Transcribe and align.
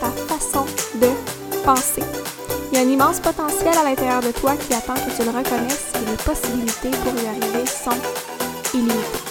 ta 0.00 0.10
façon 0.34 0.66
de 0.96 1.08
penser. 1.64 2.02
Il 2.72 2.78
y 2.78 2.80
a 2.80 2.84
un 2.84 2.88
immense 2.88 3.20
potentiel 3.20 3.74
à 3.78 3.84
l'intérieur 3.84 4.20
de 4.20 4.32
toi 4.32 4.56
qui 4.56 4.74
attend 4.74 4.94
que 4.94 5.16
tu 5.16 5.22
le 5.22 5.30
reconnaisses 5.30 5.92
et 5.94 6.10
les 6.10 6.16
possibilités 6.16 6.90
pour 6.90 7.14
y 7.22 7.26
arriver 7.28 7.66
sont 7.66 7.90
illimitées. 8.74 9.21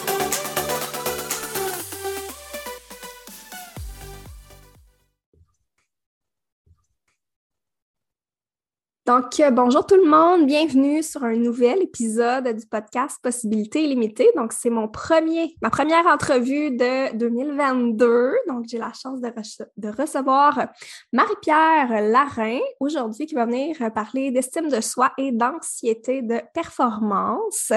Donc, 9.07 9.39
euh, 9.39 9.49
bonjour 9.49 9.83
tout 9.83 9.95
le 9.95 10.07
monde, 10.07 10.45
bienvenue 10.45 11.01
sur 11.01 11.23
un 11.23 11.35
nouvel 11.35 11.81
épisode 11.81 12.47
du 12.55 12.67
podcast 12.67 13.17
Possibilités 13.23 13.83
illimitées. 13.83 14.29
Donc, 14.35 14.53
c'est 14.53 14.69
mon 14.69 14.87
premier, 14.87 15.55
ma 15.63 15.71
première 15.71 16.05
entrevue 16.05 16.69
de 16.69 17.17
2022. 17.17 18.33
Donc, 18.47 18.65
j'ai 18.67 18.77
la 18.77 18.93
chance 18.93 19.19
de, 19.19 19.89
recevoir 19.89 20.67
Marie-Pierre 21.13 21.99
Larin 22.11 22.59
aujourd'hui 22.79 23.25
qui 23.25 23.33
va 23.33 23.47
venir 23.47 23.75
parler 23.91 24.29
d'estime 24.29 24.69
de 24.69 24.81
soi 24.81 25.11
et 25.17 25.31
d'anxiété 25.31 26.21
de 26.21 26.39
performance. 26.53 27.73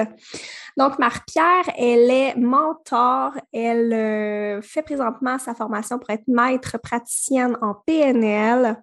Donc, 0.77 0.99
Marie-Pierre, 0.99 1.73
elle 1.75 2.11
est 2.11 2.35
mentor, 2.35 3.31
elle 3.51 3.91
euh, 3.93 4.61
fait 4.61 4.83
présentement 4.83 5.39
sa 5.39 5.55
formation 5.55 5.97
pour 5.97 6.11
être 6.11 6.27
maître 6.27 6.77
praticienne 6.77 7.57
en 7.63 7.73
PNL. 7.73 8.79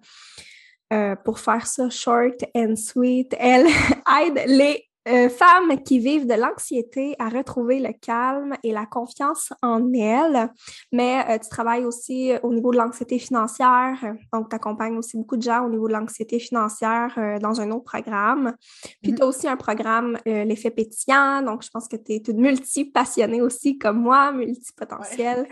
Euh, 0.93 1.15
pour 1.15 1.39
faire 1.39 1.65
ça 1.65 1.89
short 1.89 2.43
and 2.55 2.75
sweet. 2.75 3.33
Elle 3.39 3.65
aide 4.21 4.43
les 4.45 4.85
euh, 5.07 5.27
femmes 5.27 5.81
qui 5.83 5.97
vivent 5.97 6.27
de 6.27 6.35
l'anxiété 6.35 7.15
à 7.17 7.29
retrouver 7.29 7.79
le 7.79 7.93
calme 7.99 8.53
et 8.63 8.71
la 8.71 8.85
confiance 8.85 9.51
en 9.63 9.91
elles. 9.91 10.49
Mais 10.91 11.23
euh, 11.27 11.39
tu 11.39 11.49
travailles 11.49 11.85
aussi 11.85 12.31
au 12.43 12.53
niveau 12.53 12.71
de 12.71 12.77
l'anxiété 12.77 13.17
financière. 13.17 13.97
Donc, 14.31 14.49
tu 14.49 14.55
accompagnes 14.55 14.97
aussi 14.97 15.17
beaucoup 15.17 15.37
de 15.37 15.41
gens 15.41 15.65
au 15.65 15.69
niveau 15.69 15.87
de 15.87 15.93
l'anxiété 15.93 16.37
financière 16.37 17.39
dans 17.41 17.59
un 17.59 17.71
autre 17.71 17.85
programme. 17.85 18.53
Puis, 19.01 19.13
mm-hmm. 19.13 19.15
tu 19.15 19.23
as 19.23 19.25
aussi 19.25 19.47
un 19.47 19.57
programme, 19.57 20.19
l'effet 20.25 20.69
pétillant. 20.69 21.41
Donc, 21.41 21.63
je 21.63 21.69
pense 21.69 21.87
que 21.87 21.95
tu 21.95 22.13
es 22.13 22.19
toute 22.19 22.37
multi-passionnée 22.37 23.41
aussi 23.41 23.79
comme 23.79 23.99
moi, 23.99 24.31
multipotentielle. 24.31 25.47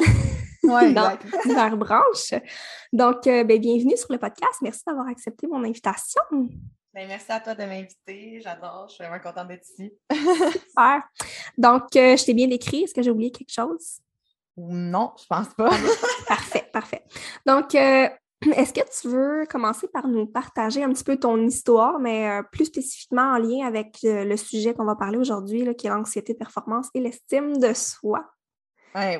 ouais, 0.00 0.06
dans 0.66 1.16
diverses 1.46 1.76
branches. 1.76 2.34
Donc, 2.92 3.26
euh, 3.26 3.44
ben, 3.44 3.60
bienvenue 3.60 3.96
sur 3.96 4.12
le 4.12 4.18
podcast. 4.18 4.54
Merci 4.62 4.82
d'avoir 4.86 5.08
accepté 5.08 5.46
mon 5.46 5.62
invitation. 5.64 6.22
Ben, 6.30 7.06
merci 7.08 7.30
à 7.30 7.40
toi 7.40 7.54
de 7.54 7.64
m'inviter. 7.64 8.40
J'adore. 8.42 8.86
Je 8.88 8.94
suis 8.94 9.04
vraiment 9.04 9.22
contente 9.22 9.48
d'être 9.48 9.66
ici. 9.68 9.92
Super. 10.10 11.02
Donc, 11.56 11.94
euh, 11.96 12.16
je 12.16 12.24
t'ai 12.24 12.34
bien 12.34 12.48
décrit. 12.48 12.82
Est-ce 12.82 12.94
que 12.94 13.02
j'ai 13.02 13.10
oublié 13.10 13.30
quelque 13.30 13.52
chose? 13.52 14.00
Non, 14.56 15.12
je 15.20 15.26
pense 15.28 15.48
pas. 15.54 15.70
parfait, 16.28 16.68
parfait. 16.72 17.02
Donc, 17.44 17.74
euh, 17.74 18.08
est-ce 18.54 18.72
que 18.72 19.00
tu 19.00 19.08
veux 19.08 19.44
commencer 19.48 19.88
par 19.88 20.08
nous 20.08 20.26
partager 20.26 20.82
un 20.82 20.92
petit 20.92 21.04
peu 21.04 21.16
ton 21.18 21.38
histoire, 21.46 21.98
mais 21.98 22.40
plus 22.52 22.66
spécifiquement 22.66 23.34
en 23.34 23.38
lien 23.38 23.66
avec 23.66 23.98
le 24.02 24.36
sujet 24.36 24.74
qu'on 24.74 24.84
va 24.84 24.96
parler 24.96 25.18
aujourd'hui, 25.18 25.66
qui 25.76 25.86
est 25.86 25.90
l'anxiété 25.90 26.32
de 26.32 26.38
performance 26.38 26.88
et 26.94 27.00
l'estime 27.00 27.58
de 27.58 27.72
soi? 27.74 28.24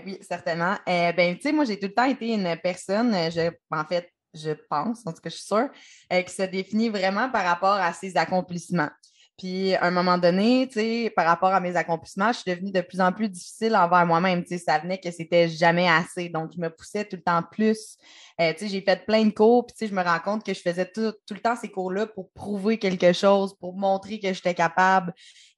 Oui, 0.05 0.19
certainement. 0.23 0.77
Euh, 0.89 1.13
ben, 1.13 1.37
tu 1.37 1.43
sais, 1.43 1.53
moi, 1.53 1.65
j'ai 1.65 1.79
tout 1.79 1.87
le 1.87 1.95
temps 1.95 2.05
été 2.05 2.33
une 2.33 2.57
personne, 2.63 3.15
euh, 3.15 3.31
je, 3.31 3.51
en 3.71 3.85
fait, 3.85 4.11
je 4.33 4.53
pense, 4.71 5.07
en 5.07 5.13
tout 5.13 5.21
cas, 5.21 5.29
je 5.29 5.37
suis 5.37 5.45
sûre, 5.45 5.69
euh, 6.13 6.23
qui 6.23 6.35
se 6.35 6.43
définit 6.43 6.89
vraiment 6.89 7.31
par 7.31 7.45
rapport 7.45 7.75
à 7.75 7.93
ses 7.93 8.17
accomplissements. 8.17 8.91
Puis, 9.39 9.75
à 9.75 9.85
un 9.85 9.91
moment 9.91 10.17
donné, 10.17 10.67
tu 10.67 10.81
sais, 10.81 11.13
par 11.15 11.27
rapport 11.27 11.53
à 11.53 11.61
mes 11.61 11.77
accomplissements, 11.77 12.33
je 12.33 12.39
suis 12.39 12.51
devenue 12.51 12.73
de 12.73 12.81
plus 12.81 13.01
en 13.01 13.13
plus 13.13 13.29
difficile 13.29 13.77
envers 13.77 14.07
moi-même. 14.07 14.43
Tu 14.43 14.57
sais, 14.57 14.59
ça 14.59 14.79
venait 14.79 14.99
que 14.99 15.11
c'était 15.11 15.49
jamais 15.49 15.89
assez. 15.89 16.29
Donc, 16.29 16.53
je 16.55 16.61
me 16.61 16.71
poussais 16.71 17.05
tout 17.05 17.17
le 17.17 17.23
temps 17.23 17.43
plus. 17.43 17.97
tu 18.39 18.45
sais, 18.57 18.69
j'ai 18.69 18.81
fait 18.81 19.05
plein 19.05 19.25
de 19.25 19.31
cours, 19.31 19.67
puis 19.67 19.75
tu 19.75 19.85
sais, 19.85 19.91
je 19.91 19.95
me 19.95 20.03
rends 20.03 20.21
compte 20.21 20.45
que 20.45 20.55
je 20.55 20.61
faisais 20.61 20.91
tout, 20.91 21.13
tout 21.27 21.35
le 21.35 21.41
temps 21.41 21.57
ces 21.57 21.69
cours-là 21.71 22.07
pour 22.07 22.31
prouver 22.33 22.79
quelque 22.79 23.13
chose, 23.13 23.55
pour 23.59 23.77
montrer 23.77 24.19
que 24.21 24.33
j'étais 24.33 24.55
capable. 24.55 25.13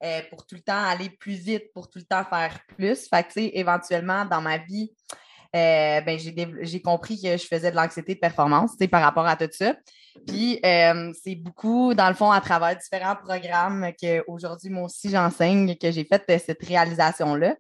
Euh, 0.05 0.21
pour 0.31 0.47
tout 0.47 0.55
le 0.55 0.61
temps 0.61 0.85
aller 0.85 1.11
plus 1.11 1.33
vite, 1.33 1.73
pour 1.75 1.91
tout 1.91 1.99
le 1.99 2.05
temps 2.05 2.25
faire 2.25 2.61
plus. 2.77 3.09
Fait 3.09 3.25
que, 3.25 3.29
tu 3.29 3.41
sais, 3.41 3.51
éventuellement, 3.55 4.25
dans 4.25 4.41
ma 4.41 4.59
vie, 4.59 4.93
euh, 5.57 6.01
ben, 6.03 6.19
j'ai 6.19 6.83
compris 6.83 7.21
que 7.21 7.37
je 7.37 7.47
faisais 7.47 7.73
de 7.73 7.77
l'anxiété 7.77 8.15
de 8.15 8.21
performance, 8.21 8.77
par 8.91 9.03
rapport 9.03 9.27
à 9.27 9.35
tout 9.35 9.49
ça. 9.51 9.75
Puis, 10.27 10.61
euh, 10.65 11.13
c'est 11.23 11.35
beaucoup, 11.35 11.95
dans 11.95 12.09
le 12.09 12.15
fond, 12.15 12.31
à 12.31 12.41
travers 12.41 12.77
différents 12.77 13.17
programmes 13.17 13.93
qu'aujourd'hui, 14.01 14.71
moi 14.71 14.85
aussi, 14.85 15.11
j'enseigne, 15.11 15.77
que 15.77 15.91
j'ai 15.91 16.05
fait 16.05 16.23
cette 16.39 16.65
réalisation-là. 16.65 17.57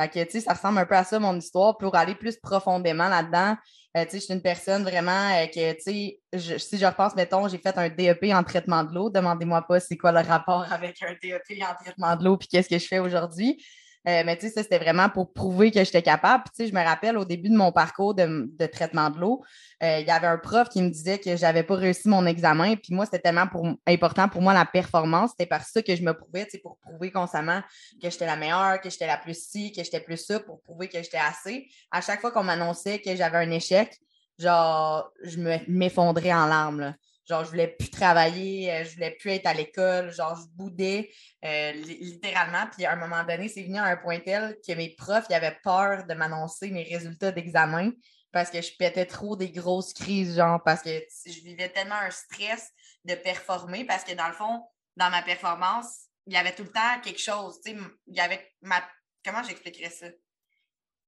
Fait 0.00 0.08
que, 0.08 0.24
tu 0.24 0.30
sais, 0.32 0.40
ça 0.40 0.54
ressemble 0.54 0.78
un 0.78 0.86
peu 0.86 0.96
à 0.96 1.04
ça, 1.04 1.18
mon 1.18 1.36
histoire, 1.36 1.76
pour 1.76 1.94
aller 1.94 2.14
plus 2.14 2.36
profondément 2.36 3.08
là-dedans. 3.08 3.56
Euh, 3.96 4.04
tu 4.04 4.12
sais, 4.12 4.18
je 4.20 4.24
suis 4.24 4.34
une 4.34 4.40
personne 4.42 4.82
vraiment 4.82 5.30
euh, 5.34 5.46
que, 5.46 5.72
tu 5.74 6.18
sais, 6.38 6.58
si 6.58 6.78
je 6.78 6.86
repense, 6.86 7.14
mettons, 7.14 7.46
j'ai 7.48 7.58
fait 7.58 7.76
un 7.76 7.90
DEP 7.90 8.32
en 8.32 8.42
traitement 8.42 8.84
de 8.84 8.94
l'eau. 8.94 9.10
Demandez-moi 9.10 9.62
pas 9.62 9.80
c'est 9.80 9.98
quoi 9.98 10.12
le 10.12 10.26
rapport 10.26 10.64
avec 10.72 11.02
un 11.02 11.12
DEP 11.22 11.62
en 11.62 11.74
traitement 11.82 12.16
de 12.16 12.24
l'eau 12.24 12.36
puis 12.38 12.48
qu'est-ce 12.48 12.68
que 12.68 12.78
je 12.78 12.86
fais 12.86 13.00
aujourd'hui. 13.00 13.62
Euh, 14.08 14.22
mais 14.26 14.36
tu 14.36 14.48
sais, 14.48 14.54
ça, 14.54 14.62
c'était 14.62 14.78
vraiment 14.78 15.08
pour 15.08 15.32
prouver 15.32 15.70
que 15.70 15.82
j'étais 15.84 16.02
capable. 16.02 16.44
Puis, 16.44 16.52
tu 16.56 16.64
sais, 16.64 16.70
je 16.70 16.74
me 16.74 16.84
rappelle 16.84 17.16
au 17.16 17.24
début 17.24 17.50
de 17.50 17.56
mon 17.56 17.70
parcours 17.70 18.14
de, 18.14 18.66
traitement 18.66 19.10
de 19.10 19.20
l'eau, 19.20 19.42
euh, 19.82 20.00
il 20.00 20.06
y 20.06 20.10
avait 20.10 20.26
un 20.26 20.38
prof 20.38 20.68
qui 20.68 20.82
me 20.82 20.90
disait 20.90 21.18
que 21.18 21.36
j'avais 21.36 21.62
pas 21.62 21.76
réussi 21.76 22.08
mon 22.08 22.26
examen. 22.26 22.74
Puis 22.76 22.94
moi, 22.94 23.04
c'était 23.04 23.20
tellement 23.20 23.46
important 23.86 24.28
pour 24.28 24.42
moi 24.42 24.54
la 24.54 24.64
performance. 24.64 25.30
C'était 25.30 25.46
par 25.46 25.64
ça 25.64 25.82
que 25.82 25.94
je 25.94 26.02
me 26.02 26.14
prouvais, 26.14 26.44
tu 26.44 26.52
sais, 26.52 26.58
pour 26.58 26.78
prouver 26.78 27.12
constamment 27.12 27.62
que 28.02 28.10
j'étais 28.10 28.26
la 28.26 28.36
meilleure, 28.36 28.80
que 28.80 28.90
j'étais 28.90 29.06
la 29.06 29.18
plus 29.18 29.40
ci, 29.40 29.72
que 29.72 29.84
j'étais 29.84 30.00
plus 30.00 30.16
ça, 30.16 30.40
pour 30.40 30.60
prouver 30.62 30.88
que 30.88 31.00
j'étais 31.02 31.18
assez. 31.18 31.68
À 31.90 32.00
chaque 32.00 32.20
fois 32.20 32.32
qu'on 32.32 32.44
m'annonçait 32.44 33.00
que 33.00 33.14
j'avais 33.14 33.38
un 33.38 33.50
échec, 33.50 33.96
genre, 34.38 35.12
je 35.22 35.38
m'effondrais 35.68 36.32
en 36.32 36.46
larmes. 36.46 36.80
Là. 36.80 36.94
Genre, 37.32 37.44
je 37.44 37.50
voulais 37.50 37.68
plus 37.68 37.88
travailler, 37.88 38.70
euh, 38.70 38.84
je 38.84 38.92
voulais 38.92 39.12
plus 39.12 39.30
être 39.30 39.46
à 39.46 39.54
l'école, 39.54 40.12
genre, 40.12 40.36
je 40.36 40.46
boudais 40.54 41.10
euh, 41.46 41.72
littéralement. 41.72 42.66
Puis 42.70 42.84
à 42.84 42.92
un 42.92 42.96
moment 42.96 43.24
donné, 43.24 43.48
c'est 43.48 43.62
venu 43.62 43.78
à 43.78 43.84
un 43.84 43.96
point 43.96 44.20
tel 44.20 44.58
que 44.66 44.74
mes 44.74 44.90
profs 44.90 45.24
ils 45.30 45.34
avaient 45.34 45.56
peur 45.64 46.04
de 46.06 46.12
m'annoncer 46.12 46.70
mes 46.70 46.82
résultats 46.82 47.32
d'examen 47.32 47.90
parce 48.32 48.50
que 48.50 48.60
je 48.60 48.76
pétais 48.78 49.06
trop 49.06 49.34
des 49.34 49.50
grosses 49.50 49.94
crises, 49.94 50.36
genre, 50.36 50.62
parce 50.62 50.82
que 50.82 50.90
je 51.24 51.40
vivais 51.40 51.70
tellement 51.70 51.94
un 51.94 52.10
stress 52.10 52.70
de 53.06 53.14
performer 53.14 53.86
parce 53.86 54.04
que 54.04 54.12
dans 54.12 54.28
le 54.28 54.34
fond, 54.34 54.62
dans 54.96 55.08
ma 55.08 55.22
performance, 55.22 56.08
il 56.26 56.34
y 56.34 56.36
avait 56.36 56.54
tout 56.54 56.64
le 56.64 56.70
temps 56.72 57.00
quelque 57.02 57.20
chose, 57.20 57.62
tu 57.64 57.72
sais, 57.72 57.78
il 58.08 58.14
y 58.14 58.20
avait 58.20 58.46
ma. 58.60 58.82
Comment 59.24 59.42
j'expliquerais 59.42 59.88
ça? 59.88 60.06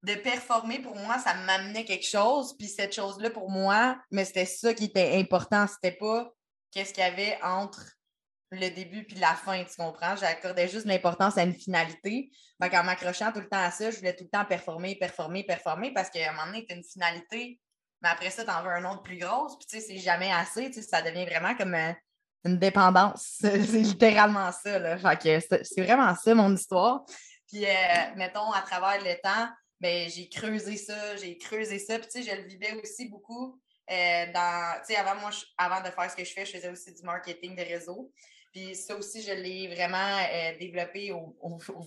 De 0.05 0.15
performer, 0.17 0.81
pour 0.81 0.97
moi, 0.97 1.19
ça 1.19 1.35
m'amenait 1.35 1.85
quelque 1.85 2.07
chose. 2.07 2.55
Puis 2.59 2.69
cette 2.69 2.95
chose-là, 2.95 3.31
pour 3.31 3.51
moi, 3.51 3.99
mais 4.11 4.25
c'était 4.25 4.45
ça 4.45 4.75
qui 4.75 4.85
était 4.85 5.17
important. 5.17 5.67
C'était 5.67 5.97
pas 5.97 6.31
qu'est-ce 6.71 6.93
qu'il 6.93 7.03
y 7.03 7.07
avait 7.07 7.39
entre 7.43 7.83
le 8.51 8.69
début 8.69 9.05
puis 9.05 9.17
la 9.17 9.35
fin, 9.35 9.65
tu 9.65 9.75
comprends? 9.77 10.15
J'accordais 10.17 10.69
juste 10.69 10.85
l'importance 10.87 11.39
à 11.39 11.43
une 11.43 11.55
finalité. 11.55 12.31
Donc, 12.61 12.75
en 12.75 12.85
m'accrochant 12.85 13.33
tout 13.33 13.41
le 13.41 13.49
temps 13.49 13.63
à 13.63 13.71
ça, 13.71 13.91
je 13.91 13.97
voulais 13.97 14.15
tout 14.15 14.25
le 14.25 14.31
temps 14.31 14.45
performer, 14.45 14.95
performer, 14.97 15.43
performer 15.43 15.93
parce 15.93 16.11
qu'à 16.11 16.31
un 16.31 16.33
moment 16.33 16.47
donné, 16.47 16.67
tu 16.67 16.75
une 16.75 16.85
finalité, 16.85 17.59
mais 18.03 18.11
après 18.11 18.31
ça, 18.31 18.45
tu 18.45 18.51
en 18.51 18.63
veux 18.63 18.71
un 18.71 18.85
autre 18.85 19.03
plus 19.03 19.19
grosse. 19.19 19.57
Puis, 19.59 19.67
tu 19.67 19.81
sais, 19.81 19.87
c'est 19.87 19.99
jamais 19.99 20.31
assez. 20.31 20.67
Tu 20.71 20.75
sais, 20.75 20.83
ça 20.83 21.01
devient 21.01 21.25
vraiment 21.25 21.57
comme 21.57 21.75
euh, 21.75 21.93
une 22.45 22.59
dépendance. 22.59 23.37
c'est 23.41 23.57
littéralement 23.57 24.53
ça. 24.53 24.79
Là. 24.79 24.99
Fait 24.99 25.41
que 25.41 25.59
c'est 25.63 25.83
vraiment 25.83 26.15
ça, 26.15 26.35
mon 26.35 26.55
histoire. 26.55 27.05
Puis, 27.49 27.65
euh, 27.65 28.15
mettons, 28.17 28.53
à 28.53 28.61
travers 28.61 29.03
le 29.03 29.15
temps, 29.23 29.49
j'ai 29.85 30.29
creusé 30.29 30.77
ça, 30.77 31.17
j'ai 31.17 31.37
creusé 31.39 31.79
ça. 31.79 31.99
Puis, 31.99 32.09
tu 32.09 32.23
sais, 32.23 32.31
je 32.31 32.43
le 32.43 32.49
vivais 32.49 32.73
aussi 32.83 33.09
beaucoup 33.09 33.61
euh, 33.91 34.33
dans, 34.33 34.81
tu 34.81 34.95
sais, 34.95 34.97
avant, 34.97 35.21
moi, 35.21 35.31
avant 35.59 35.81
de 35.81 35.93
faire 35.93 36.11
ce 36.11 36.17
que 36.17 36.25
je 36.25 36.33
fais, 36.33 36.47
je 36.47 36.53
faisais 36.53 36.71
aussi 36.71 36.93
du 36.95 37.03
marketing 37.03 37.55
de 37.55 37.63
réseau. 37.63 38.13
Puis 38.53 38.75
ça 38.77 38.97
aussi, 38.97 39.21
je 39.23 39.33
l'ai 39.33 39.67
vraiment 39.75 40.19
euh, 40.33 40.57
développé 40.59 41.13
au, 41.13 41.37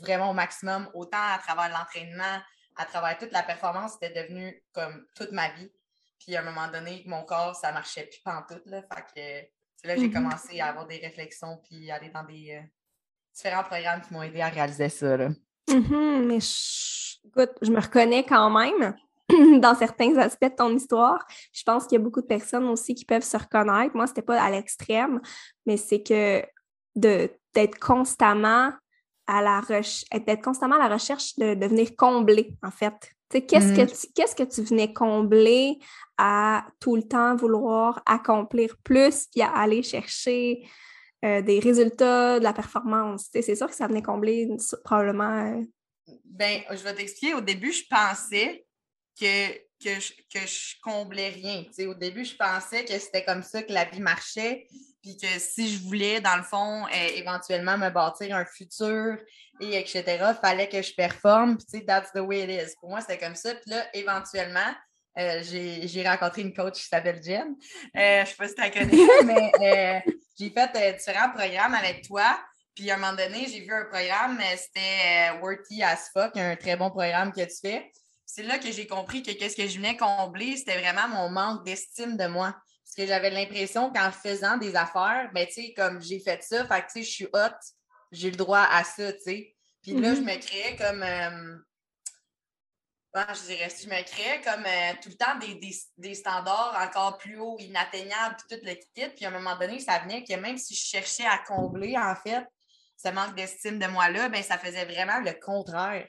vraiment 0.01 0.31
au 0.31 0.33
maximum, 0.33 0.89
autant 0.93 1.17
à 1.17 1.39
travers 1.39 1.69
l'entraînement, 1.69 2.41
à 2.75 2.85
travers 2.85 3.17
toute 3.17 3.31
la 3.31 3.41
performance, 3.41 3.93
c'était 3.93 4.23
devenu 4.23 4.63
comme 4.73 5.07
toute 5.15 5.31
ma 5.31 5.49
vie. 5.53 5.71
Puis 6.19 6.35
à 6.35 6.41
un 6.41 6.43
moment 6.43 6.67
donné, 6.67 7.03
mon 7.05 7.23
corps, 7.23 7.55
ça 7.55 7.71
marchait 7.71 8.05
plus 8.05 8.19
pantoute. 8.19 8.65
Là, 8.65 8.81
fait 8.81 9.49
que 9.81 9.87
là, 9.87 9.95
j'ai 9.95 10.07
mm-hmm. 10.07 10.13
commencé 10.13 10.59
à 10.59 10.67
avoir 10.67 10.87
des 10.87 10.97
réflexions 10.97 11.57
puis 11.63 11.89
aller 11.89 12.09
dans 12.09 12.23
des 12.23 12.59
euh, 12.61 12.67
différents 13.33 13.63
programmes 13.63 14.01
qui 14.01 14.13
m'ont 14.13 14.23
aidé 14.23 14.41
à 14.41 14.49
réaliser 14.49 14.89
ça. 14.89 15.17
Là. 15.17 15.29
Mm-hmm, 15.69 16.25
mais 16.25 16.39
écoute, 17.25 17.55
je 17.61 17.71
me 17.71 17.79
reconnais 17.79 18.23
quand 18.23 18.49
même. 18.49 18.95
dans 19.59 19.75
certains 19.75 20.15
aspects 20.17 20.45
de 20.45 20.55
ton 20.55 20.75
histoire. 20.75 21.25
Je 21.51 21.63
pense 21.63 21.85
qu'il 21.85 21.97
y 21.97 22.01
a 22.01 22.03
beaucoup 22.03 22.21
de 22.21 22.27
personnes 22.27 22.65
aussi 22.65 22.95
qui 22.95 23.05
peuvent 23.05 23.23
se 23.23 23.37
reconnaître. 23.37 23.95
Moi, 23.95 24.07
c'était 24.07 24.21
pas 24.21 24.41
à 24.41 24.49
l'extrême, 24.49 25.21
mais 25.65 25.77
c'est 25.77 26.01
que 26.01 26.43
d'être 26.95 27.79
constamment 27.79 28.71
à 29.27 29.41
la 29.41 29.61
d'être 30.19 30.41
constamment 30.41 30.75
à 30.75 30.87
la 30.87 30.93
recherche 30.95 31.35
de, 31.35 31.53
de 31.53 31.67
venir 31.67 31.95
combler, 31.97 32.55
en 32.63 32.71
fait. 32.71 32.93
Qu'est-ce 33.29 33.73
que, 33.75 33.81
mm. 33.81 34.11
qu'est-ce 34.15 34.35
que 34.35 34.43
tu 34.43 34.61
venais 34.61 34.93
combler 34.93 35.79
à 36.17 36.65
tout 36.79 36.95
le 36.95 37.03
temps 37.03 37.35
vouloir 37.35 38.01
accomplir 38.05 38.77
plus 38.83 39.27
puis 39.27 39.41
à 39.41 39.49
aller 39.49 39.83
chercher 39.83 40.65
euh, 41.25 41.41
des 41.41 41.59
résultats, 41.59 42.39
de 42.39 42.43
la 42.43 42.53
performance? 42.53 43.27
C'est 43.31 43.55
sûr 43.55 43.67
que 43.67 43.75
ça 43.75 43.87
venait 43.87 44.01
combler 44.01 44.49
probablement. 44.83 45.57
Euh, 45.57 45.63
ben, 46.25 46.61
je 46.69 46.83
vais 46.83 46.93
t'expliquer. 46.93 47.33
Au 47.33 47.41
début, 47.41 47.71
je 47.71 47.83
pensais 47.89 48.65
que, 49.19 49.51
que, 49.83 49.99
je, 49.99 50.13
que 50.33 50.45
je 50.45 50.75
comblais 50.81 51.29
rien. 51.29 51.63
au 51.87 51.93
début, 51.93 52.23
je 52.23 52.35
pensais 52.35 52.85
que 52.85 52.97
c'était 52.99 53.23
comme 53.23 53.43
ça 53.43 53.63
que 53.63 53.73
la 53.73 53.85
vie 53.85 53.99
marchait, 53.99 54.67
puis 55.01 55.17
que 55.17 55.27
si 55.39 55.69
je 55.69 55.83
voulais, 55.83 56.21
dans 56.21 56.37
le 56.37 56.43
fond, 56.43 56.85
euh, 56.85 57.07
éventuellement 57.15 57.77
me 57.77 57.89
bâtir 57.89 58.35
un 58.35 58.45
futur 58.45 59.17
et 59.59 59.77
etc., 59.77 60.03
il 60.07 60.37
fallait 60.41 60.69
que 60.69 60.81
je 60.81 60.93
performe. 60.93 61.57
Puis, 61.57 61.65
tu 61.65 61.79
sais, 61.79 61.85
that's 61.85 62.11
the 62.13 62.19
way 62.19 62.43
it 62.43 62.49
is. 62.49 62.75
Pour 62.79 62.89
moi, 62.89 63.01
c'était 63.01 63.17
comme 63.17 63.35
ça. 63.35 63.55
Puis 63.55 63.71
là, 63.71 63.87
éventuellement, 63.93 64.73
euh, 65.17 65.41
j'ai 65.43 66.07
rencontré 66.07 66.43
une 66.43 66.53
coach 66.53 66.75
qui 66.75 66.87
s'appelle 66.87 67.21
Jen. 67.23 67.55
Euh, 67.95 68.17
je 68.17 68.19
ne 68.21 68.25
sais 68.25 68.35
pas 68.35 68.47
si 68.47 68.55
tu 68.55 68.61
la 68.61 68.69
connais, 68.69 69.23
mais 69.25 70.03
j'ai 70.37 70.49
fait 70.49 70.97
différents 70.97 71.31
programmes 71.31 71.73
avec 71.73 72.05
toi. 72.07 72.39
Puis 72.75 72.91
à 72.91 72.95
un 72.95 72.97
moment 72.97 73.13
donné, 73.13 73.47
j'ai 73.47 73.61
vu 73.61 73.73
un 73.73 73.85
programme, 73.85 74.39
c'était 74.55 75.31
Worthy 75.41 75.81
as 75.81 76.11
Fuck, 76.13 76.37
un 76.37 76.55
très 76.55 76.75
bon 76.75 76.91
programme 76.91 77.31
que 77.31 77.41
tu 77.41 77.59
fais. 77.61 77.91
C'est 78.25 78.43
là 78.43 78.59
que 78.59 78.71
j'ai 78.71 78.85
compris 78.85 79.23
que 79.23 79.31
qu'est-ce 79.31 79.55
que 79.55 79.67
je 79.67 79.77
venais 79.77 79.97
combler, 79.97 80.57
c'était 80.57 80.79
vraiment 80.79 81.07
mon 81.07 81.29
manque 81.29 81.65
d'estime 81.65 82.17
de 82.17 82.27
moi. 82.27 82.55
Parce 82.83 82.95
que 82.95 83.07
j'avais 83.07 83.31
l'impression 83.31 83.91
qu'en 83.91 84.11
faisant 84.11 84.57
des 84.57 84.75
affaires, 84.75 85.31
ben, 85.33 85.47
tu 85.47 85.53
sais, 85.53 85.73
comme 85.75 86.01
j'ai 86.01 86.19
fait 86.19 86.43
ça, 86.43 86.67
fait 86.67 86.81
que, 86.81 86.85
tu 86.85 86.91
sais, 86.91 87.03
je 87.03 87.09
suis 87.09 87.27
hot, 87.33 87.55
j'ai 88.11 88.29
le 88.29 88.37
droit 88.37 88.67
à 88.71 88.83
ça, 88.83 89.11
tu 89.13 89.19
sais. 89.21 89.55
Puis 89.81 89.93
là, 89.93 90.13
je 90.13 90.21
mm-hmm. 90.21 90.23
me 90.23 90.39
créais 90.39 90.75
comme. 90.75 91.03
Euh, 91.03 91.57
je 93.33 93.45
dirais, 93.47 93.69
je 93.69 93.87
me 93.87 94.03
créais 94.03 94.41
comme 94.41 94.65
euh, 94.65 94.93
tout 95.01 95.09
le 95.09 95.15
temps 95.15 95.37
des, 95.97 96.13
standards 96.13 96.77
encore 96.81 97.17
plus 97.17 97.39
hauts, 97.39 97.57
inatteignables, 97.59 98.35
puis 98.37 98.57
tout 98.57 98.65
le 98.65 98.73
kit. 98.73 99.09
Puis 99.15 99.25
à 99.25 99.29
un 99.29 99.31
moment 99.31 99.57
donné, 99.57 99.79
ça 99.79 99.99
venait 99.99 100.23
que 100.23 100.33
même 100.35 100.57
si 100.57 100.75
je 100.75 100.83
cherchais 100.83 101.25
à 101.25 101.37
combler, 101.39 101.97
en 101.97 102.15
fait, 102.15 102.45
ce 102.97 103.09
manque 103.09 103.35
d'estime 103.35 103.79
de 103.79 103.87
moi-là, 103.87 104.29
ben, 104.29 104.43
ça 104.43 104.57
faisait 104.57 104.85
vraiment 104.85 105.19
le 105.19 105.33
contraire. 105.33 106.07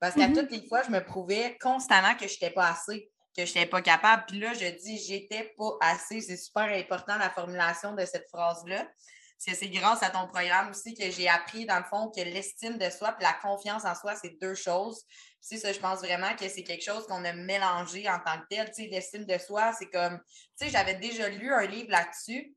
Parce 0.00 0.14
qu'à 0.14 0.28
mm-hmm. 0.28 0.40
toutes 0.40 0.50
les 0.50 0.66
fois, 0.66 0.82
je 0.82 0.90
me 0.90 1.04
prouvais 1.04 1.58
constamment 1.60 2.14
que 2.14 2.26
je 2.26 2.32
n'étais 2.32 2.50
pas 2.50 2.70
assez 2.70 3.10
que 3.36 3.44
je 3.44 3.54
n'étais 3.54 3.66
pas 3.66 3.82
capable. 3.82 4.24
Puis 4.26 4.38
là, 4.38 4.52
je 4.54 4.66
dis 4.66 4.98
j'étais 4.98 5.54
pas 5.56 5.76
assez. 5.80 6.20
C'est 6.20 6.36
super 6.36 6.64
important 6.64 7.16
la 7.18 7.30
formulation 7.30 7.94
de 7.94 8.04
cette 8.04 8.28
phrase-là. 8.28 8.86
C'est 9.42 9.68
grâce 9.68 10.02
à 10.02 10.10
ton 10.10 10.26
programme 10.26 10.68
aussi 10.68 10.92
que 10.92 11.10
j'ai 11.10 11.26
appris, 11.26 11.64
dans 11.64 11.78
le 11.78 11.84
fond, 11.84 12.10
que 12.14 12.20
l'estime 12.20 12.76
de 12.76 12.90
soi 12.90 13.16
et 13.18 13.22
la 13.22 13.32
confiance 13.32 13.86
en 13.86 13.94
soi, 13.94 14.14
c'est 14.14 14.38
deux 14.38 14.54
choses. 14.54 15.02
Puis 15.48 15.58
ça, 15.58 15.72
je 15.72 15.78
pense 15.78 16.00
vraiment 16.00 16.36
que 16.36 16.46
c'est 16.46 16.62
quelque 16.62 16.84
chose 16.84 17.06
qu'on 17.06 17.24
a 17.24 17.32
mélangé 17.32 18.06
en 18.06 18.18
tant 18.18 18.38
que 18.38 18.46
tel. 18.50 18.66
Tu 18.66 18.82
sais, 18.82 18.88
l'estime 18.88 19.24
de 19.24 19.38
soi, 19.38 19.72
c'est 19.78 19.88
comme, 19.88 20.20
tu 20.58 20.66
sais, 20.66 20.70
j'avais 20.70 20.96
déjà 20.96 21.30
lu 21.30 21.54
un 21.54 21.64
livre 21.64 21.90
là-dessus, 21.90 22.54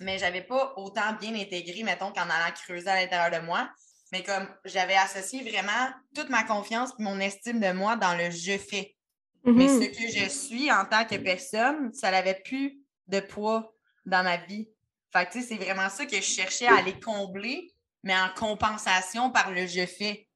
mais 0.00 0.18
j'avais 0.18 0.40
pas 0.40 0.72
autant 0.76 1.12
bien 1.20 1.34
intégré, 1.34 1.82
mettons, 1.82 2.10
qu'en 2.10 2.22
allant 2.22 2.54
creuser 2.54 2.88
à 2.88 3.02
l'intérieur 3.02 3.42
de 3.42 3.44
moi. 3.44 3.68
Mais 4.10 4.22
comme 4.22 4.48
j'avais 4.64 4.96
associé 4.96 5.42
vraiment 5.42 5.92
toute 6.14 6.30
ma 6.30 6.42
confiance 6.42 6.92
et 6.98 7.02
mon 7.02 7.20
estime 7.20 7.60
de 7.60 7.72
moi 7.72 7.96
dans 7.96 8.16
le 8.16 8.30
je 8.30 8.56
fais. 8.56 8.96
Mais 9.44 9.66
mm-hmm. 9.66 9.82
ce 9.82 9.88
que 9.90 10.20
je 10.24 10.28
suis 10.30 10.72
en 10.72 10.86
tant 10.86 11.04
que 11.04 11.16
personne, 11.16 11.92
ça 11.92 12.10
n'avait 12.10 12.40
plus 12.42 12.78
de 13.08 13.20
poids 13.20 13.74
dans 14.06 14.22
ma 14.22 14.38
vie. 14.38 14.70
Fait 15.12 15.28
que, 15.28 15.40
c'est 15.40 15.56
vraiment 15.56 15.88
ça 15.88 16.06
que 16.06 16.16
je 16.16 16.22
cherchais 16.22 16.66
à 16.66 16.76
aller 16.76 16.98
combler, 17.00 17.72
mais 18.02 18.14
en 18.14 18.28
compensation 18.36 19.30
par 19.30 19.50
le 19.50 19.66
je 19.66 19.86
fais. 19.86 20.28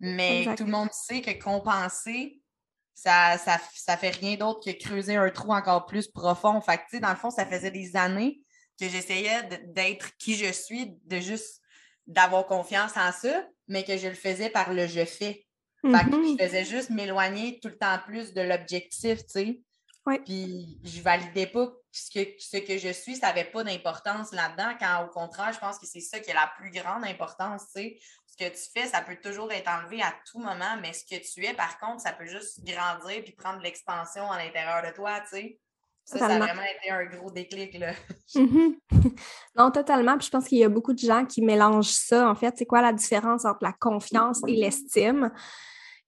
Mais 0.00 0.46
tout 0.56 0.64
le 0.64 0.70
monde 0.70 0.92
sait 0.92 1.22
que 1.22 1.42
compenser, 1.42 2.40
ça, 2.94 3.38
ça, 3.38 3.58
ça 3.74 3.96
fait 3.96 4.10
rien 4.10 4.36
d'autre 4.36 4.60
que 4.64 4.76
creuser 4.76 5.16
un 5.16 5.30
trou 5.30 5.52
encore 5.52 5.86
plus 5.86 6.08
profond. 6.08 6.60
Fait 6.60 6.78
que, 6.78 6.98
dans 6.98 7.10
le 7.10 7.16
fond, 7.16 7.30
ça 7.30 7.46
faisait 7.46 7.70
des 7.70 7.96
années 7.96 8.40
que 8.78 8.88
j'essayais 8.88 9.42
d'être 9.68 10.16
qui 10.18 10.36
je 10.36 10.52
suis, 10.52 10.94
de 11.04 11.18
juste 11.18 11.60
d'avoir 12.06 12.46
confiance 12.46 12.96
en 12.96 13.12
ça, 13.12 13.46
mais 13.66 13.84
que 13.84 13.96
je 13.96 14.08
le 14.08 14.14
faisais 14.14 14.50
par 14.50 14.72
le 14.72 14.86
je 14.86 15.04
fais. 15.04 15.46
Fait 15.82 15.90
que 15.90 16.10
mm-hmm. 16.10 16.38
je 16.38 16.44
faisais 16.44 16.64
juste 16.64 16.90
m'éloigner 16.90 17.60
tout 17.60 17.68
le 17.68 17.78
temps 17.78 17.98
plus 18.04 18.32
de 18.34 18.40
l'objectif, 18.40 19.18
tu 19.26 19.28
sais. 19.28 19.60
Puis 20.24 20.80
je 20.84 21.02
validais 21.02 21.46
pas 21.46 21.70
ce 21.98 22.10
que, 22.10 22.30
ce 22.38 22.56
que 22.58 22.78
je 22.78 22.92
suis, 22.92 23.16
ça 23.16 23.28
n'avait 23.28 23.44
pas 23.44 23.64
d'importance 23.64 24.32
là-dedans, 24.32 24.74
quand 24.78 25.04
au 25.04 25.08
contraire, 25.08 25.52
je 25.52 25.58
pense 25.58 25.78
que 25.78 25.86
c'est 25.86 26.00
ça 26.00 26.20
qui 26.20 26.30
a 26.30 26.34
la 26.34 26.50
plus 26.58 26.70
grande 26.70 27.04
importance, 27.04 27.62
tu 27.74 27.80
sais. 27.80 27.98
Ce 28.26 28.36
que 28.36 28.50
tu 28.50 28.70
fais, 28.72 28.86
ça 28.86 29.00
peut 29.00 29.16
toujours 29.22 29.50
être 29.50 29.68
enlevé 29.68 30.00
à 30.00 30.14
tout 30.30 30.38
moment, 30.38 30.76
mais 30.80 30.92
ce 30.92 31.04
que 31.04 31.20
tu 31.20 31.44
es, 31.44 31.54
par 31.54 31.78
contre, 31.78 32.02
ça 32.02 32.12
peut 32.12 32.26
juste 32.26 32.64
grandir 32.64 33.22
puis 33.22 33.32
prendre 33.32 33.60
l'expansion 33.62 34.30
à 34.30 34.38
l'intérieur 34.38 34.82
de 34.82 34.94
toi, 34.94 35.20
tu 35.20 35.36
sais. 35.36 35.60
Ça, 36.04 36.20
ça 36.20 36.26
a 36.26 36.38
vraiment 36.38 36.62
été 36.62 36.90
un 36.90 37.04
gros 37.04 37.30
déclic, 37.30 37.78
là. 37.78 37.92
Mm-hmm. 38.34 38.78
Non, 39.56 39.70
totalement. 39.70 40.16
Puis 40.16 40.26
je 40.26 40.30
pense 40.30 40.46
qu'il 40.46 40.58
y 40.58 40.64
a 40.64 40.68
beaucoup 40.68 40.94
de 40.94 40.98
gens 40.98 41.26
qui 41.26 41.42
mélangent 41.42 41.90
ça. 41.90 42.30
En 42.30 42.34
fait, 42.34 42.54
c'est 42.56 42.64
quoi 42.64 42.80
la 42.80 42.94
différence 42.94 43.44
entre 43.44 43.58
la 43.62 43.74
confiance 43.74 44.40
et 44.46 44.52
l'estime? 44.52 45.30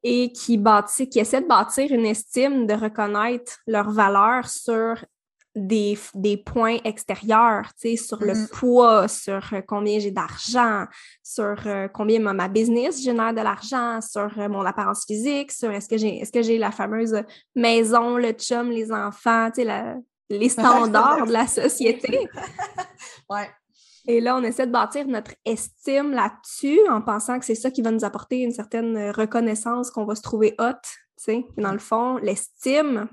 Et 0.03 0.33
qui, 0.33 0.57
bâtit, 0.57 1.11
qui 1.11 1.19
essaient 1.19 1.43
de 1.43 1.47
bâtir 1.47 1.93
une 1.93 2.07
estime, 2.07 2.67
de 2.67 2.73
reconnaître 2.73 3.59
leur 3.67 3.91
valeur 3.91 4.49
sur 4.49 5.05
des, 5.55 5.99
des, 6.15 6.37
points 6.37 6.79
extérieurs, 6.85 7.73
tu 7.81 7.91
sais, 7.91 7.97
sur 7.97 8.23
le 8.23 8.35
mm-hmm. 8.35 8.51
poids, 8.51 9.09
sur 9.09 9.43
euh, 9.53 9.61
combien 9.67 9.99
j'ai 9.99 10.13
d'argent, 10.13 10.85
sur 11.23 11.57
euh, 11.67 11.89
combien 11.89 12.21
ma, 12.21 12.49
business 12.49 13.03
génère 13.03 13.35
de 13.35 13.41
l'argent, 13.41 14.01
sur 14.01 14.31
euh, 14.39 14.49
mon 14.49 14.65
apparence 14.65 15.05
physique, 15.07 15.51
sur 15.51 15.71
est-ce 15.73 15.89
que 15.89 15.97
j'ai 15.97 16.19
est-ce 16.19 16.31
que 16.31 16.43
j'ai 16.43 16.57
la 16.57 16.71
fameuse 16.71 17.17
maison, 17.57 18.17
le 18.17 18.31
chum, 18.33 18.71
les 18.71 18.93
enfants, 18.93 19.51
tu 19.53 19.65
sais, 19.65 19.97
les 20.29 20.49
standards 20.49 21.27
de 21.27 21.33
la 21.33 21.47
société. 21.47 22.29
ouais. 23.31 23.49
Et 24.07 24.21
là, 24.21 24.37
on 24.37 24.43
essaie 24.43 24.67
de 24.67 24.73
bâtir 24.73 25.07
notre 25.09 25.33
estime 25.45 26.13
là-dessus 26.13 26.81
en 26.89 27.03
pensant 27.03 27.39
que 27.39 27.45
c'est 27.45 27.55
ça 27.55 27.71
qui 27.71 27.83
va 27.83 27.91
nous 27.91 28.05
apporter 28.05 28.39
une 28.39 28.53
certaine 28.53 29.11
reconnaissance, 29.11 29.91
qu'on 29.91 30.07
va 30.07 30.15
se 30.15 30.23
trouver 30.23 30.55
hot, 30.59 30.81
tu 30.83 31.25
sais. 31.25 31.47
Dans 31.59 31.73
le 31.73 31.79
fond, 31.79 32.17
l'estime, 32.19 33.09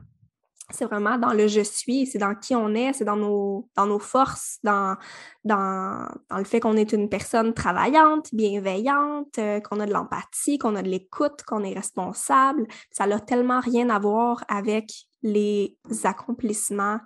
c'est 0.70 0.86
vraiment 0.86 1.18
dans 1.18 1.34
le 1.34 1.48
je 1.48 1.62
suis, 1.62 2.06
c'est 2.06 2.18
dans 2.18 2.36
qui 2.36 2.54
on 2.56 2.74
est, 2.76 2.92
c'est 2.94 3.06
dans 3.06 3.16
nos, 3.16 3.70
dans 3.76 3.86
nos 3.86 4.00
forces, 4.00 4.60
dans, 4.64 4.98
dans, 5.46 6.08
dans 6.30 6.38
le 6.38 6.44
fait 6.44 6.60
qu'on 6.60 6.76
est 6.76 6.92
une 6.92 7.08
personne 7.08 7.54
travaillante, 7.54 8.34
bienveillante, 8.34 9.38
euh, 9.40 9.62
qu'on 9.62 9.80
a 9.80 9.86
de 9.86 9.94
l'empathie, 9.94 10.58
qu'on 10.58 10.76
a 10.76 10.82
de 10.82 10.90
l'écoute, 10.90 11.44
qu'on 11.46 11.64
est 11.64 11.74
responsable. 11.74 12.68
Ça 12.92 13.08
n'a 13.08 13.20
tellement 13.20 13.62
rien 13.62 13.90
à 13.90 14.00
voir 14.00 14.44
avec 14.50 14.92
les 15.24 15.78
accomplissements 16.04 17.00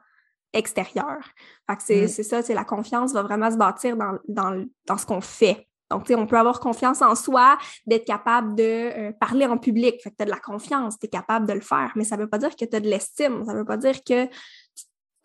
extérieurs. 0.53 1.29
Que 1.67 1.75
c'est, 1.79 2.07
ça, 2.07 2.41
c'est 2.41 2.53
la 2.53 2.65
confiance 2.65 3.13
va 3.13 3.21
vraiment 3.21 3.51
se 3.51 3.57
bâtir 3.57 3.95
dans, 3.95 4.17
dans, 4.27 4.65
dans 4.87 4.97
ce 4.97 5.05
qu'on 5.05 5.21
fait. 5.21 5.67
Donc, 5.91 6.09
on 6.09 6.25
peut 6.25 6.37
avoir 6.37 6.59
confiance 6.59 7.01
en 7.01 7.15
soi, 7.15 7.57
d'être 7.85 8.05
capable 8.05 8.55
de 8.55 8.63
euh, 8.63 9.11
parler 9.19 9.45
en 9.45 9.57
public. 9.57 10.01
Fait 10.01 10.09
que 10.09 10.15
tu 10.15 10.23
as 10.23 10.25
de 10.25 10.31
la 10.31 10.39
confiance, 10.39 10.97
tu 10.97 11.05
es 11.05 11.09
capable 11.09 11.45
de 11.47 11.53
le 11.53 11.61
faire, 11.61 11.91
mais 11.95 12.03
ça 12.03 12.15
ne 12.15 12.21
veut 12.21 12.29
pas 12.29 12.37
dire 12.37 12.55
que 12.55 12.65
tu 12.65 12.75
as 12.75 12.79
de 12.79 12.87
l'estime. 12.87 13.43
Ça 13.45 13.53
ne 13.53 13.59
veut 13.59 13.65
pas 13.65 13.77
dire 13.77 14.03
que, 14.03 14.27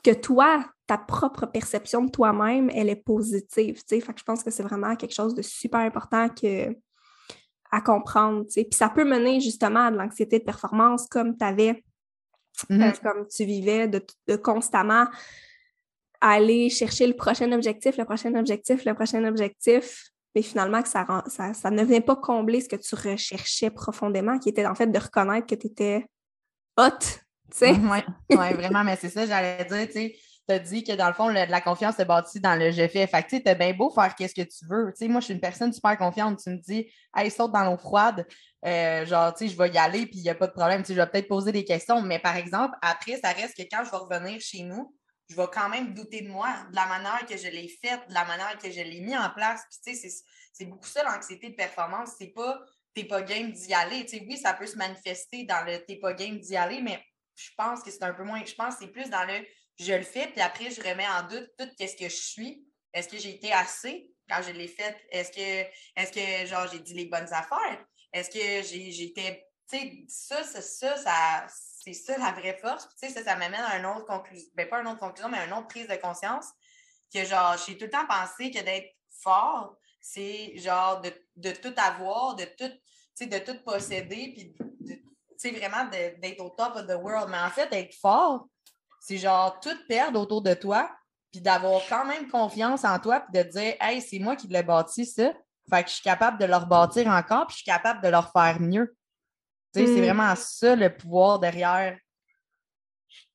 que 0.02 0.10
toi, 0.10 0.64
ta 0.86 0.98
propre 0.98 1.46
perception 1.46 2.04
de 2.04 2.10
toi-même, 2.10 2.70
elle 2.74 2.90
est 2.90 2.96
positive. 2.96 3.80
Fait 3.88 4.00
que 4.00 4.18
je 4.18 4.24
pense 4.24 4.42
que 4.42 4.50
c'est 4.50 4.62
vraiment 4.62 4.96
quelque 4.96 5.14
chose 5.14 5.34
de 5.34 5.42
super 5.42 5.80
important 5.80 6.28
que, 6.28 6.76
à 7.70 7.80
comprendre. 7.80 8.44
Puis 8.52 8.66
ça 8.72 8.88
peut 8.88 9.04
mener 9.04 9.40
justement 9.40 9.86
à 9.86 9.90
de 9.90 9.96
l'anxiété 9.96 10.40
de 10.40 10.44
performance 10.44 11.06
comme 11.08 11.36
tu 11.36 11.44
avais, 11.44 11.84
mm-hmm. 12.70 12.82
euh, 12.82 12.92
comme 13.02 13.26
tu 13.28 13.44
vivais, 13.44 13.88
de, 13.88 14.04
de 14.28 14.36
constamment 14.36 15.06
aller 16.20 16.70
chercher 16.70 17.06
le 17.06 17.14
prochain 17.14 17.52
objectif, 17.52 17.96
le 17.96 18.04
prochain 18.04 18.34
objectif, 18.34 18.84
le 18.84 18.94
prochain 18.94 19.24
objectif, 19.24 20.10
mais 20.36 20.42
finalement 20.42 20.82
que 20.82 20.88
ça, 20.90 21.06
ça, 21.54 21.70
ne 21.70 21.82
venait 21.82 22.02
pas 22.02 22.14
combler 22.14 22.60
ce 22.60 22.68
que 22.68 22.76
tu 22.76 22.94
recherchais 22.94 23.70
profondément, 23.70 24.38
qui 24.38 24.50
était 24.50 24.66
en 24.66 24.74
fait 24.74 24.86
de 24.86 24.98
reconnaître 24.98 25.46
que 25.46 25.54
tu 25.54 25.68
étais 25.68 26.04
hot, 26.76 26.90
tu 27.00 27.16
sais. 27.50 27.70
Oui, 27.70 28.00
ouais, 28.36 28.52
vraiment, 28.52 28.84
mais 28.84 28.96
c'est 28.96 29.08
ça, 29.08 29.24
j'allais 29.24 29.64
dire, 29.64 29.86
tu 29.86 29.92
sais, 29.92 30.16
tu 30.46 30.54
as 30.54 30.58
dit 30.58 30.84
que 30.84 30.92
dans 30.92 31.06
le 31.06 31.14
fond, 31.14 31.28
la 31.28 31.60
confiance 31.62 31.98
est 32.00 32.04
bâtie 32.04 32.38
dans 32.38 32.54
le 32.54 32.70
je 32.70 32.86
fais. 32.86 33.06
Fait 33.06 33.22
que 33.22 33.30
tu 33.30 33.42
sais, 33.42 33.54
bien 33.54 33.72
beau 33.72 33.88
faire 33.88 34.14
qu'est-ce 34.14 34.34
que 34.34 34.42
tu 34.42 34.66
veux. 34.68 34.92
Tu 34.92 35.06
sais, 35.06 35.08
moi, 35.08 35.20
je 35.20 35.24
suis 35.24 35.34
une 35.34 35.40
personne 35.40 35.72
super 35.72 35.96
confiante. 35.96 36.38
Tu 36.38 36.50
me 36.50 36.58
dis, 36.58 36.86
hey, 37.16 37.30
saute 37.30 37.50
dans 37.50 37.64
l'eau 37.64 37.78
froide. 37.78 38.26
Euh, 38.64 39.06
genre, 39.06 39.32
tu 39.34 39.48
sais, 39.48 39.54
je 39.54 39.58
vais 39.58 39.70
y 39.70 39.78
aller, 39.78 40.04
puis 40.04 40.18
il 40.18 40.22
n'y 40.22 40.28
a 40.28 40.34
pas 40.34 40.46
de 40.46 40.52
problème. 40.52 40.82
Tu 40.82 40.88
sais, 40.88 40.94
je 40.94 41.00
vais 41.00 41.06
peut-être 41.06 41.28
poser 41.28 41.50
des 41.50 41.64
questions. 41.64 42.02
Mais 42.02 42.18
par 42.18 42.36
exemple, 42.36 42.76
après, 42.82 43.16
ça 43.16 43.30
reste 43.30 43.56
que 43.56 43.62
quand 43.62 43.84
je 43.84 43.90
vais 43.90 43.96
revenir 43.96 44.38
chez 44.40 44.62
nous, 44.62 44.94
je 45.28 45.36
vais 45.36 45.46
quand 45.52 45.68
même 45.68 45.94
douter 45.94 46.22
de 46.22 46.28
moi, 46.28 46.66
de 46.70 46.76
la 46.76 46.86
manière 46.86 47.26
que 47.26 47.36
je 47.36 47.48
l'ai 47.48 47.68
faite, 47.68 48.08
de 48.08 48.14
la 48.14 48.24
manière 48.24 48.56
que 48.58 48.70
je 48.70 48.80
l'ai 48.80 49.00
mis 49.00 49.16
en 49.16 49.30
place. 49.30 49.62
Tu 49.84 49.94
sais, 49.94 50.08
c'est 50.52 50.64
beaucoup 50.66 50.86
ça 50.86 51.02
l'anxiété 51.02 51.50
de 51.50 51.54
performance. 51.54 52.10
C'est 52.18 52.32
pas 52.32 52.60
t'es 52.94 53.04
pas 53.04 53.22
game 53.22 53.52
d'y 53.52 53.74
aller. 53.74 54.06
Tu 54.06 54.18
sais, 54.18 54.24
oui, 54.26 54.38
ça 54.38 54.54
peut 54.54 54.66
se 54.66 54.76
manifester 54.76 55.44
dans 55.44 55.64
le 55.64 55.84
t'es 55.84 55.96
pas 55.96 56.14
game 56.14 56.38
d'y 56.38 56.56
aller, 56.56 56.80
mais 56.80 57.02
je 57.34 57.50
pense 57.56 57.82
que 57.82 57.90
c'est 57.90 58.02
un 58.02 58.14
peu 58.14 58.24
moins. 58.24 58.42
Je 58.44 58.54
pense 58.54 58.76
que 58.76 58.84
c'est 58.84 58.92
plus 58.92 59.10
dans 59.10 59.24
le 59.24 59.44
je 59.78 59.92
le 59.92 60.02
fais, 60.02 60.28
puis 60.28 60.40
après, 60.40 60.70
je 60.70 60.80
remets 60.80 61.06
en 61.06 61.28
doute 61.28 61.50
tout 61.58 61.68
qu'est-ce 61.76 61.96
que 61.96 62.08
je 62.08 62.16
suis. 62.16 62.66
Est-ce 62.94 63.08
que 63.08 63.18
j'ai 63.18 63.34
été 63.34 63.52
assez 63.52 64.10
quand 64.28 64.40
je 64.42 64.52
l'ai 64.52 64.68
fait? 64.68 64.96
Est-ce 65.10 65.30
que, 65.30 66.00
est-ce 66.00 66.12
que 66.12 66.46
genre, 66.46 66.66
j'ai 66.72 66.78
dit 66.78 66.94
les 66.94 67.06
bonnes 67.06 67.32
affaires? 67.32 67.84
Est-ce 68.12 68.30
que. 68.30 68.62
Tu 68.62 69.36
sais, 69.66 70.04
ça, 70.08 70.42
ça, 70.44 70.96
ça, 70.96 71.46
c'est 71.48 71.92
ça 71.92 72.18
la 72.18 72.32
vraie 72.32 72.58
force. 72.60 72.88
tu 72.88 73.06
sais, 73.06 73.12
ça, 73.12 73.22
ça 73.22 73.36
m'amène 73.36 73.60
à 73.60 73.78
une 73.78 73.86
autre 73.86 74.06
conclusion. 74.06 74.48
Ben, 74.54 74.68
pas 74.68 74.80
une 74.80 74.88
autre 74.88 75.00
conclusion, 75.00 75.28
mais 75.28 75.38
à 75.38 75.46
une 75.46 75.52
autre 75.52 75.68
prise 75.68 75.88
de 75.88 75.96
conscience. 75.96 76.46
Que 77.12 77.24
genre, 77.24 77.56
j'ai 77.66 77.76
tout 77.76 77.84
le 77.84 77.90
temps 77.90 78.06
pensé 78.06 78.50
que 78.50 78.62
d'être 78.62 78.94
fort, 79.22 79.76
c'est 80.00 80.56
genre 80.58 81.00
de, 81.00 81.12
de, 81.36 81.50
tout 81.52 81.74
avoir, 81.76 82.34
de 82.34 82.44
tout, 82.44 82.70
de 83.24 83.38
tout 83.38 83.62
posséder, 83.64 84.32
puis 84.34 84.54
sais, 85.38 85.50
vraiment 85.50 85.88
d'être 85.90 86.40
au 86.40 86.50
top 86.50 86.76
of 86.76 86.86
the 86.86 86.96
world. 87.00 87.28
Mais 87.30 87.38
en 87.38 87.50
fait, 87.50 87.68
être 87.72 87.94
fort, 87.94 88.46
c'est 89.00 89.18
genre 89.18 89.58
tout 89.60 89.76
perdre 89.88 90.20
autour 90.20 90.42
de 90.42 90.54
toi, 90.54 90.90
puis 91.30 91.40
d'avoir 91.40 91.82
quand 91.88 92.04
même 92.04 92.28
confiance 92.28 92.84
en 92.84 92.98
toi, 92.98 93.20
puis 93.20 93.42
de 93.42 93.48
dire, 93.48 93.74
hey, 93.80 94.00
c'est 94.00 94.18
moi 94.18 94.36
qui 94.36 94.48
l'ai 94.48 94.62
bâti, 94.62 95.04
ça. 95.06 95.32
Fait 95.68 95.82
que 95.82 95.88
je 95.88 95.94
suis 95.94 96.02
capable 96.02 96.38
de 96.38 96.44
leur 96.44 96.66
bâtir 96.66 97.08
encore, 97.08 97.46
puis 97.46 97.54
je 97.54 97.62
suis 97.62 97.70
capable 97.70 98.02
de 98.02 98.08
leur 98.08 98.30
faire 98.30 98.60
mieux. 98.60 98.96
C'est 99.84 100.00
mm. 100.00 100.04
vraiment 100.04 100.34
ça 100.36 100.74
le 100.74 100.94
pouvoir 100.94 101.38
derrière 101.38 101.98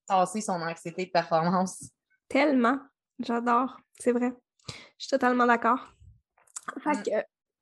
tasser 0.08 0.42
son 0.42 0.54
anxiété 0.54 1.06
de 1.06 1.12
performance. 1.12 1.84
Tellement. 2.28 2.80
J'adore. 3.20 3.78
C'est 4.00 4.12
vrai. 4.12 4.34
Je 4.68 4.74
suis 5.06 5.10
totalement 5.10 5.46
d'accord. 5.46 5.94
Fait 6.84 6.98
mm. 6.98 7.04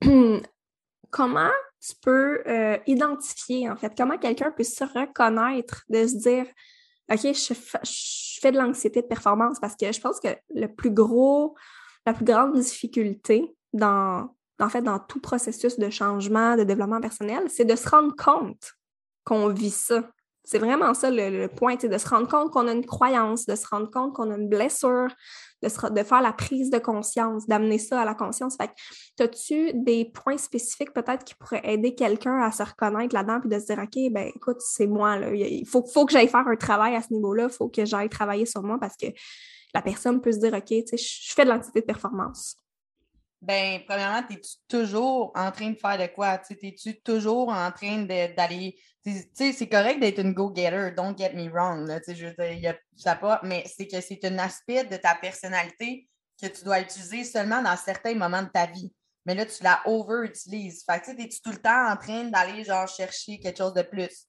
que, 0.02 0.42
comment 1.10 1.52
tu 1.82 1.94
peux 2.02 2.42
euh, 2.48 2.78
identifier, 2.88 3.70
en 3.70 3.76
fait, 3.76 3.94
comment 3.98 4.18
quelqu'un 4.18 4.52
peut 4.52 4.64
se 4.64 4.84
reconnaître, 4.84 5.84
de 5.90 6.08
se 6.08 6.16
dire, 6.18 6.46
OK, 7.12 7.22
je, 7.22 8.40
fais 8.42 8.52
de 8.52 8.58
l'anxiété 8.58 9.02
de 9.02 9.08
performance 9.08 9.60
parce 9.60 9.76
que 9.76 9.92
je 9.92 10.00
pense 10.00 10.20
que 10.20 10.30
le 10.56 10.68
plus 10.68 10.92
gros, 10.92 11.56
la 12.06 12.14
plus 12.14 12.26
grande 12.26 12.58
difficulté 12.58 13.56
dans, 13.74 14.34
en 14.60 14.70
fait, 14.70 14.82
dans 14.82 15.00
tout 15.00 15.20
processus 15.20 15.78
de 15.80 15.90
changement, 15.90 16.56
de 16.56 16.64
développement 16.64 17.02
personnel, 17.02 17.44
c'est 17.50 17.66
de 17.66 17.76
se 17.76 17.88
rendre 17.88 18.14
compte 18.16 18.74
qu'on 19.24 19.50
vit 19.50 19.72
ça. 19.72 20.04
C'est 20.44 20.58
vraiment 20.58 20.94
ça 20.96 21.12
le, 21.12 21.48
point, 21.48 21.76
c'est 21.80 21.90
de 21.90 21.98
se 21.98 22.10
rendre 22.10 22.28
compte 22.28 22.52
qu'on 22.52 22.68
a 22.68 22.72
une 22.72 22.86
croyance, 22.86 23.46
de 23.46 23.56
se 23.56 23.68
rendre 23.68 23.92
compte 23.92 24.14
qu'on 24.14 24.32
a 24.32 24.36
une 24.36 24.50
blessure, 24.50 25.10
de, 25.62 25.70
faire 25.70 26.22
la 26.22 26.34
prise 26.34 26.72
de 26.72 26.80
conscience, 26.80 27.46
d'amener 27.46 27.78
ça 27.78 28.02
à 28.02 28.06
la 28.06 28.16
conscience. 28.16 28.56
Fait 28.56 28.70
que, 28.70 29.24
as-tu 29.24 29.74
des 29.76 30.06
points 30.06 30.38
spécifiques 30.38 30.92
peut-être 30.94 31.24
qui 31.24 31.36
pourraient 31.36 31.62
aider 31.64 31.94
quelqu'un 31.94 32.42
à 32.42 32.52
se 32.52 32.64
reconnaître 32.64 33.14
là-dedans 33.14 33.42
puis 33.42 33.50
de 33.50 33.60
se 33.60 33.66
dire, 33.66 33.80
OK, 33.80 34.12
ben 34.12 34.32
écoute, 34.34 34.58
c'est 34.60 34.88
moi, 34.88 35.20
là. 35.20 35.32
Il 35.34 35.68
faut, 35.68 35.84
que 35.84 36.12
j'aille 36.12 36.30
faire 36.30 36.48
un 36.48 36.56
travail 36.56 36.96
à 36.96 37.02
ce 37.04 37.14
niveau-là, 37.14 37.44
il 37.44 37.54
faut 37.54 37.68
que 37.68 37.86
j'aille 37.86 38.10
travailler 38.10 38.48
sur 38.48 38.64
moi 38.64 38.80
parce 38.80 38.98
que 38.98 39.08
la 39.76 39.84
personne 39.84 40.20
peut 40.20 40.32
se 40.32 40.40
dire, 40.40 40.54
OK, 40.54 40.70
je 40.70 41.34
fais 41.34 41.46
de 41.46 41.50
l'anxiété 41.50 41.82
de 41.82 41.86
performance. 41.86 42.58
Ben, 43.42 43.80
premièrement, 43.88 44.28
es-tu 44.30 44.58
toujours 44.68 45.32
en 45.34 45.52
train 45.52 45.70
de 45.70 45.78
faire 45.78 45.98
de 45.98 46.08
quoi? 46.14 46.42
Es-tu 46.50 47.02
toujours 47.02 47.50
en 47.50 47.72
train 47.72 48.04
d'aller. 48.04 48.78
C'est 49.34 49.70
correct 49.70 50.02
d'être 50.02 50.20
une 50.20 50.34
go-getter, 50.34 50.92
don't 50.96 51.18
get 51.18 51.34
me 51.34 51.50
wrong. 51.50 51.88
Là, 51.88 52.00
je 52.06 52.54
y 52.60 52.68
a, 52.68 52.78
ça 52.98 53.16
pas, 53.16 53.40
mais 53.44 53.64
c'est 53.66 53.88
que 53.88 54.02
c'est 54.02 54.24
un 54.26 54.38
aspect 54.40 54.84
de 54.84 54.98
ta 54.98 55.16
personnalité 55.16 56.10
que 56.42 56.48
tu 56.48 56.64
dois 56.66 56.82
utiliser 56.82 57.24
seulement 57.24 57.62
dans 57.62 57.78
certains 57.78 58.14
moments 58.14 58.44
de 58.44 58.50
ta 58.50 58.66
vie. 58.66 58.92
Mais 59.26 59.36
là, 59.36 59.46
tu 59.46 59.64
la 59.64 59.82
over-utilises. 59.86 60.84
Fait 60.86 61.00
que, 61.00 61.12
es-tu 61.12 61.42
tout 61.42 61.52
le 61.52 61.62
temps 61.62 61.92
en 61.92 61.96
train 61.96 62.26
d'aller 62.26 62.64
genre 62.64 62.88
chercher 62.88 63.40
quelque 63.40 63.58
chose 63.58 63.74
de 63.74 63.84
plus? 63.84 64.26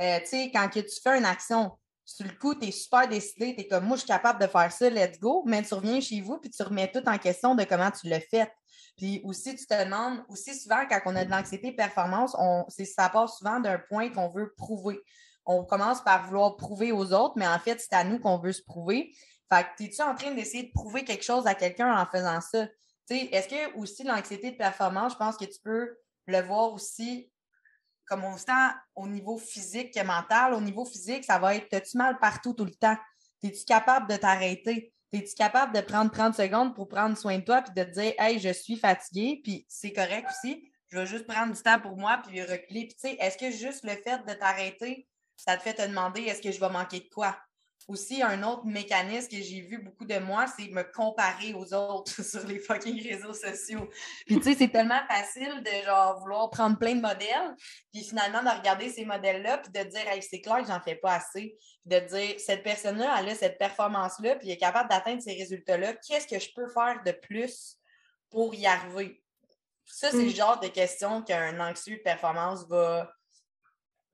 Euh, 0.00 0.20
tu 0.20 0.26
sais, 0.26 0.50
quand 0.52 0.68
que 0.68 0.80
tu 0.80 1.00
fais 1.02 1.18
une 1.18 1.24
action, 1.24 1.70
sur 2.04 2.26
le 2.26 2.32
coup, 2.32 2.54
tu 2.54 2.68
es 2.68 2.70
super 2.70 3.08
décidé, 3.08 3.54
tu 3.54 3.62
es 3.62 3.68
comme 3.68 3.86
moi, 3.86 3.96
je 3.96 4.00
suis 4.02 4.08
capable 4.08 4.40
de 4.40 4.46
faire 4.46 4.70
ça, 4.70 4.90
let's 4.90 5.18
go, 5.18 5.42
mais 5.46 5.62
tu 5.62 5.74
reviens 5.74 6.00
chez 6.00 6.20
vous 6.20 6.38
puis 6.38 6.50
tu 6.50 6.62
remets 6.62 6.90
tout 6.90 7.02
en 7.06 7.18
question 7.18 7.54
de 7.54 7.64
comment 7.64 7.90
tu 7.90 8.08
l'as 8.08 8.20
fait. 8.20 8.50
Puis 8.96 9.20
aussi, 9.24 9.56
tu 9.56 9.66
te 9.66 9.84
demandes, 9.84 10.22
aussi 10.28 10.54
souvent, 10.54 10.84
quand 10.88 11.00
on 11.06 11.16
a 11.16 11.24
de 11.24 11.30
l'anxiété 11.30 11.72
performance, 11.72 12.36
on, 12.38 12.64
ça 12.68 13.08
part 13.08 13.28
souvent 13.28 13.58
d'un 13.58 13.78
point 13.78 14.10
qu'on 14.10 14.28
veut 14.28 14.52
prouver. 14.56 15.00
On 15.46 15.64
commence 15.64 16.02
par 16.02 16.26
vouloir 16.26 16.56
prouver 16.56 16.92
aux 16.92 17.12
autres, 17.12 17.34
mais 17.36 17.46
en 17.46 17.58
fait, 17.58 17.80
c'est 17.80 17.94
à 17.94 18.04
nous 18.04 18.18
qu'on 18.18 18.38
veut 18.38 18.52
se 18.52 18.62
prouver. 18.62 19.14
Fait 19.52 19.66
que, 19.76 19.84
es-tu 19.84 20.02
en 20.02 20.14
train 20.14 20.32
d'essayer 20.32 20.64
de 20.64 20.72
prouver 20.72 21.04
quelque 21.04 21.24
chose 21.24 21.46
à 21.46 21.54
quelqu'un 21.54 21.96
en 21.96 22.06
faisant 22.06 22.40
ça? 22.40 22.66
Est-ce 23.10 23.48
que 23.48 23.76
aussi 23.76 24.04
l'anxiété 24.04 24.52
de 24.52 24.56
performance, 24.56 25.12
je 25.12 25.18
pense 25.18 25.36
que 25.36 25.44
tu 25.44 25.60
peux 25.62 25.96
le 26.26 26.40
voir 26.40 26.72
aussi 26.72 27.30
comme 28.06 28.24
autant 28.24 28.70
au 28.94 29.06
niveau 29.06 29.38
physique 29.38 29.94
que 29.94 30.04
mental. 30.04 30.54
Au 30.54 30.60
niveau 30.60 30.84
physique, 30.84 31.24
ça 31.24 31.38
va 31.38 31.54
être 31.54 31.72
as-tu 31.72 31.96
mal 31.96 32.18
partout 32.18 32.52
tout 32.52 32.64
le 32.64 32.74
temps? 32.74 32.96
Es-tu 33.42 33.64
capable 33.64 34.08
de 34.08 34.16
t'arrêter? 34.16 34.92
Es-tu 35.12 35.34
capable 35.34 35.74
de 35.74 35.80
prendre 35.80 36.10
30 36.10 36.34
secondes 36.34 36.74
pour 36.74 36.88
prendre 36.88 37.16
soin 37.16 37.38
de 37.38 37.44
toi 37.44 37.62
puis 37.62 37.72
de 37.74 37.84
te 37.84 38.00
dire 38.00 38.14
Hey, 38.18 38.38
je 38.38 38.52
suis 38.52 38.76
fatiguée, 38.76 39.40
puis 39.42 39.64
c'est 39.68 39.92
correct 39.92 40.28
aussi. 40.30 40.68
Je 40.88 40.98
vais 40.98 41.06
juste 41.06 41.26
prendre 41.26 41.52
du 41.52 41.62
temps 41.62 41.80
pour 41.80 41.96
moi 41.96 42.20
puis 42.26 42.42
reculer. 42.42 42.88
Tu 42.88 42.94
sais, 42.98 43.16
est-ce 43.20 43.38
que 43.38 43.50
juste 43.50 43.84
le 43.84 43.96
fait 43.96 44.24
de 44.26 44.34
t'arrêter, 44.34 45.08
ça 45.36 45.56
te 45.56 45.62
fait 45.62 45.74
te 45.74 45.82
demander 45.82 46.22
est-ce 46.22 46.42
que 46.42 46.52
je 46.52 46.60
vais 46.60 46.70
manquer 46.70 47.00
de 47.00 47.08
quoi? 47.12 47.36
Aussi, 47.86 48.22
un 48.22 48.42
autre 48.42 48.64
mécanisme 48.64 49.28
que 49.28 49.42
j'ai 49.42 49.60
vu 49.60 49.82
beaucoup 49.82 50.06
de 50.06 50.18
moi, 50.18 50.46
c'est 50.46 50.68
me 50.68 50.82
comparer 50.82 51.52
aux 51.52 51.74
autres 51.74 52.22
sur 52.22 52.46
les 52.46 52.58
fucking 52.58 53.02
réseaux 53.02 53.34
sociaux. 53.34 53.88
Puis, 54.26 54.36
tu 54.36 54.42
sais, 54.42 54.54
c'est 54.54 54.68
tellement 54.68 55.02
facile 55.08 55.62
de, 55.62 55.84
genre, 55.84 56.18
vouloir 56.20 56.50
prendre 56.50 56.78
plein 56.78 56.94
de 56.94 57.00
modèles, 57.00 57.54
puis 57.92 58.02
finalement, 58.02 58.42
de 58.42 58.58
regarder 58.58 58.88
ces 58.90 59.04
modèles-là, 59.04 59.58
puis 59.58 59.72
de 59.72 59.88
dire, 59.88 60.08
hey, 60.08 60.22
c'est 60.22 60.40
clair 60.40 60.62
que 60.62 60.68
j'en 60.68 60.80
fais 60.80 60.96
pas 60.96 61.16
assez. 61.16 61.56
Puis 61.58 62.00
de 62.00 62.00
dire, 62.00 62.40
cette 62.40 62.62
personne-là, 62.62 63.16
elle 63.18 63.28
a 63.28 63.34
cette 63.34 63.58
performance-là, 63.58 64.36
puis 64.36 64.48
elle 64.48 64.54
est 64.54 64.58
capable 64.58 64.88
d'atteindre 64.88 65.20
ces 65.20 65.34
résultats-là. 65.34 65.94
Qu'est-ce 65.94 66.26
que 66.26 66.38
je 66.38 66.48
peux 66.54 66.68
faire 66.68 67.02
de 67.04 67.12
plus 67.12 67.76
pour 68.30 68.54
y 68.54 68.66
arriver? 68.66 69.22
Ça, 69.84 70.10
c'est 70.10 70.16
le 70.16 70.30
mm. 70.30 70.34
genre 70.34 70.60
de 70.60 70.68
questions 70.68 71.22
qu'un 71.22 71.60
anxieux 71.60 71.98
de 71.98 72.02
performance 72.02 72.66
va, 72.68 73.12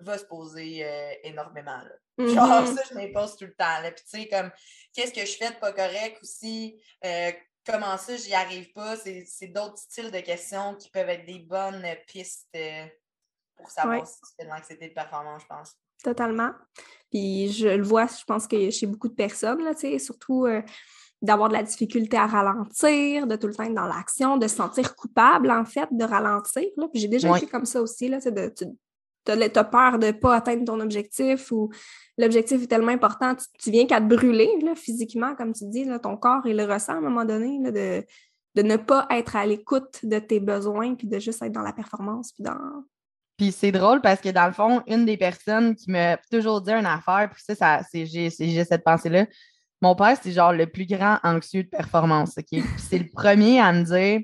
va 0.00 0.18
se 0.18 0.24
poser 0.24 0.84
euh, 0.84 1.12
énormément. 1.22 1.78
Là. 1.78 1.92
Genre, 2.28 2.62
mm-hmm. 2.62 2.76
ça, 2.76 2.82
je 2.90 2.94
m'impose 2.94 3.36
tout 3.36 3.44
le 3.44 3.54
temps. 3.54 3.82
Puis, 3.82 4.04
tu 4.10 4.20
sais, 4.20 4.28
comme, 4.28 4.50
qu'est-ce 4.92 5.12
que 5.12 5.24
je 5.24 5.36
fais 5.36 5.50
de 5.50 5.56
pas 5.56 5.72
correct 5.72 6.18
aussi? 6.22 6.80
Euh, 7.04 7.30
comment 7.66 7.96
ça, 7.96 8.16
j'y 8.16 8.34
arrive 8.34 8.72
pas? 8.72 8.96
C'est 8.96 9.48
d'autres 9.48 9.78
styles 9.78 10.10
de 10.10 10.20
questions 10.20 10.74
qui 10.76 10.90
peuvent 10.90 11.08
être 11.08 11.26
des 11.26 11.38
bonnes 11.38 11.84
pistes 12.06 12.48
euh, 12.56 12.86
pour 13.56 13.70
savoir 13.70 14.06
si 14.06 14.20
tu 14.20 14.28
fais 14.38 14.44
de 14.44 14.50
l'anxiété 14.50 14.88
de 14.88 14.94
performance, 14.94 15.42
je 15.42 15.46
pense. 15.46 15.76
Totalement. 16.02 16.52
Puis, 17.10 17.52
je 17.52 17.68
le 17.68 17.82
vois, 17.82 18.06
je 18.06 18.24
pense 18.24 18.46
que 18.46 18.70
chez 18.70 18.86
beaucoup 18.86 19.08
de 19.08 19.14
personnes, 19.14 19.62
là, 19.62 19.74
tu 19.74 19.80
sais, 19.80 19.98
surtout 19.98 20.46
euh, 20.46 20.62
d'avoir 21.20 21.48
de 21.48 21.54
la 21.54 21.62
difficulté 21.62 22.16
à 22.16 22.26
ralentir, 22.26 23.26
de 23.26 23.36
tout 23.36 23.46
le 23.46 23.54
temps 23.54 23.64
être 23.64 23.74
dans 23.74 23.86
l'action, 23.86 24.38
de 24.38 24.48
se 24.48 24.56
sentir 24.56 24.96
coupable, 24.96 25.50
en 25.50 25.64
fait, 25.64 25.88
de 25.90 26.04
ralentir. 26.04 26.68
Là. 26.76 26.88
Puis 26.90 27.02
j'ai 27.02 27.08
déjà 27.08 27.36
été 27.36 27.46
comme 27.46 27.66
ça 27.66 27.82
aussi, 27.82 28.08
là, 28.08 28.18
de, 28.18 28.52
tu 28.56 28.64
as, 29.28 29.64
peur 29.64 29.98
de 29.98 30.06
ne 30.06 30.12
pas 30.12 30.36
atteindre 30.36 30.64
ton 30.64 30.80
objectif 30.80 31.52
ou 31.52 31.70
l'objectif 32.18 32.62
est 32.62 32.66
tellement 32.66 32.92
important, 32.92 33.34
tu, 33.58 33.70
viens 33.70 33.86
qu'à 33.86 34.00
te 34.00 34.06
brûler 34.06 34.50
là, 34.62 34.74
physiquement, 34.74 35.34
comme 35.34 35.52
tu 35.52 35.64
dis, 35.66 35.84
là, 35.84 35.98
ton 35.98 36.16
corps, 36.16 36.46
il 36.46 36.56
le 36.56 36.64
ressent 36.64 36.94
à 36.94 36.96
un 36.96 37.00
moment 37.00 37.24
donné, 37.24 37.58
de, 37.70 38.04
de 38.54 38.62
ne 38.62 38.76
pas 38.76 39.06
être 39.10 39.36
à 39.36 39.46
l'écoute 39.46 40.00
de 40.02 40.18
tes 40.18 40.40
besoins, 40.40 40.94
puis 40.94 41.06
de 41.06 41.18
juste 41.18 41.42
être 41.42 41.52
dans 41.52 41.62
la 41.62 41.72
performance, 41.72 42.32
puis 42.32 42.44
dans... 42.44 42.84
Puis 43.36 43.52
c'est 43.52 43.72
drôle 43.72 44.02
parce 44.02 44.20
que 44.20 44.28
dans 44.28 44.46
le 44.46 44.52
fond, 44.52 44.82
une 44.86 45.06
des 45.06 45.16
personnes 45.16 45.74
qui 45.74 45.90
m'a 45.90 46.18
toujours 46.30 46.60
dit 46.60 46.72
une 46.72 46.84
affaire, 46.84 47.30
puis 47.32 47.42
ça, 47.42 47.54
ça 47.54 47.80
j'ai 47.92 48.30
cette 48.30 48.84
pensée-là, 48.84 49.26
mon 49.82 49.94
père, 49.94 50.16
c'est 50.22 50.32
genre 50.32 50.52
le 50.52 50.66
plus 50.66 50.86
grand 50.86 51.18
anxieux 51.22 51.64
de 51.64 51.68
performance, 51.68 52.36
OK? 52.36 52.62
c'est 52.76 52.98
le 52.98 53.08
premier 53.14 53.60
à 53.60 53.72
me 53.72 53.82
dire 53.82 54.20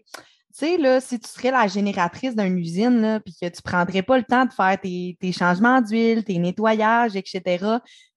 tu 0.58 0.64
sais, 0.64 0.78
là, 0.78 1.02
si 1.02 1.20
tu 1.20 1.28
serais 1.28 1.50
la 1.50 1.66
génératrice 1.66 2.34
d'une 2.34 2.56
usine, 2.58 3.20
puis 3.22 3.34
que 3.34 3.46
tu 3.46 3.60
ne 3.62 3.70
prendrais 3.70 4.02
pas 4.02 4.16
le 4.16 4.24
temps 4.24 4.46
de 4.46 4.52
faire 4.52 4.80
tes, 4.80 5.32
changements 5.32 5.82
d'huile, 5.82 6.24
tes 6.24 6.38
nettoyages, 6.38 7.14
etc., 7.14 7.42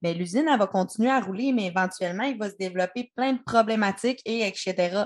bien, 0.01 0.13
l'usine, 0.13 0.45
elle 0.49 0.57
va 0.57 0.67
continuer 0.67 1.09
à 1.09 1.19
rouler, 1.19 1.51
mais 1.51 1.65
éventuellement, 1.65 2.23
il 2.23 2.37
va 2.37 2.49
se 2.49 2.55
développer 2.55 3.11
plein 3.13 3.33
de 3.33 3.39
problématiques 3.45 4.21
et 4.23 4.47
etc. 4.47 5.03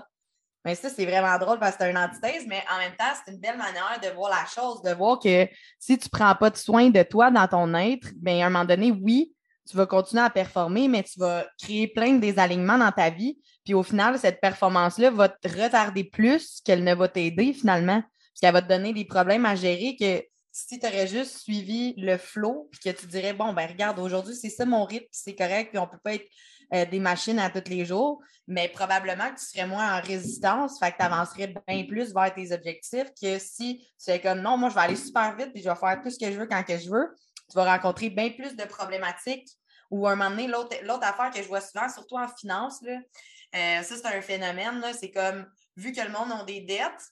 Mais 0.63 0.75
ça, 0.75 0.89
c'est 0.89 1.05
vraiment 1.05 1.39
drôle 1.39 1.57
parce 1.57 1.75
que 1.75 1.83
c'est 1.83 1.89
une 1.89 1.97
antithèse, 1.97 2.45
mais 2.47 2.63
en 2.71 2.77
même 2.77 2.95
temps, 2.95 3.11
c'est 3.25 3.31
une 3.31 3.39
belle 3.39 3.57
manière 3.57 3.99
de 4.01 4.15
voir 4.15 4.29
la 4.29 4.45
chose, 4.45 4.83
de 4.83 4.93
voir 4.93 5.17
que 5.17 5.47
si 5.79 5.97
tu 5.97 6.05
ne 6.05 6.17
prends 6.17 6.35
pas 6.35 6.51
de 6.51 6.57
soin 6.57 6.91
de 6.91 7.01
toi 7.01 7.31
dans 7.31 7.47
ton 7.47 7.73
être, 7.73 8.09
bien, 8.15 8.43
à 8.43 8.47
un 8.47 8.49
moment 8.51 8.65
donné, 8.65 8.91
oui, 8.91 9.33
tu 9.69 9.77
vas 9.77 9.85
continuer 9.85 10.23
à 10.23 10.29
performer, 10.29 10.87
mais 10.87 11.03
tu 11.03 11.19
vas 11.19 11.45
créer 11.61 11.87
plein 11.87 12.13
de 12.13 12.19
désalignements 12.19 12.77
dans 12.77 12.91
ta 12.91 13.09
vie. 13.09 13.39
Puis 13.63 13.73
au 13.73 13.83
final, 13.83 14.19
cette 14.19 14.41
performance-là 14.41 15.09
va 15.11 15.29
te 15.29 15.47
retarder 15.47 16.03
plus 16.03 16.61
qu'elle 16.65 16.83
ne 16.83 16.93
va 16.93 17.07
t'aider 17.07 17.53
finalement. 17.53 18.01
Parce 18.01 18.39
qu'elle 18.41 18.53
va 18.53 18.61
te 18.61 18.67
donner 18.67 18.93
des 18.93 19.05
problèmes 19.05 19.45
à 19.45 19.55
gérer 19.55 19.95
que 19.99 20.23
si 20.51 20.79
tu 20.79 20.85
aurais 20.85 21.07
juste 21.07 21.39
suivi 21.39 21.95
le 21.97 22.17
flow, 22.17 22.69
puis 22.71 22.79
que 22.79 22.97
tu 22.97 23.07
dirais, 23.07 23.33
bon, 23.33 23.53
ben 23.53 23.67
regarde, 23.67 23.97
aujourd'hui, 23.99 24.35
c'est 24.35 24.49
ça 24.49 24.65
mon 24.65 24.85
rythme, 24.85 25.07
c'est 25.11 25.35
correct, 25.35 25.69
puis 25.71 25.79
on 25.79 25.85
ne 25.85 25.89
peut 25.89 25.99
pas 26.03 26.13
être 26.13 26.27
euh, 26.73 26.85
des 26.85 26.99
machines 26.99 27.39
à 27.39 27.49
tous 27.49 27.69
les 27.69 27.85
jours, 27.85 28.21
mais 28.47 28.69
probablement 28.69 29.29
que 29.31 29.39
tu 29.39 29.45
serais 29.45 29.65
moins 29.65 29.97
en 29.97 30.01
résistance, 30.01 30.77
fait 30.79 30.91
que 30.91 30.97
tu 30.97 31.03
avancerais 31.03 31.53
bien 31.67 31.85
plus 31.85 32.13
vers 32.13 32.33
tes 32.33 32.51
objectifs 32.51 33.11
que 33.19 33.39
si 33.39 33.87
tu 34.03 34.11
es 34.11 34.21
comme, 34.21 34.41
non, 34.41 34.57
moi, 34.57 34.69
je 34.69 34.75
vais 34.75 34.81
aller 34.81 34.95
super 34.95 35.35
vite, 35.35 35.51
puis 35.53 35.63
je 35.63 35.69
vais 35.69 35.75
faire 35.75 35.99
tout 36.03 36.11
ce 36.11 36.19
que 36.19 36.31
je 36.31 36.39
veux 36.39 36.47
quand 36.47 36.63
que 36.63 36.77
je 36.77 36.89
veux, 36.89 37.07
tu 37.49 37.55
vas 37.55 37.65
rencontrer 37.65 38.09
bien 38.09 38.29
plus 38.29 38.55
de 38.55 38.63
problématiques 38.63 39.49
ou 39.91 40.07
à 40.07 40.13
un 40.13 40.15
moment 40.15 40.31
donné, 40.31 40.47
l'autre 40.47 41.03
affaire 41.03 41.29
que 41.31 41.41
je 41.41 41.47
vois 41.47 41.61
souvent, 41.61 41.87
surtout 41.87 42.17
en 42.17 42.27
finance, 42.27 42.81
là, 42.81 42.99
euh, 43.55 43.83
ça, 43.83 43.95
c'est 43.95 44.07
un 44.07 44.21
phénomène, 44.21 44.83
c'est 44.99 45.11
comme, 45.11 45.45
vu 45.77 45.91
que 45.91 46.01
le 46.01 46.09
monde 46.09 46.31
a 46.31 46.43
des 46.45 46.61
dettes, 46.61 47.11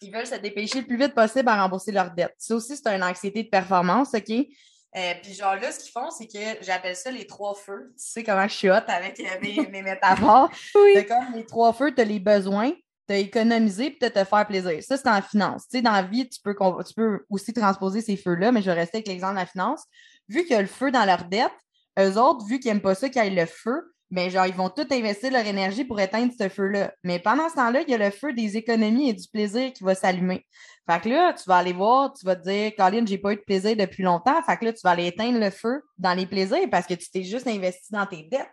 ils 0.00 0.10
veulent 0.10 0.26
se 0.26 0.36
dépêcher 0.36 0.80
le 0.80 0.86
plus 0.86 0.96
vite 0.96 1.14
possible 1.14 1.48
à 1.50 1.62
rembourser 1.62 1.92
leurs 1.92 2.10
dettes. 2.12 2.34
Ça 2.38 2.54
aussi, 2.54 2.74
c'est 2.74 2.88
une 2.88 3.02
anxiété 3.02 3.42
de 3.42 3.48
performance, 3.50 4.14
OK? 4.14 4.30
Euh, 4.30 5.14
puis 5.22 5.34
genre 5.34 5.54
là, 5.56 5.70
ce 5.70 5.78
qu'ils 5.78 5.92
font, 5.92 6.10
c'est 6.10 6.26
que 6.26 6.64
j'appelle 6.64 6.96
ça 6.96 7.10
les 7.10 7.26
trois 7.26 7.54
feux. 7.54 7.92
Tu 7.96 8.04
sais 8.04 8.24
comment 8.24 8.48
je 8.48 8.54
suis 8.54 8.70
hot 8.70 8.82
avec 8.88 9.20
euh, 9.20 9.68
mes, 9.70 9.82
métaphores? 9.82 10.50
oui. 10.74 10.92
C'est 10.94 11.06
comme 11.06 11.34
les 11.34 11.44
trois 11.44 11.72
feux, 11.72 11.94
tu 11.94 12.00
as 12.00 12.04
les 12.04 12.18
besoins, 12.18 12.72
tu 13.10 13.16
as 13.16 13.18
économisé, 13.18 13.90
puis 13.90 13.98
tu 13.98 14.06
as 14.06 14.10
te 14.10 14.24
faire 14.24 14.46
plaisir. 14.46 14.80
Ça, 14.82 14.96
c'est 14.96 15.08
en 15.08 15.20
finance. 15.20 15.64
Tu 15.64 15.78
sais, 15.78 15.82
dans 15.82 15.90
la 15.90 16.02
vie, 16.02 16.28
tu 16.28 16.38
peux, 16.40 16.54
tu 16.86 16.94
peux 16.94 17.24
aussi 17.28 17.52
transposer 17.52 18.02
ces 18.02 18.16
feux-là, 18.16 18.52
mais 18.52 18.62
je 18.62 18.66
vais 18.66 18.76
rester 18.76 18.98
avec 18.98 19.08
l'exemple 19.08 19.34
de 19.34 19.40
la 19.40 19.46
finance. 19.46 19.84
Vu 20.28 20.42
qu'il 20.42 20.52
y 20.52 20.54
a 20.54 20.62
le 20.62 20.68
feu 20.68 20.92
dans 20.92 21.04
leur 21.04 21.24
dette, 21.24 21.50
eux 21.98 22.16
autres, 22.16 22.46
vu 22.46 22.60
qu'ils 22.60 22.70
n'aiment 22.70 22.80
pas 22.80 22.94
ça 22.94 23.08
qu'il 23.08 23.22
y 23.22 23.26
ait 23.26 23.30
le 23.30 23.46
feu, 23.46 23.92
mais 24.12 24.30
genre, 24.30 24.46
ils 24.46 24.54
vont 24.54 24.70
tout 24.70 24.86
investir 24.90 25.32
leur 25.32 25.44
énergie 25.44 25.84
pour 25.84 25.98
éteindre 26.00 26.32
ce 26.38 26.48
feu-là. 26.48 26.92
Mais 27.02 27.18
pendant 27.18 27.48
ce 27.48 27.54
temps-là, 27.54 27.82
il 27.82 27.90
y 27.90 27.94
a 27.94 27.98
le 27.98 28.10
feu 28.10 28.32
des 28.32 28.56
économies 28.56 29.10
et 29.10 29.12
du 29.12 29.26
plaisir 29.28 29.72
qui 29.72 29.82
va 29.82 29.96
s'allumer. 29.96 30.46
Fait 30.88 31.00
que 31.00 31.08
là, 31.08 31.32
tu 31.32 31.44
vas 31.48 31.56
aller 31.56 31.72
voir, 31.72 32.12
tu 32.12 32.24
vas 32.24 32.36
te 32.36 32.48
dire, 32.48 32.72
Colin, 32.76 33.04
j'ai 33.06 33.18
pas 33.18 33.32
eu 33.32 33.36
de 33.36 33.42
plaisir 33.42 33.76
depuis 33.76 34.04
longtemps. 34.04 34.40
Fait 34.42 34.56
que 34.56 34.66
là, 34.66 34.72
tu 34.72 34.80
vas 34.84 34.90
aller 34.90 35.06
éteindre 35.08 35.38
le 35.40 35.50
feu 35.50 35.82
dans 35.98 36.14
les 36.14 36.26
plaisirs 36.26 36.68
parce 36.70 36.86
que 36.86 36.94
tu 36.94 37.10
t'es 37.10 37.24
juste 37.24 37.48
investi 37.48 37.92
dans 37.92 38.06
tes 38.06 38.28
dettes. 38.30 38.50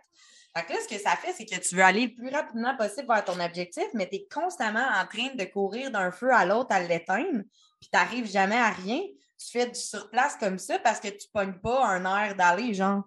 Fait 0.56 0.64
que 0.64 0.72
là, 0.72 0.78
ce 0.82 0.94
que 0.94 1.00
ça 1.00 1.10
fait, 1.16 1.32
c'est 1.32 1.44
que 1.44 1.60
tu 1.60 1.76
veux 1.76 1.82
aller 1.82 2.06
le 2.06 2.14
plus 2.14 2.30
rapidement 2.30 2.76
possible 2.76 3.06
vers 3.06 3.24
ton 3.24 3.38
objectif, 3.38 3.84
mais 3.94 4.08
tu 4.08 4.16
es 4.16 4.26
constamment 4.32 4.86
en 4.86 5.06
train 5.06 5.34
de 5.34 5.44
courir 5.44 5.90
d'un 5.90 6.10
feu 6.10 6.32
à 6.32 6.44
l'autre 6.44 6.72
à 6.72 6.80
l'éteindre, 6.80 7.42
puis 7.80 7.90
tu 7.92 7.98
n'arrives 7.98 8.30
jamais 8.30 8.56
à 8.56 8.70
rien. 8.70 9.00
Tu 9.38 9.50
fais 9.52 9.66
du 9.66 9.78
surplace 9.78 10.36
comme 10.36 10.58
ça 10.58 10.78
parce 10.80 10.98
que 10.98 11.08
tu 11.08 11.26
ne 11.26 11.40
pognes 11.40 11.60
pas 11.60 11.86
un 11.86 12.04
air 12.04 12.34
d'aller, 12.34 12.74
genre. 12.74 13.04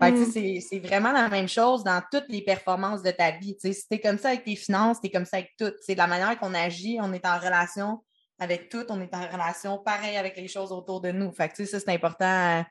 Mm. 0.00 0.60
c'est 0.62 0.78
vraiment 0.78 1.12
la 1.12 1.28
même 1.28 1.48
chose 1.48 1.84
dans 1.84 2.02
toutes 2.10 2.28
les 2.28 2.42
performances 2.42 3.02
de 3.02 3.10
ta 3.10 3.32
vie. 3.32 3.56
si 3.60 3.72
tu 3.72 3.94
es 3.94 4.00
comme 4.00 4.18
ça 4.18 4.28
avec 4.28 4.44
tes 4.44 4.56
finances, 4.56 5.00
tu 5.00 5.08
es 5.08 5.10
comme 5.10 5.26
ça 5.26 5.36
avec 5.36 5.50
tout. 5.58 5.72
C'est 5.82 5.94
la 5.94 6.06
manière 6.06 6.38
qu'on 6.38 6.54
agit, 6.54 6.98
on 7.00 7.12
est 7.12 7.26
en 7.26 7.38
relation 7.38 8.02
avec 8.38 8.70
tout, 8.70 8.86
on 8.88 9.00
est 9.02 9.14
en 9.14 9.28
relation 9.28 9.78
pareil 9.78 10.16
avec 10.16 10.36
les 10.36 10.48
choses 10.48 10.72
autour 10.72 11.02
de 11.02 11.12
nous. 11.12 11.30
Fait 11.32 11.54
ça, 11.54 11.78
c'est 11.78 11.88
important 11.90 12.64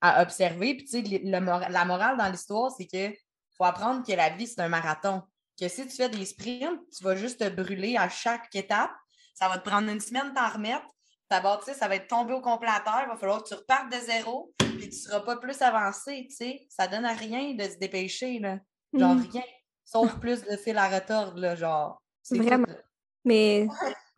à, 0.00 0.22
observer. 0.22 0.76
Puis, 0.76 1.20
la 1.24 1.84
morale 1.84 2.16
dans 2.16 2.28
l'histoire, 2.28 2.70
c'est 2.70 2.86
qu'il 2.86 3.12
faut 3.58 3.64
apprendre 3.64 4.06
que 4.06 4.12
la 4.12 4.30
vie, 4.30 4.46
c'est 4.46 4.60
un 4.60 4.68
marathon. 4.68 5.22
Que 5.60 5.68
si 5.68 5.86
tu 5.86 5.96
fais 5.96 6.08
des 6.08 6.24
sprints, 6.24 6.80
tu 6.96 7.04
vas 7.04 7.16
juste 7.16 7.40
te 7.40 7.48
brûler 7.48 7.96
à 7.96 8.08
chaque 8.08 8.54
étape. 8.54 8.92
Ça 9.34 9.48
va 9.48 9.58
te 9.58 9.68
prendre 9.68 9.90
une 9.90 10.00
semaine 10.00 10.30
de 10.30 10.34
t'en 10.34 10.48
remettre. 10.48 10.86
Ta 11.28 11.40
bâtisse, 11.40 11.76
ça 11.76 11.88
va 11.88 11.96
être 11.96 12.08
tombé 12.08 12.32
au 12.32 12.40
complet 12.40 12.70
à 12.70 12.80
terre. 12.80 13.02
Il 13.04 13.08
va 13.08 13.16
falloir 13.16 13.42
que 13.42 13.48
tu 13.48 13.54
repartes 13.54 13.92
de 13.92 13.98
zéro 13.98 14.54
puis 14.78 14.88
tu 14.88 14.96
seras 14.96 15.20
pas 15.20 15.36
plus 15.36 15.60
avancé, 15.60 16.26
tu 16.30 16.36
sais. 16.36 16.66
Ça 16.70 16.86
donne 16.86 17.04
à 17.04 17.12
rien 17.12 17.54
de 17.54 17.64
se 17.64 17.76
dépêcher, 17.76 18.38
là. 18.38 18.58
Genre 18.94 19.14
mm. 19.14 19.26
rien. 19.32 19.42
Sauf 19.84 20.14
plus 20.20 20.42
de 20.42 20.56
fil 20.56 20.78
à 20.78 20.88
retordre, 20.88 21.38
là, 21.38 21.54
genre. 21.54 22.00
Vraiment. 22.30 22.66
Mais 23.24 23.66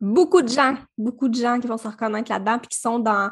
beaucoup 0.01 0.43
de 0.43 0.49
gens, 0.49 0.77
beaucoup 0.97 1.29
de 1.29 1.35
gens 1.35 1.59
qui 1.59 1.67
vont 1.67 1.79
se 1.79 1.89
reconnaître 1.89 2.31
là-dedans 2.31 2.59
puis 2.59 2.69
qui 2.69 2.79
sont 2.79 2.99
dans 2.99 3.31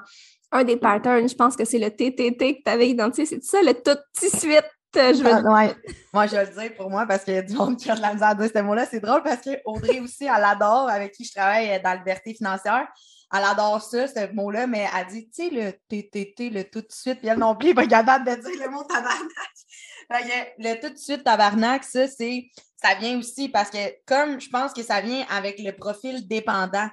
un 0.50 0.64
des 0.64 0.76
patterns, 0.76 1.28
je 1.28 1.34
pense 1.34 1.56
que 1.56 1.64
c'est 1.64 1.78
le 1.78 1.90
TTT 1.90 2.58
que 2.58 2.62
tu 2.64 2.70
avais 2.70 2.88
identifié, 2.88 3.26
c'est 3.26 3.44
ça, 3.44 3.60
le 3.62 3.74
tout 3.74 3.94
de 3.94 4.38
suite. 4.38 4.64
Euh, 4.96 5.12
je 5.12 5.22
veux 5.22 5.30
ah, 5.30 5.42
ouais. 5.42 5.76
Moi, 6.14 6.26
je 6.26 6.36
vais 6.36 6.46
le 6.46 6.60
dire 6.60 6.74
pour 6.74 6.90
moi 6.90 7.04
parce 7.06 7.22
qu'il 7.22 7.34
y 7.34 7.38
a 7.38 7.42
du 7.42 7.54
monde 7.54 7.76
qui 7.76 7.90
a 7.90 7.94
de 7.94 8.00
la 8.00 8.14
misère 8.14 8.28
à 8.28 8.34
dire 8.34 8.50
ce 8.54 8.62
mot-là. 8.62 8.86
C'est 8.86 9.00
drôle 9.00 9.22
parce 9.22 9.42
qu'Audrey 9.42 10.00
aussi, 10.00 10.24
elle 10.24 10.44
adore, 10.44 10.88
avec 10.88 11.12
qui 11.12 11.24
je 11.24 11.32
travaille 11.32 11.68
dans 11.82 11.90
la 11.90 11.96
liberté 11.96 12.34
financière 12.34 12.88
elle 13.32 13.44
adore 13.44 13.82
ça, 13.82 14.06
ce 14.08 14.32
mot-là, 14.32 14.66
mais 14.66 14.86
elle 14.96 15.06
dit, 15.08 15.28
tu 15.28 15.48
sais, 15.48 15.50
le 15.50 15.72
TTT, 15.88 16.50
le 16.50 16.64
tout 16.64 16.80
de 16.80 16.90
suite, 16.90 17.20
puis 17.20 17.28
elle 17.28 17.38
non 17.38 17.54
plus, 17.54 17.74
pas 17.74 17.86
capable 17.86 18.24
de 18.24 18.34
dire 18.34 18.66
le 18.66 18.70
mot 18.70 18.82
tabarnak. 18.84 20.48
le 20.58 20.80
tout 20.80 20.92
de 20.92 20.98
suite 20.98 21.24
tabarnak, 21.24 21.84
ça, 21.84 22.08
c'est, 22.08 22.48
ça 22.82 22.94
vient 22.94 23.18
aussi 23.18 23.48
parce 23.48 23.70
que, 23.70 23.78
comme 24.06 24.40
je 24.40 24.48
pense 24.48 24.72
que 24.72 24.82
ça 24.82 25.00
vient 25.00 25.26
avec 25.28 25.58
le 25.58 25.72
profil 25.72 26.26
dépendant, 26.26 26.88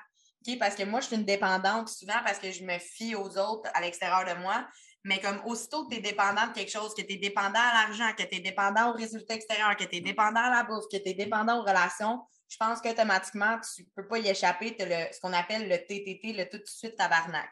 Parce 0.60 0.76
que 0.76 0.84
moi, 0.84 1.02
je 1.02 1.08
suis 1.08 1.16
une 1.16 1.26
dépendante 1.26 1.90
souvent 1.90 2.22
parce 2.24 2.40
que 2.40 2.52
je 2.52 2.64
me 2.64 2.78
fie 2.78 3.16
aux 3.16 3.38
autres 3.38 3.70
à 3.74 3.82
l'extérieur 3.82 4.24
de 4.26 4.40
moi. 4.40 4.68
Mais 5.04 5.20
comme 5.20 5.40
aussitôt 5.46 5.86
que 5.86 5.94
tu 5.94 5.98
es 5.98 6.02
dépendant 6.02 6.48
de 6.48 6.54
quelque 6.54 6.72
chose, 6.72 6.94
que 6.96 7.02
tu 7.02 7.14
es 7.14 7.18
dépendant 7.18 7.60
à 7.60 7.86
l'argent, 7.86 8.12
que 8.18 8.24
tu 8.24 8.36
es 8.36 8.40
dépendant 8.40 8.92
aux 8.92 8.94
résultats 8.94 9.36
extérieurs, 9.36 9.76
que 9.76 9.84
tu 9.84 9.98
es 9.98 10.02
dépendant 10.02 10.42
à 10.42 10.50
la 10.50 10.64
bourse, 10.64 10.88
que 10.92 10.98
tu 10.98 11.10
es 11.10 11.14
dépendant 11.14 11.60
aux 11.60 11.64
relations, 11.64 12.22
je 12.48 12.58
pense 12.58 12.82
qu'automatiquement, 12.82 13.60
tu 13.76 13.84
ne 13.84 13.88
peux 13.96 14.08
pas 14.08 14.20
y 14.20 14.28
échapper. 14.28 14.76
Tu 14.76 14.84
as 14.84 15.14
ce 15.14 15.20
qu'on 15.20 15.34
appelle 15.34 15.68
le 15.68 15.78
TTT, 15.78 16.34
le 16.34 16.48
tout 16.50 16.58
de 16.58 16.66
suite 16.66 16.96
tabarnak. 16.96 17.50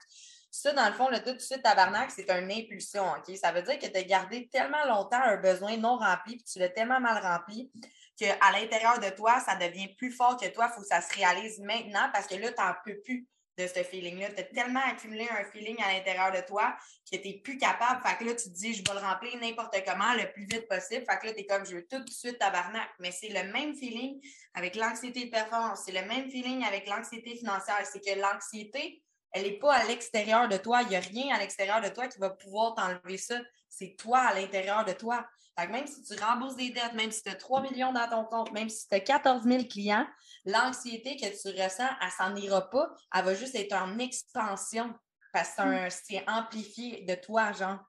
Ça, 0.55 0.71
dans 0.71 0.85
le 0.87 0.93
fond, 0.93 1.09
le 1.09 1.17
tout 1.23 1.33
de 1.33 1.39
suite 1.39 1.63
tabarnak, 1.63 2.11
c'est 2.11 2.29
une 2.29 2.51
impulsion. 2.51 3.03
OK? 3.13 3.35
Ça 3.37 3.51
veut 3.51 3.63
dire 3.63 3.79
que 3.79 3.87
tu 3.87 3.97
as 3.97 4.03
gardé 4.03 4.47
tellement 4.49 4.85
longtemps 4.85 5.19
un 5.19 5.37
besoin 5.37 5.77
non 5.77 5.97
rempli, 5.97 6.35
puis 6.35 6.43
tu 6.43 6.59
l'as 6.59 6.69
tellement 6.69 6.99
mal 6.99 7.23
rempli, 7.23 7.71
qu'à 8.15 8.51
l'intérieur 8.51 8.99
de 8.99 9.09
toi, 9.09 9.39
ça 9.39 9.55
devient 9.55 9.87
plus 9.95 10.11
fort 10.11 10.37
que 10.37 10.47
toi. 10.49 10.69
Il 10.69 10.75
faut 10.75 10.81
que 10.81 10.87
ça 10.87 11.01
se 11.01 11.11
réalise 11.15 11.59
maintenant 11.59 12.07
parce 12.13 12.27
que 12.27 12.35
là, 12.35 12.51
tu 12.51 12.61
n'en 12.61 12.73
peux 12.85 13.01
plus 13.01 13.27
de 13.57 13.67
ce 13.67 13.83
feeling-là. 13.83 14.29
Tu 14.31 14.41
as 14.41 14.43
tellement 14.43 14.81
accumulé 14.85 15.27
un 15.29 15.43
feeling 15.45 15.81
à 15.81 15.91
l'intérieur 15.91 16.31
de 16.31 16.45
toi 16.47 16.75
que 17.11 17.17
tu 17.17 17.27
n'es 17.27 17.39
plus 17.39 17.57
capable. 17.57 18.07
Fait 18.07 18.15
que 18.17 18.23
là, 18.25 18.35
tu 18.35 18.49
te 18.49 18.55
dis, 18.55 18.73
je 18.73 18.83
vais 18.83 18.99
le 18.99 19.05
remplir 19.05 19.35
n'importe 19.37 19.75
comment, 19.85 20.13
le 20.13 20.31
plus 20.31 20.45
vite 20.45 20.67
possible. 20.67 21.03
Fait 21.09 21.19
que 21.19 21.27
là, 21.27 21.33
tu 21.33 21.39
es 21.39 21.45
comme, 21.45 21.65
je 21.65 21.75
veux 21.75 21.87
tout 21.87 22.03
de 22.03 22.09
suite 22.09 22.37
tabarnak. 22.37 22.89
Mais 22.99 23.11
c'est 23.11 23.29
le 23.29 23.51
même 23.51 23.75
feeling 23.75 24.21
avec 24.53 24.75
l'anxiété 24.75 25.25
de 25.25 25.31
performance. 25.31 25.81
C'est 25.85 25.91
le 25.91 26.05
même 26.07 26.29
feeling 26.29 26.63
avec 26.63 26.87
l'anxiété 26.87 27.35
financière. 27.37 27.83
C'est 27.91 28.03
que 28.03 28.19
l'anxiété, 28.19 29.02
elle 29.33 29.43
n'est 29.43 29.57
pas 29.57 29.73
à 29.73 29.83
l'extérieur 29.85 30.47
de 30.47 30.57
toi. 30.57 30.83
Il 30.83 30.89
n'y 30.89 30.95
a 30.95 30.99
rien 30.99 31.35
à 31.35 31.39
l'extérieur 31.39 31.81
de 31.81 31.89
toi 31.89 32.07
qui 32.07 32.19
va 32.19 32.29
pouvoir 32.29 32.75
t'enlever 32.75 33.17
ça. 33.17 33.39
C'est 33.67 33.95
toi 33.97 34.19
à 34.19 34.33
l'intérieur 34.33 34.85
de 34.85 34.93
toi. 34.93 35.25
Fait 35.57 35.67
que 35.67 35.71
même 35.71 35.87
si 35.87 36.03
tu 36.03 36.19
rembourses 36.21 36.55
des 36.55 36.69
dettes, 36.69 36.93
même 36.93 37.11
si 37.11 37.21
tu 37.23 37.29
as 37.29 37.35
3 37.35 37.61
millions 37.61 37.91
dans 37.91 38.07
ton 38.09 38.25
compte, 38.25 38.51
même 38.53 38.69
si 38.69 38.87
tu 38.87 38.95
as 38.95 38.99
14 38.99 39.43
000 39.43 39.63
clients, 39.65 40.07
l'anxiété 40.45 41.15
que 41.15 41.25
tu 41.25 41.61
ressens, 41.61 41.89
elle 42.01 42.11
s'en 42.11 42.35
ira 42.35 42.69
pas. 42.69 42.89
Elle 43.13 43.25
va 43.25 43.33
juste 43.33 43.55
être 43.55 43.73
en 43.73 43.97
expansion 43.99 44.93
parce 45.31 45.55
que 45.55 45.89
c'est 45.89 46.21
mm. 46.21 46.29
amplifié 46.29 47.03
de 47.03 47.15
toi, 47.15 47.51
genre. 47.51 47.79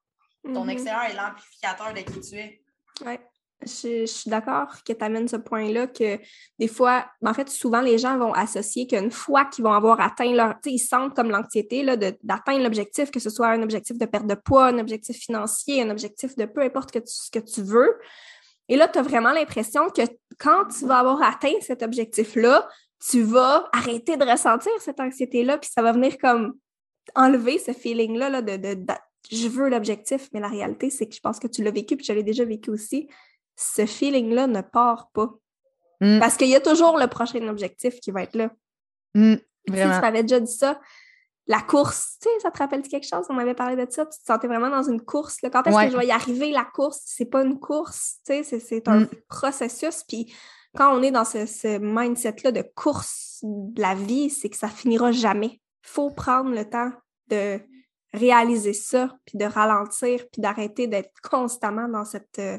Ton 0.43 0.67
mm-hmm. 0.67 0.71
extérieur 0.71 1.03
est 1.05 1.15
l'amplificateur 1.15 1.95
de 1.95 2.01
qui 2.01 2.21
tu 2.21 2.37
es. 2.37 2.63
Oui. 3.03 3.19
Je, 3.63 4.05
suis 4.05 4.31
d'accord 4.31 4.83
que 4.87 4.93
tu 4.93 5.05
amènes 5.05 5.29
ce 5.29 5.37
point-là 5.37 5.87
que 5.87 6.19
des 6.59 6.69
fois, 6.69 7.07
en 7.25 7.33
fait, 7.33 7.49
souvent 7.49 7.81
les 7.81 7.97
gens 7.97 8.19
vont 8.19 8.33
associer 8.33 8.87
qu'une 8.87 9.11
fois 9.11 9.47
qu'ils 9.47 9.65
vont 9.65 9.73
avoir 9.73 10.01
atteint 10.01 10.33
leur, 10.33 10.55
tu 10.63 10.71
ils 10.71 10.79
sentent 10.79 11.15
comme 11.15 11.31
l'anxiété 11.31 11.85
d'atteindre 12.23 12.63
l'objectif, 12.63 13.11
que 13.11 13.21
ce 13.21 13.31
soit 13.31 13.49
un 13.49 13.63
objectif 13.63 13.97
de 13.97 14.05
perte 14.05 14.27
de 14.27 14.35
poids, 14.35 14.67
un 14.67 14.79
objectif 14.79 15.17
financier, 15.17 15.81
un 15.81 15.91
objectif 15.91 16.37
de 16.37 16.45
peu 16.45 16.61
importe 16.63 16.91
que 16.91 16.99
ce 17.07 17.31
que 17.31 17.39
tu 17.39 17.63
veux. 17.63 17.99
Et 18.69 18.77
là, 18.77 18.89
tu 18.89 18.99
as 18.99 19.03
vraiment 19.03 19.33
l'impression 19.33 19.89
que 19.89 20.03
quand 20.39 20.67
tu 20.67 20.87
vas 20.87 20.99
avoir 20.99 21.23
atteint 21.23 21.55
cet 21.61 21.83
objectif-là, 21.83 22.69
tu 23.11 23.23
vas 23.23 23.69
arrêter 23.73 24.17
de 24.17 24.25
ressentir 24.25 24.73
cette 24.81 25.01
anxiété-là, 25.01 25.59
puis 25.59 25.71
ça 25.73 25.83
va 25.83 25.93
venir 25.93 26.17
comme 26.19 26.55
enlever 27.15 27.59
ce 27.59 27.73
feeling-là 27.73 28.43
de, 28.43 28.57
de, 28.57 28.85
je 29.31 29.49
veux 29.49 29.69
l'objectif, 29.69 30.29
mais 30.33 30.41
la 30.41 30.49
réalité, 30.49 30.91
c'est 30.91 31.07
que 31.07 31.15
je 31.15 31.21
pense 31.21 31.39
que 31.39 31.47
tu 31.47 31.63
l'as 31.63 31.71
vécu, 31.71 31.97
puis 31.97 32.07
je 32.07 32.13
l'ai 32.13 32.23
déjà 32.23 32.45
vécu 32.45 32.71
aussi. 32.71 33.09
Ce 33.57 33.87
feeling-là 33.87 34.47
ne 34.47 34.61
part 34.61 35.11
pas. 35.13 35.31
Mm. 36.01 36.19
Parce 36.19 36.37
qu'il 36.37 36.49
y 36.49 36.57
a 36.57 36.61
toujours 36.61 36.99
le 36.99 37.07
prochain 37.07 37.47
objectif 37.49 38.01
qui 38.01 38.11
va 38.11 38.23
être 38.23 38.35
là. 38.35 38.51
Mm, 39.15 39.37
si 39.69 39.73
tu 39.73 39.81
avais 39.81 40.23
déjà 40.23 40.41
dit 40.41 40.53
ça, 40.53 40.81
la 41.47 41.61
course, 41.61 42.17
tu 42.23 42.29
sais, 42.29 42.41
ça 42.41 42.51
te 42.51 42.59
rappelle 42.59 42.83
quelque 42.83 43.07
chose? 43.07 43.27
On 43.29 43.39
avait 43.39 43.55
parlé 43.55 43.77
de 43.77 43.91
ça, 43.91 44.07
tu 44.07 44.19
te 44.19 44.25
sentais 44.25 44.47
vraiment 44.47 44.71
dans 44.71 44.83
une 44.83 45.03
course. 45.03 45.39
Quand 45.41 45.67
est-ce 45.67 45.87
que 45.87 45.93
je 45.93 45.97
vais 45.97 46.07
y 46.07 46.11
arriver, 46.11 46.51
la 46.51 46.65
course? 46.65 47.03
C'est 47.05 47.27
pas 47.27 47.43
une 47.43 47.61
course, 47.61 48.17
tu 48.27 48.45
sais, 48.45 48.61
c'est 48.61 48.89
un 48.89 49.01
mm. 49.01 49.09
processus. 49.29 50.05
Puis 50.09 50.35
quand 50.77 50.97
on 50.97 51.03
est 51.03 51.11
dans 51.11 51.25
ce, 51.25 51.79
mindset-là 51.79 52.53
de 52.53 52.63
course 52.75 53.41
de 53.43 53.81
la 53.81 53.95
vie, 53.95 54.31
c'est 54.31 54.49
que 54.49 54.57
ça 54.57 54.69
finira 54.69 55.13
jamais. 55.13 55.61
Il 55.85 55.91
faut 55.91 56.11
prendre 56.11 56.51
le 56.51 56.69
temps 56.69 56.91
de 57.29 57.61
réaliser 58.13 58.73
ça, 58.73 59.17
puis 59.27 59.39
de 59.39 59.45
ralentir, 59.45 60.25
puis 60.33 60.41
d'arrêter 60.41 60.87
d'être 60.87 61.13
constamment 61.29 61.89
dans 61.89 62.05
cette, 62.05 62.39
euh, 62.39 62.59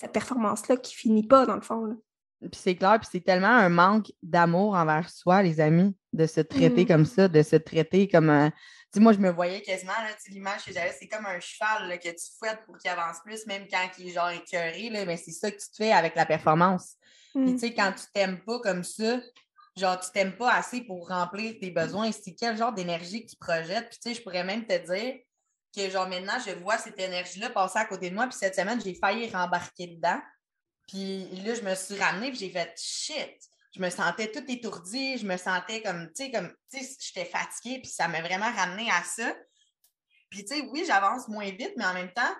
cette 0.00 0.12
performance-là 0.12 0.78
qui 0.78 0.94
finit 0.94 1.26
pas, 1.26 1.44
dans 1.44 1.54
le 1.54 1.60
fond. 1.60 1.94
Puis 2.40 2.50
c'est 2.54 2.74
clair, 2.74 2.98
puis 2.98 3.08
c'est 3.12 3.20
tellement 3.20 3.48
un 3.48 3.68
manque 3.68 4.10
d'amour 4.22 4.74
envers 4.74 5.10
soi, 5.10 5.42
les 5.42 5.60
amis, 5.60 5.94
de 6.14 6.26
se 6.26 6.40
traiter 6.40 6.84
mm. 6.84 6.86
comme 6.86 7.04
ça, 7.04 7.28
de 7.28 7.42
se 7.42 7.56
traiter 7.56 8.08
comme 8.08 8.30
un. 8.30 8.50
Tu 8.50 8.56
sais, 8.94 9.00
moi, 9.00 9.12
je 9.12 9.18
me 9.18 9.30
voyais 9.30 9.60
quasiment, 9.60 9.92
là, 9.92 10.08
l'image 10.30 10.64
que 10.64 10.72
j'avais, 10.72 10.92
c'est 10.98 11.06
comme 11.06 11.26
un 11.26 11.38
cheval 11.38 11.88
là, 11.88 11.98
que 11.98 12.08
tu 12.08 12.24
fouettes 12.38 12.64
pour 12.64 12.78
qu'il 12.78 12.90
avance 12.90 13.18
plus, 13.22 13.46
même 13.46 13.66
quand 13.70 13.86
il 13.98 14.08
est 14.08 14.12
genre 14.12 14.30
écœuré, 14.30 14.88
là, 14.88 15.04
mais 15.04 15.18
c'est 15.18 15.32
ça 15.32 15.50
que 15.50 15.58
tu 15.58 15.68
te 15.70 15.76
fais 15.76 15.92
avec 15.92 16.16
la 16.16 16.24
performance. 16.24 16.96
Puis, 17.34 17.44
tu 17.44 17.52
mm. 17.52 17.58
sais, 17.58 17.74
quand 17.74 17.92
tu 17.92 18.04
t'aimes 18.14 18.40
pas 18.40 18.58
comme 18.60 18.84
ça, 18.84 19.20
genre, 19.76 20.00
tu 20.00 20.10
t'aimes 20.10 20.36
pas 20.36 20.54
assez 20.54 20.80
pour 20.80 21.08
remplir 21.08 21.56
tes 21.60 21.70
besoins. 21.70 22.10
C'est 22.10 22.34
quel 22.34 22.56
genre 22.56 22.72
d'énergie 22.72 23.26
que 23.26 23.30
tu 23.30 23.36
projettes? 23.36 23.90
Puis, 23.90 23.98
tu 24.02 24.08
sais, 24.08 24.14
je 24.14 24.22
pourrais 24.22 24.44
même 24.44 24.66
te 24.66 24.78
dire 24.92 25.20
que, 25.74 25.88
genre, 25.90 26.08
maintenant, 26.08 26.38
je 26.44 26.52
vois 26.52 26.78
cette 26.78 26.98
énergie-là 26.98 27.50
passer 27.50 27.78
à 27.78 27.84
côté 27.84 28.10
de 28.10 28.14
moi. 28.14 28.26
Puis, 28.26 28.38
cette 28.38 28.54
semaine, 28.54 28.80
j'ai 28.82 28.94
failli 28.94 29.30
rembarquer 29.30 29.88
dedans. 29.88 30.20
Puis 30.88 31.28
là, 31.44 31.54
je 31.54 31.62
me 31.62 31.74
suis 31.74 31.98
ramenée, 31.98 32.30
puis 32.30 32.38
j'ai 32.40 32.50
fait 32.50 32.72
shit. 32.76 33.38
Je 33.76 33.80
me 33.80 33.88
sentais 33.90 34.32
toute 34.32 34.50
étourdie, 34.50 35.18
je 35.18 35.26
me 35.26 35.36
sentais 35.36 35.80
comme, 35.82 36.08
tu 36.08 36.24
sais, 36.24 36.30
comme, 36.32 36.52
tu 36.72 36.82
sais, 36.82 36.96
j'étais 36.98 37.24
fatiguée, 37.24 37.80
puis 37.80 37.90
ça 37.90 38.08
m'a 38.08 38.20
vraiment 38.20 38.50
ramené 38.50 38.90
à 38.90 39.02
ça. 39.04 39.32
Puis, 40.28 40.44
tu 40.44 40.56
sais, 40.56 40.62
oui, 40.72 40.84
j'avance 40.86 41.28
moins 41.28 41.48
vite, 41.50 41.72
mais 41.76 41.84
en 41.84 41.94
même 41.94 42.12
temps, 42.12 42.34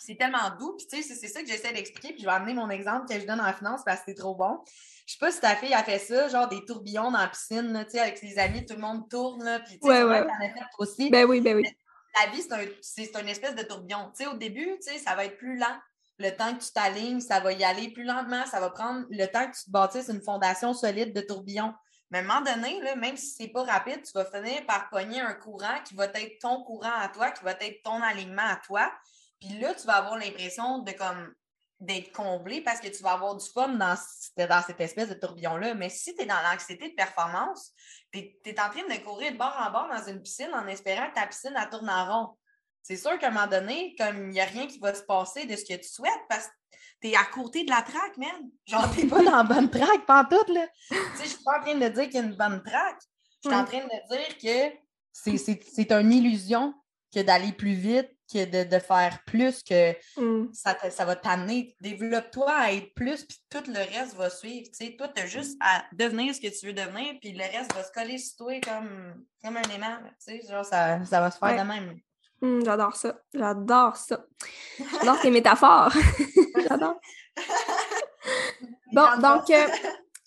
c'est 0.00 0.16
tellement 0.16 0.50
doux. 0.58 0.76
Puis, 0.76 0.88
tu 0.88 1.02
sais, 1.02 1.14
c'est 1.14 1.28
ça 1.28 1.42
que 1.42 1.46
j'essaie 1.46 1.72
d'expliquer. 1.72 2.12
Puis, 2.14 2.22
je 2.22 2.26
vais 2.26 2.32
amener 2.32 2.54
mon 2.54 2.70
exemple 2.70 3.06
que 3.06 3.20
je 3.20 3.26
donne 3.26 3.40
en 3.40 3.52
finance 3.52 3.82
parce 3.84 4.00
que 4.00 4.06
c'est 4.08 4.14
trop 4.14 4.34
bon. 4.34 4.58
Je 5.06 5.12
sais 5.12 5.18
pas 5.18 5.30
si 5.30 5.40
ta 5.40 5.54
fille 5.54 5.74
a 5.74 5.84
fait 5.84 5.98
ça, 5.98 6.28
genre 6.28 6.48
des 6.48 6.64
tourbillons 6.64 7.10
dans 7.10 7.18
la 7.18 7.28
piscine, 7.28 7.84
tu 7.84 7.90
sais, 7.92 8.00
avec 8.00 8.18
ses 8.18 8.38
amis, 8.38 8.66
tout 8.66 8.74
le 8.74 8.80
monde 8.80 9.08
tourne, 9.08 9.44
là, 9.44 9.60
puis 9.60 9.78
tu 9.78 9.86
sais, 9.86 10.02
ouais, 10.02 10.22
ouais. 10.22 10.26
aussi. 10.78 11.10
Ben 11.10 11.24
oui, 11.26 11.40
ben 11.40 11.56
oui. 11.56 11.64
La 12.14 12.30
vie, 12.30 12.42
c'est 12.80 13.16
un, 13.16 13.20
une 13.20 13.28
espèce 13.28 13.54
de 13.54 13.62
tourbillon. 13.62 14.12
Au 14.30 14.36
début, 14.36 14.76
ça 15.04 15.14
va 15.14 15.24
être 15.24 15.38
plus 15.38 15.56
lent. 15.56 15.78
Le 16.18 16.30
temps 16.30 16.54
que 16.54 16.62
tu 16.62 16.72
t'alignes, 16.72 17.20
ça 17.20 17.40
va 17.40 17.52
y 17.52 17.64
aller 17.64 17.90
plus 17.90 18.04
lentement. 18.04 18.44
Ça 18.46 18.60
va 18.60 18.70
prendre 18.70 19.06
le 19.10 19.26
temps 19.26 19.50
que 19.50 19.56
tu 19.56 19.64
te 19.64 19.70
bâtisses 19.70 20.08
une 20.08 20.22
fondation 20.22 20.74
solide 20.74 21.14
de 21.14 21.20
tourbillon. 21.22 21.72
Mais 22.10 22.18
à 22.18 22.20
un 22.20 22.24
moment 22.24 22.42
donné, 22.42 22.80
là, 22.82 22.94
même 22.94 23.16
si 23.16 23.30
c'est 23.30 23.48
pas 23.48 23.64
rapide, 23.64 24.02
tu 24.02 24.12
vas 24.14 24.26
finir 24.26 24.66
par 24.66 24.90
pogner 24.90 25.20
un 25.20 25.32
courant 25.32 25.80
qui 25.84 25.94
va 25.94 26.04
être 26.04 26.38
ton 26.40 26.62
courant 26.62 26.92
à 27.00 27.08
toi, 27.08 27.30
qui 27.30 27.42
va 27.42 27.52
être 27.52 27.82
ton 27.82 28.02
alignement 28.02 28.46
à 28.46 28.56
toi. 28.56 28.92
Puis 29.40 29.58
là, 29.58 29.74
tu 29.74 29.86
vas 29.86 29.94
avoir 29.94 30.18
l'impression 30.18 30.80
de 30.80 30.92
comme 30.92 31.34
d'être 31.80 32.12
comblé 32.12 32.60
parce 32.60 32.80
que 32.80 32.88
tu 32.88 33.02
vas 33.02 33.12
avoir 33.12 33.36
du 33.36 33.46
fun 33.50 33.70
dans, 33.70 33.96
dans 34.36 34.62
cette 34.62 34.80
espèce 34.80 35.08
de 35.08 35.14
tourbillon-là. 35.14 35.74
Mais 35.74 35.88
si 35.88 36.14
tu 36.14 36.22
es 36.22 36.26
dans 36.26 36.40
l'anxiété 36.42 36.90
de 36.90 36.94
performance, 36.94 37.72
tu 38.12 38.18
es, 38.18 38.60
en 38.60 38.70
train 38.70 38.82
de 38.82 39.04
courir 39.04 39.32
de 39.32 39.38
bord 39.38 39.56
en 39.58 39.70
bord 39.70 39.88
dans 39.88 40.10
une 40.10 40.22
piscine 40.22 40.50
en 40.52 40.66
espérant 40.66 41.08
que 41.08 41.14
ta 41.14 41.26
piscine 41.26 41.54
elle 41.56 41.70
tourne 41.70 41.88
en 41.88 42.04
rond. 42.06 42.36
C'est 42.82 42.96
sûr 42.96 43.18
qu'à 43.18 43.28
un 43.28 43.30
moment 43.30 43.46
donné, 43.46 43.94
comme 43.98 44.24
il 44.24 44.30
n'y 44.30 44.40
a 44.40 44.44
rien 44.44 44.66
qui 44.66 44.78
va 44.78 44.92
se 44.94 45.02
passer 45.02 45.46
de 45.46 45.56
ce 45.56 45.64
que 45.64 45.80
tu 45.80 45.88
souhaites 45.88 46.22
parce 46.28 46.46
que 46.46 46.52
tu 47.00 47.08
es 47.08 47.16
à 47.16 47.24
côté 47.24 47.64
de 47.64 47.70
la 47.70 47.82
traque, 47.82 48.16
man. 48.16 48.50
Genre, 48.66 48.94
t'es 48.94 49.06
pas 49.06 49.22
dans 49.22 49.36
la 49.36 49.42
bonne 49.44 49.70
traque, 49.70 50.04
pas 50.04 50.24
tout, 50.24 50.52
là. 50.52 50.66
tu 50.88 50.96
sais, 50.96 51.24
je 51.24 51.28
suis 51.28 51.44
pas 51.44 51.58
en 51.58 51.62
train 51.62 51.74
de 51.74 51.88
dire 51.88 52.04
qu'il 52.04 52.14
y 52.14 52.18
a 52.18 52.22
une 52.22 52.36
bonne 52.36 52.62
traque. 52.62 53.00
Je 53.42 53.48
suis 53.48 53.58
en 53.58 53.64
train 53.64 53.84
de 53.84 54.16
dire 54.16 54.38
que 54.38 54.76
c'est 55.12 55.92
une 55.92 56.12
illusion 56.12 56.74
que 57.14 57.20
d'aller 57.20 57.52
plus 57.52 57.74
vite, 57.74 58.10
que 58.32 58.64
de, 58.64 58.78
faire 58.78 59.18
plus, 59.26 59.62
que 59.62 59.92
mm. 60.16 60.52
ça, 60.52 60.76
ça 60.90 61.04
va 61.04 61.16
t'amener. 61.16 61.74
Développe-toi 61.80 62.50
à 62.50 62.72
être 62.72 62.94
plus, 62.94 63.24
puis 63.24 63.38
tout 63.50 63.62
le 63.68 63.78
reste 63.78 64.14
va 64.14 64.30
suivre. 64.30 64.68
sais 64.72 64.94
Toi, 64.96 65.08
tu 65.08 65.22
as 65.22 65.26
juste 65.26 65.56
à 65.60 65.84
devenir 65.92 66.34
ce 66.34 66.40
que 66.40 66.48
tu 66.48 66.66
veux 66.66 66.72
devenir, 66.72 67.14
puis 67.20 67.32
le 67.32 67.44
reste 67.44 67.74
va 67.74 67.84
se 67.84 67.92
coller 67.92 68.18
sur 68.18 68.36
toi 68.46 68.60
comme, 68.60 69.24
comme 69.42 69.56
un 69.56 69.74
aimant. 69.74 69.98
Genre, 70.48 70.64
ça, 70.64 71.04
ça 71.04 71.20
va 71.20 71.30
se 71.30 71.38
faire 71.38 71.62
de 71.62 71.68
même. 71.68 71.96
Mm, 72.40 72.64
j'adore 72.64 72.96
ça. 72.96 73.18
J'adore 73.32 73.96
ça. 73.96 74.24
J'adore 74.78 75.20
tes 75.20 75.30
métaphores. 75.30 75.92
J'adore. 76.68 77.00
bon, 78.92 79.06
donc, 79.20 79.48
euh, 79.50 79.66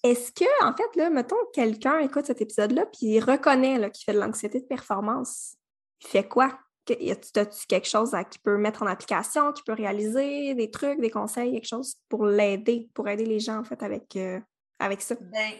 est-ce 0.03 0.31
que, 0.31 0.63
en 0.63 0.73
fait, 0.75 0.95
là, 0.95 1.09
mettons 1.09 1.35
quelqu'un 1.53 1.99
écoute 1.99 2.25
cet 2.25 2.41
épisode-là, 2.41 2.85
puis 2.85 3.07
il 3.07 3.19
reconnaît 3.19 3.91
qu'il 3.91 4.05
fait 4.05 4.13
de 4.13 4.19
l'anxiété 4.19 4.61
de 4.61 4.65
performance. 4.65 5.55
Il 6.03 6.07
fait 6.07 6.27
quoi? 6.27 6.57
As-tu 6.89 7.67
quelque 7.67 7.87
chose 7.87 8.15
qu'il 8.29 8.41
peut 8.41 8.57
mettre 8.57 8.83
en 8.83 8.87
application, 8.87 9.51
qu'il 9.53 9.63
peut 9.63 9.73
réaliser, 9.73 10.53
des 10.53 10.69
trucs, 10.69 10.99
des 10.99 11.09
conseils, 11.09 11.51
quelque 11.53 11.67
chose 11.67 11.95
pour 12.09 12.25
l'aider, 12.25 12.89
pour 12.93 13.07
aider 13.07 13.25
les 13.25 13.39
gens 13.39 13.59
en 13.59 13.63
fait 13.63 13.81
avec, 13.81 14.15
euh, 14.15 14.39
avec 14.79 15.01
ça? 15.01 15.15
Ben, 15.19 15.51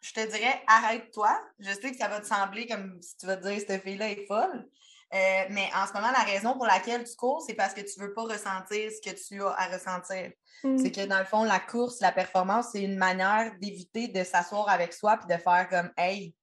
je 0.00 0.12
te 0.12 0.20
dirais, 0.26 0.62
arrête-toi. 0.66 1.40
Je 1.60 1.70
sais 1.70 1.92
que 1.92 1.96
ça 1.96 2.08
va 2.08 2.20
te 2.20 2.26
sembler 2.26 2.66
comme 2.66 3.00
si 3.00 3.16
tu 3.16 3.26
vas 3.26 3.36
te 3.36 3.46
dire 3.46 3.60
cette 3.60 3.82
fille-là 3.82 4.10
est 4.10 4.26
folle. 4.26 4.68
Euh, 5.14 5.44
mais 5.50 5.68
en 5.76 5.86
ce 5.86 5.92
moment, 5.92 6.10
la 6.10 6.24
raison 6.24 6.54
pour 6.54 6.66
laquelle 6.66 7.04
tu 7.04 7.14
cours, 7.16 7.42
c'est 7.46 7.54
parce 7.54 7.74
que 7.74 7.82
tu 7.82 8.00
ne 8.00 8.06
veux 8.06 8.14
pas 8.14 8.22
ressentir 8.22 8.90
ce 8.90 9.10
que 9.10 9.14
tu 9.14 9.42
as 9.42 9.50
à 9.50 9.66
ressentir. 9.66 10.32
Mmh. 10.64 10.78
C'est 10.78 10.90
que 10.90 11.04
dans 11.04 11.18
le 11.18 11.26
fond, 11.26 11.44
la 11.44 11.60
course, 11.60 12.00
la 12.00 12.12
performance, 12.12 12.68
c'est 12.72 12.82
une 12.82 12.96
manière 12.96 13.52
d'éviter 13.60 14.08
de 14.08 14.24
s'asseoir 14.24 14.68
avec 14.70 14.94
soi 14.94 15.18
et 15.22 15.32
de 15.34 15.38
faire 15.38 15.68
comme 15.68 15.90
Hey, 15.98 16.34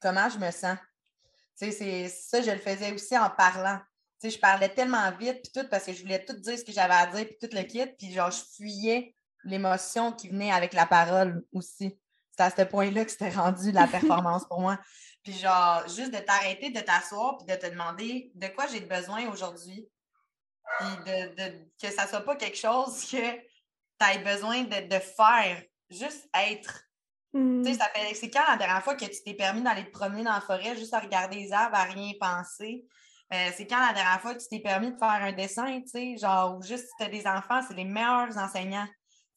comment 0.00 0.28
je 0.30 0.38
me 0.38 0.50
sens? 0.50 0.78
C'est 1.60 2.08
ça, 2.08 2.40
je 2.40 2.50
le 2.50 2.58
faisais 2.58 2.92
aussi 2.92 3.16
en 3.16 3.28
parlant. 3.28 3.78
je 4.22 4.38
parlais 4.38 4.68
tellement 4.70 5.10
vite, 5.12 5.42
puis 5.42 5.52
tout, 5.52 5.68
parce 5.68 5.84
que 5.84 5.92
je 5.92 6.00
voulais 6.00 6.24
tout 6.24 6.34
dire 6.34 6.58
ce 6.58 6.64
que 6.64 6.72
j'avais 6.72 6.94
à 6.94 7.06
dire, 7.06 7.26
puis 7.26 7.36
tout 7.40 7.54
le 7.54 7.62
kit, 7.62 7.86
puis 7.98 8.12
genre, 8.12 8.30
je 8.30 8.40
fuyais 8.56 9.14
l'émotion 9.44 10.12
qui 10.12 10.28
venait 10.28 10.52
avec 10.52 10.72
la 10.72 10.86
parole 10.86 11.44
aussi. 11.52 11.98
C'est 12.36 12.42
à 12.42 12.50
ce 12.50 12.62
point-là 12.62 13.04
que 13.04 13.10
c'était 13.10 13.30
rendu 13.30 13.72
la 13.72 13.86
performance 13.86 14.46
pour 14.46 14.60
moi. 14.60 14.78
Puis 15.22 15.34
genre, 15.34 15.86
juste 15.86 16.12
de 16.12 16.18
t'arrêter, 16.18 16.70
de 16.70 16.80
t'asseoir, 16.80 17.36
puis 17.36 17.46
de 17.46 17.60
te 17.60 17.66
demander 17.66 18.30
de 18.34 18.46
quoi 18.48 18.66
j'ai 18.66 18.80
besoin 18.80 19.28
aujourd'hui. 19.28 19.86
Puis 20.78 20.88
de, 21.06 21.66
que 21.80 21.92
ça 21.92 22.06
soit 22.06 22.24
pas 22.24 22.36
quelque 22.36 22.56
chose 22.56 23.04
que 23.04 23.16
tu 23.16 24.06
aies 24.06 24.18
besoin 24.24 24.62
de, 24.62 24.88
de 24.88 24.98
faire. 24.98 25.62
Juste 25.90 26.28
être. 26.34 26.84
Mmh. 27.32 27.62
c'est 28.14 28.28
quand 28.28 28.44
la 28.48 28.56
dernière 28.56 28.82
fois 28.82 28.96
que 28.96 29.04
tu 29.04 29.22
t'es 29.24 29.34
permis 29.34 29.62
d'aller 29.62 29.84
te 29.84 29.92
promener 29.92 30.24
dans 30.24 30.32
la 30.32 30.40
forêt 30.40 30.76
juste 30.76 30.92
à 30.94 30.98
regarder 30.98 31.36
les 31.36 31.52
arbres, 31.52 31.76
à 31.76 31.84
rien 31.84 32.12
penser? 32.20 32.84
Euh, 33.32 33.50
c'est 33.56 33.68
quand 33.68 33.78
la 33.78 33.92
dernière 33.92 34.20
fois 34.20 34.34
que 34.34 34.40
tu 34.40 34.48
t'es 34.48 34.58
permis 34.58 34.90
de 34.90 34.96
faire 34.96 35.08
un 35.08 35.32
dessin, 35.32 35.80
tu 35.80 35.88
sais, 35.88 36.16
genre, 36.16 36.56
ou 36.56 36.62
juste 36.62 36.86
si 36.86 36.92
tu 36.98 37.04
as 37.04 37.08
des 37.08 37.26
enfants, 37.28 37.60
c'est 37.66 37.74
les 37.74 37.84
meilleurs 37.84 38.36
enseignants. 38.36 38.88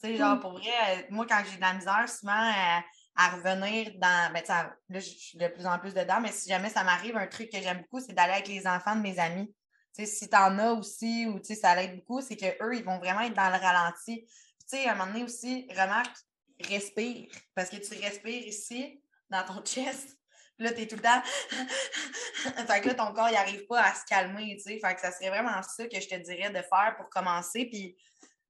Tu 0.01 0.09
sais, 0.09 0.15
genre, 0.17 0.37
mmh. 0.37 0.39
pour 0.39 0.53
vrai, 0.53 0.71
euh, 0.89 1.01
moi, 1.11 1.27
quand 1.29 1.43
j'ai 1.47 1.57
de 1.57 1.61
la 1.61 1.73
misère, 1.73 2.09
souvent, 2.09 2.33
euh, 2.33 2.79
à 3.15 3.29
revenir 3.29 3.91
dans. 3.99 4.33
Ben, 4.33 4.43
là, 4.47 4.99
je 4.99 4.99
suis 4.99 5.37
de 5.37 5.47
plus 5.47 5.65
en 5.65 5.77
plus 5.79 5.93
dedans, 5.93 6.19
mais 6.21 6.31
si 6.31 6.49
jamais 6.49 6.69
ça 6.69 6.83
m'arrive, 6.83 7.15
un 7.15 7.27
truc 7.27 7.51
que 7.51 7.61
j'aime 7.61 7.81
beaucoup, 7.81 7.99
c'est 7.99 8.13
d'aller 8.13 8.33
avec 8.33 8.47
les 8.47 8.65
enfants 8.67 8.95
de 8.95 9.01
mes 9.01 9.19
amis. 9.19 9.53
Tu 9.95 10.05
sais, 10.05 10.11
si 10.11 10.29
tu 10.29 10.35
en 10.35 10.57
as 10.57 10.71
aussi, 10.71 11.27
ou 11.27 11.39
tu 11.39 11.53
sais, 11.53 11.55
ça 11.55 11.75
l'aide 11.75 11.97
beaucoup, 11.97 12.21
c'est 12.21 12.35
qu'eux, 12.35 12.75
ils 12.75 12.83
vont 12.83 12.97
vraiment 12.97 13.21
être 13.21 13.35
dans 13.35 13.49
le 13.49 13.57
ralenti. 13.57 14.25
tu 14.25 14.29
sais, 14.65 14.87
à 14.87 14.93
un 14.93 14.95
moment 14.95 15.11
donné 15.11 15.23
aussi, 15.23 15.67
remarque, 15.69 16.17
respire. 16.67 17.27
Parce 17.55 17.69
que 17.69 17.77
tu 17.77 17.99
respires 18.01 18.47
ici, 18.47 19.01
dans 19.29 19.43
ton 19.43 19.61
chest. 19.65 20.17
Là, 20.59 20.71
tu 20.71 20.81
es 20.81 20.87
tout 20.87 20.95
le 20.95 21.01
temps. 21.01 21.21
là, 22.67 22.93
ton 22.93 23.13
corps, 23.13 23.29
il 23.29 23.33
n'arrive 23.33 23.65
pas 23.65 23.81
à 23.81 23.93
se 23.95 24.05
calmer, 24.05 24.55
tu 24.57 24.63
sais. 24.63 24.79
Fait 24.79 24.99
ça 24.99 25.11
serait 25.11 25.29
vraiment 25.29 25.61
ça 25.63 25.87
que 25.87 25.99
je 25.99 26.07
te 26.07 26.15
dirais 26.15 26.51
de 26.51 26.61
faire 26.61 26.93
pour 26.97 27.09
commencer. 27.09 27.65
Puis 27.65 27.97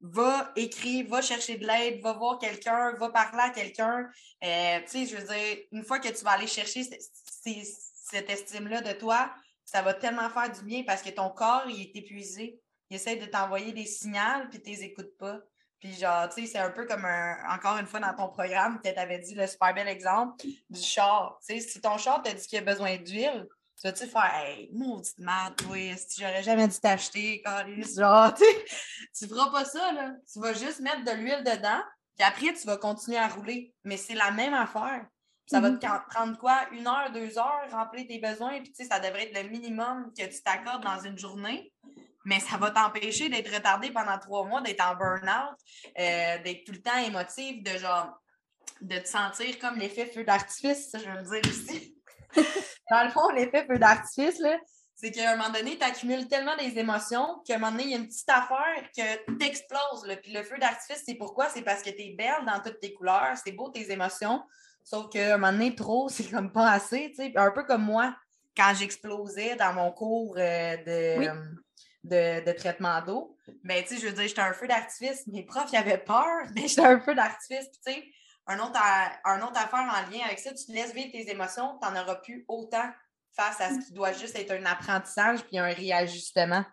va 0.01 0.51
écrire, 0.57 1.07
va 1.07 1.21
chercher 1.21 1.57
de 1.57 1.65
l'aide, 1.65 2.01
va 2.01 2.11
voir 2.11 2.37
quelqu'un, 2.37 2.93
va 2.95 3.09
parler 3.09 3.41
à 3.41 3.49
quelqu'un. 3.51 4.09
Euh, 4.43 4.79
tu 4.81 4.87
sais, 4.87 5.05
je 5.05 5.15
veux 5.15 5.27
dire, 5.33 5.57
une 5.71 5.83
fois 5.83 5.99
que 5.99 6.09
tu 6.09 6.23
vas 6.25 6.31
aller 6.31 6.47
chercher 6.47 6.83
cette 6.83 8.29
estime-là 8.29 8.81
de 8.81 8.91
toi, 8.91 9.33
ça 9.63 9.81
va 9.81 9.93
tellement 9.93 10.29
faire 10.29 10.51
du 10.51 10.61
bien 10.63 10.83
parce 10.83 11.01
que 11.01 11.09
ton 11.09 11.29
corps, 11.29 11.63
il 11.69 11.81
est 11.81 11.95
épuisé. 11.95 12.59
Il 12.89 12.97
essaie 12.97 13.15
de 13.15 13.25
t'envoyer 13.25 13.71
des 13.71 13.85
signaux, 13.85 14.47
puis 14.51 14.61
tu 14.61 14.69
les 14.69 14.83
écoutes 14.83 15.17
pas. 15.17 15.39
Puis 15.83 15.95
genre, 15.95 16.29
tu 16.29 16.41
sais, 16.41 16.47
c'est 16.53 16.59
un 16.59 16.69
peu 16.69 16.85
comme 16.85 17.03
un, 17.03 17.35
encore 17.53 17.77
une 17.77 17.85
fois 17.85 17.99
dans 17.99 18.13
ton 18.13 18.29
programme, 18.29 18.79
tu 18.81 18.89
avais 18.89 19.19
dit 19.19 19.35
le 19.35 19.45
super 19.47 19.73
bel 19.73 19.89
exemple 19.89 20.45
du 20.69 20.81
char. 20.81 21.37
Tu 21.45 21.59
sais, 21.59 21.67
si 21.67 21.81
ton 21.81 21.97
char 21.97 22.21
t'a 22.21 22.31
dit 22.31 22.47
qu'il 22.47 22.57
a 22.57 22.61
besoin 22.61 22.95
d'huile, 22.95 23.45
tu 23.75 23.87
vas-tu 23.87 24.07
faire 24.07 24.31
Hey, 24.33 24.69
maudite 24.71 25.17
merde, 25.17 25.61
oui, 25.69 25.93
si 25.97 26.21
j'aurais 26.21 26.41
jamais 26.41 26.69
dû 26.69 26.79
t'acheter, 26.79 27.43
genre, 27.97 28.33
tu 28.33 28.45
tu 29.13 29.27
feras 29.27 29.51
pas 29.51 29.65
ça, 29.65 29.91
là. 29.91 30.13
Tu 30.31 30.39
vas 30.39 30.53
juste 30.53 30.79
mettre 30.79 31.03
de 31.03 31.11
l'huile 31.11 31.43
dedans, 31.43 31.81
puis 32.15 32.25
après, 32.25 32.53
tu 32.53 32.65
vas 32.65 32.77
continuer 32.77 33.17
à 33.17 33.27
rouler. 33.27 33.73
Mais 33.83 33.97
c'est 33.97 34.15
la 34.15 34.31
même 34.31 34.53
affaire. 34.53 35.05
Ça 35.47 35.59
va 35.59 35.69
te 35.69 35.85
mm-hmm. 35.85 36.07
prendre 36.07 36.37
quoi? 36.37 36.61
Une 36.71 36.87
heure, 36.87 37.11
deux 37.11 37.37
heures, 37.37 37.67
remplir 37.71 38.07
tes 38.07 38.19
besoins, 38.19 38.61
puis 38.61 38.71
tu 38.71 38.83
sais, 38.83 38.89
ça 38.89 39.01
devrait 39.01 39.29
être 39.29 39.43
le 39.43 39.49
minimum 39.49 40.13
que 40.17 40.23
tu 40.23 40.41
t'accordes 40.41 40.83
dans 40.83 41.01
une 41.01 41.17
journée 41.17 41.72
mais 42.25 42.39
ça 42.39 42.57
va 42.57 42.71
t'empêcher 42.71 43.29
d'être 43.29 43.53
retardé 43.53 43.91
pendant 43.91 44.17
trois 44.17 44.45
mois, 44.45 44.61
d'être 44.61 44.85
en 44.85 44.95
burn-out, 44.95 45.57
euh, 45.99 46.43
d'être 46.43 46.63
tout 46.65 46.71
le 46.71 46.81
temps 46.81 46.97
émotif, 46.97 47.63
de 47.63 47.77
genre 47.77 48.17
de 48.81 48.97
te 48.99 49.07
sentir 49.07 49.59
comme 49.59 49.77
l'effet 49.77 50.05
feu 50.05 50.23
d'artifice, 50.23 50.89
ça 50.91 50.99
je 50.99 51.09
veux 51.09 51.17
le 51.17 51.41
dire 51.41 51.51
aussi. 51.51 51.97
Dans 52.91 53.03
le 53.03 53.09
fond, 53.09 53.29
l'effet 53.29 53.65
feu 53.65 53.77
d'artifice, 53.77 54.41
c'est 54.95 55.11
qu'à 55.11 55.31
un 55.31 55.35
moment 55.35 55.49
donné, 55.49 55.77
tu 55.77 55.83
accumules 55.83 56.27
tellement 56.27 56.55
des 56.57 56.77
émotions 56.77 57.41
qu'à 57.45 57.55
un 57.55 57.57
moment 57.59 57.71
donné, 57.71 57.83
il 57.83 57.89
y 57.91 57.93
a 57.93 57.97
une 57.97 58.07
petite 58.07 58.29
affaire 58.29 58.89
que 58.95 59.37
tu 59.37 59.45
exploses. 59.45 60.17
Puis 60.21 60.33
le 60.33 60.43
feu 60.43 60.57
d'artifice, 60.57 61.03
c'est 61.05 61.15
pourquoi? 61.15 61.49
C'est 61.49 61.61
parce 61.61 61.81
que 61.81 61.89
tu 61.89 62.01
es 62.01 62.15
belle 62.17 62.45
dans 62.45 62.61
toutes 62.61 62.79
tes 62.79 62.93
couleurs, 62.93 63.35
c'est 63.43 63.51
beau 63.51 63.69
tes 63.69 63.91
émotions, 63.91 64.41
sauf 64.83 65.09
qu'à 65.09 65.35
un 65.35 65.37
moment 65.37 65.53
donné, 65.53 65.75
trop, 65.75 66.09
c'est 66.09 66.29
comme 66.29 66.51
pas 66.51 66.71
assez. 66.71 67.13
Un 67.35 67.51
peu 67.51 67.63
comme 67.63 67.83
moi, 67.83 68.15
quand 68.55 68.73
j'explosais 68.75 69.55
dans 69.55 69.73
mon 69.73 69.91
cours 69.91 70.35
euh, 70.37 70.77
de 70.77 71.62
de, 72.03 72.51
traitement 72.53 73.01
d'eau. 73.01 73.35
Mais 73.63 73.83
tu 73.83 73.95
sais, 73.95 74.01
je 74.01 74.07
veux 74.07 74.13
dire, 74.13 74.27
j'étais 74.27 74.41
un 74.41 74.53
feu 74.53 74.67
d'artifice. 74.67 75.25
Mes 75.27 75.43
profs, 75.43 75.71
ils 75.71 75.77
avaient 75.77 75.97
peur, 75.97 76.25
mais 76.55 76.67
j'étais 76.67 76.85
un 76.85 76.99
feu 76.99 77.15
d'artifice. 77.15 77.71
tu 77.71 77.91
sais, 77.91 78.03
un 78.47 78.59
autre, 78.59 78.79
un 79.23 79.41
autre 79.41 79.57
affaire 79.57 79.79
en 79.79 80.11
lien 80.11 80.25
avec 80.25 80.39
ça, 80.39 80.53
tu 80.53 80.65
te 80.65 80.71
laisses 80.71 80.93
vivre 80.93 81.11
tes 81.11 81.29
émotions, 81.31 81.77
tu 81.81 81.87
n'en 81.87 82.01
auras 82.01 82.15
plus 82.15 82.43
autant 82.47 82.89
face 83.31 83.61
à 83.61 83.69
ce 83.69 83.87
qui 83.87 83.93
doit 83.93 84.11
juste 84.11 84.37
être 84.37 84.51
un 84.51 84.65
apprentissage 84.65 85.43
puis 85.45 85.57
un 85.57 85.67
réajustement. 85.67 86.63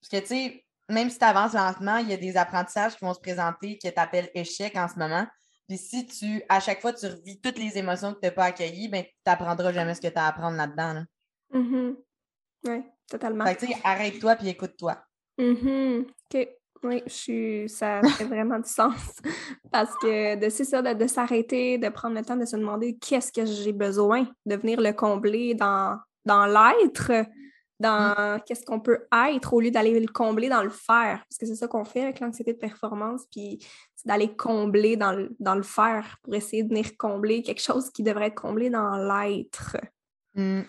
Parce 0.00 0.10
que, 0.10 0.20
tu 0.20 0.26
sais, 0.26 0.64
même 0.88 1.10
si 1.10 1.18
tu 1.18 1.24
avances 1.24 1.52
lentement, 1.52 1.98
il 1.98 2.08
y 2.08 2.14
a 2.14 2.16
des 2.16 2.36
apprentissages 2.36 2.96
qui 2.96 3.04
vont 3.04 3.14
se 3.14 3.20
présenter 3.20 3.78
que 3.78 3.88
tu 3.88 4.00
appelles 4.00 4.30
échec 4.34 4.76
en 4.76 4.88
ce 4.88 4.98
moment. 4.98 5.26
Puis 5.68 5.78
si 5.78 6.06
tu, 6.06 6.42
à 6.48 6.60
chaque 6.60 6.80
fois, 6.80 6.92
tu 6.92 7.06
revis 7.06 7.40
toutes 7.40 7.58
les 7.58 7.78
émotions 7.78 8.12
que 8.12 8.20
tu 8.20 8.26
n'as 8.26 8.32
pas 8.32 8.44
accueillies, 8.44 8.88
ben, 8.88 9.02
tu 9.04 9.10
n'apprendras 9.26 9.72
jamais 9.72 9.94
ce 9.94 10.00
que 10.00 10.08
tu 10.08 10.18
as 10.18 10.24
à 10.24 10.28
apprendre 10.28 10.56
là-dedans. 10.56 10.92
Là. 10.94 11.04
Mm-hmm. 11.54 11.96
Oui, 12.66 12.82
totalement. 13.08 13.44
Fait 13.46 13.56
que, 13.56 13.72
arrête-toi 13.82 14.36
puis 14.36 14.48
écoute-toi. 14.48 14.96
Mm-hmm. 15.38 16.00
OK. 16.02 16.48
Oui, 16.84 17.02
je 17.06 17.12
suis... 17.12 17.68
ça 17.68 18.02
fait 18.18 18.24
vraiment 18.24 18.58
du 18.58 18.68
sens. 18.68 19.16
Parce 19.72 19.94
que 19.96 20.36
de 20.36 20.48
c'est 20.50 20.64
ça, 20.64 20.82
de, 20.82 20.92
de 20.92 21.06
s'arrêter, 21.06 21.78
de 21.78 21.88
prendre 21.88 22.16
le 22.16 22.24
temps 22.24 22.36
de 22.36 22.44
se 22.44 22.56
demander 22.56 22.96
qu'est-ce 22.96 23.32
que 23.32 23.46
j'ai 23.46 23.72
besoin, 23.72 24.26
de 24.44 24.56
venir 24.56 24.80
le 24.80 24.92
combler 24.92 25.54
dans, 25.54 25.98
dans 26.26 26.46
l'être, 26.46 27.26
dans 27.80 28.40
qu'est-ce 28.46 28.64
qu'on 28.64 28.80
peut 28.80 29.06
être 29.30 29.52
au 29.52 29.60
lieu 29.60 29.70
d'aller 29.70 29.98
le 29.98 30.06
combler 30.06 30.48
dans 30.48 30.62
le 30.62 30.70
faire. 30.70 31.24
Parce 31.28 31.38
que 31.38 31.46
c'est 31.46 31.56
ça 31.56 31.68
qu'on 31.68 31.84
fait 31.84 32.02
avec 32.02 32.20
l'anxiété 32.20 32.52
de 32.52 32.58
performance, 32.58 33.22
puis 33.30 33.58
c'est 33.96 34.06
d'aller 34.06 34.34
combler 34.34 34.96
dans 34.96 35.12
le, 35.12 35.34
dans 35.40 35.54
le 35.54 35.62
faire 35.62 36.18
pour 36.22 36.34
essayer 36.34 36.62
de 36.62 36.68
venir 36.68 36.96
combler 36.96 37.42
quelque 37.42 37.62
chose 37.62 37.90
qui 37.90 38.02
devrait 38.02 38.26
être 38.26 38.40
comblé 38.40 38.70
dans 38.70 38.96
l'être. 38.96 39.76
Mm. 40.34 40.62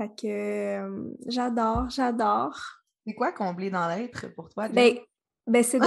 Fait 0.00 0.08
que 0.08 0.26
euh, 0.26 1.12
j'adore, 1.26 1.90
j'adore. 1.90 2.58
C'est 3.06 3.12
quoi 3.12 3.32
combler 3.32 3.68
dans 3.70 3.86
l'être 3.86 4.34
pour 4.34 4.48
toi? 4.48 4.66
Ben, 4.70 4.94
ben 5.46 5.62
c'est 5.62 5.78
de. 5.78 5.86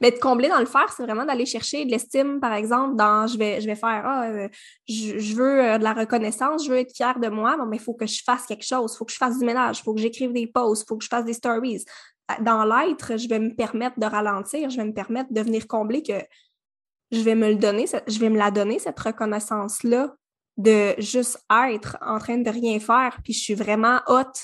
Mais 0.00 0.10
de 0.12 0.18
combler 0.18 0.48
dans 0.48 0.60
le 0.60 0.64
faire, 0.64 0.90
c'est 0.90 1.02
vraiment 1.02 1.26
d'aller 1.26 1.44
chercher 1.44 1.84
de 1.84 1.90
l'estime, 1.90 2.40
par 2.40 2.54
exemple, 2.54 2.96
dans 2.96 3.26
je 3.26 3.36
vais, 3.36 3.60
je 3.60 3.66
vais 3.66 3.74
faire 3.74 4.02
ah, 4.06 4.30
euh, 4.30 4.48
je, 4.88 5.18
je 5.18 5.36
veux 5.36 5.62
euh, 5.62 5.76
de 5.76 5.84
la 5.84 5.92
reconnaissance, 5.92 6.64
je 6.64 6.70
veux 6.70 6.78
être 6.78 6.96
fière 6.96 7.20
de 7.20 7.28
moi, 7.28 7.58
bon, 7.58 7.66
mais 7.66 7.76
il 7.76 7.82
faut 7.82 7.92
que 7.92 8.06
je 8.06 8.22
fasse 8.24 8.46
quelque 8.46 8.64
chose, 8.64 8.94
il 8.94 8.96
faut 8.96 9.04
que 9.04 9.12
je 9.12 9.18
fasse 9.18 9.38
du 9.38 9.44
ménage, 9.44 9.80
il 9.80 9.82
faut 9.82 9.92
que 9.92 10.00
j'écrive 10.00 10.32
des 10.32 10.46
posts, 10.46 10.84
il 10.84 10.88
faut 10.88 10.96
que 10.96 11.04
je 11.04 11.10
fasse 11.10 11.26
des 11.26 11.34
stories. 11.34 11.84
Dans 12.40 12.64
l'être, 12.64 13.18
je 13.18 13.28
vais 13.28 13.40
me 13.40 13.54
permettre 13.54 14.00
de 14.00 14.06
ralentir, 14.06 14.70
je 14.70 14.78
vais 14.78 14.86
me 14.86 14.94
permettre 14.94 15.30
de 15.30 15.40
venir 15.42 15.66
combler 15.66 16.02
que 16.02 16.14
je 17.12 17.20
vais 17.20 17.34
me 17.34 17.48
le 17.48 17.56
donner, 17.56 17.84
je 18.06 18.18
vais 18.18 18.30
me 18.30 18.38
la 18.38 18.50
donner, 18.50 18.78
cette 18.78 18.98
reconnaissance-là, 18.98 20.14
de 20.56 20.94
juste 20.98 21.38
être 21.68 21.96
en 22.00 22.18
train 22.18 22.38
de 22.38 22.50
rien 22.50 22.78
faire, 22.80 23.18
puis 23.24 23.32
je 23.32 23.40
suis 23.40 23.54
vraiment 23.54 24.00
haute 24.06 24.40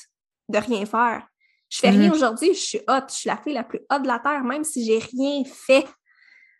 de 0.49 0.59
rien 0.59 0.87
faire. 0.87 1.27
Je 1.69 1.79
fais 1.79 1.91
rien 1.91 2.09
Mhm. 2.09 2.13
aujourd'hui, 2.15 2.55
je 2.55 2.61
suis 2.61 2.79
hot, 2.89 3.03
je 3.09 3.15
suis 3.15 3.29
la 3.29 3.37
fille 3.37 3.53
la 3.55 3.65
plus 3.65 3.81
haute 3.93 4.03
de 4.03 4.07
la 4.07 4.19
terre, 4.21 4.45
même 4.45 4.63
si 4.65 4.85
j'ai 4.85 4.99
rien 4.99 5.43
fait. 5.45 5.85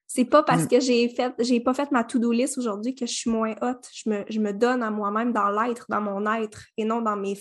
C'est 0.09 0.25
pas 0.25 0.43
parce 0.43 0.65
Mm. 0.65 0.69
que 0.69 0.81
j'ai 0.81 1.09
fait, 1.09 1.33
j'ai 1.41 1.61
pas 1.61 1.75
fait 1.75 1.91
ma 1.93 2.05
to-do 2.05 2.31
list 2.33 2.59
aujourd'hui 2.59 2.95
que 2.95 3.07
je 3.07 3.13
suis 3.13 3.31
moins 3.31 3.55
haute. 3.63 3.89
Je 3.93 4.11
me, 4.11 4.25
je 4.29 4.39
me 4.41 4.53
donne 4.53 4.83
à 4.83 4.91
moi-même 4.91 5.33
dans 5.33 5.49
l'être, 5.51 5.87
dans 5.89 6.01
mon 6.01 6.27
être, 6.35 6.65
et 6.77 6.85
non 6.85 7.01
dans 7.03 7.17
mes, 7.17 7.37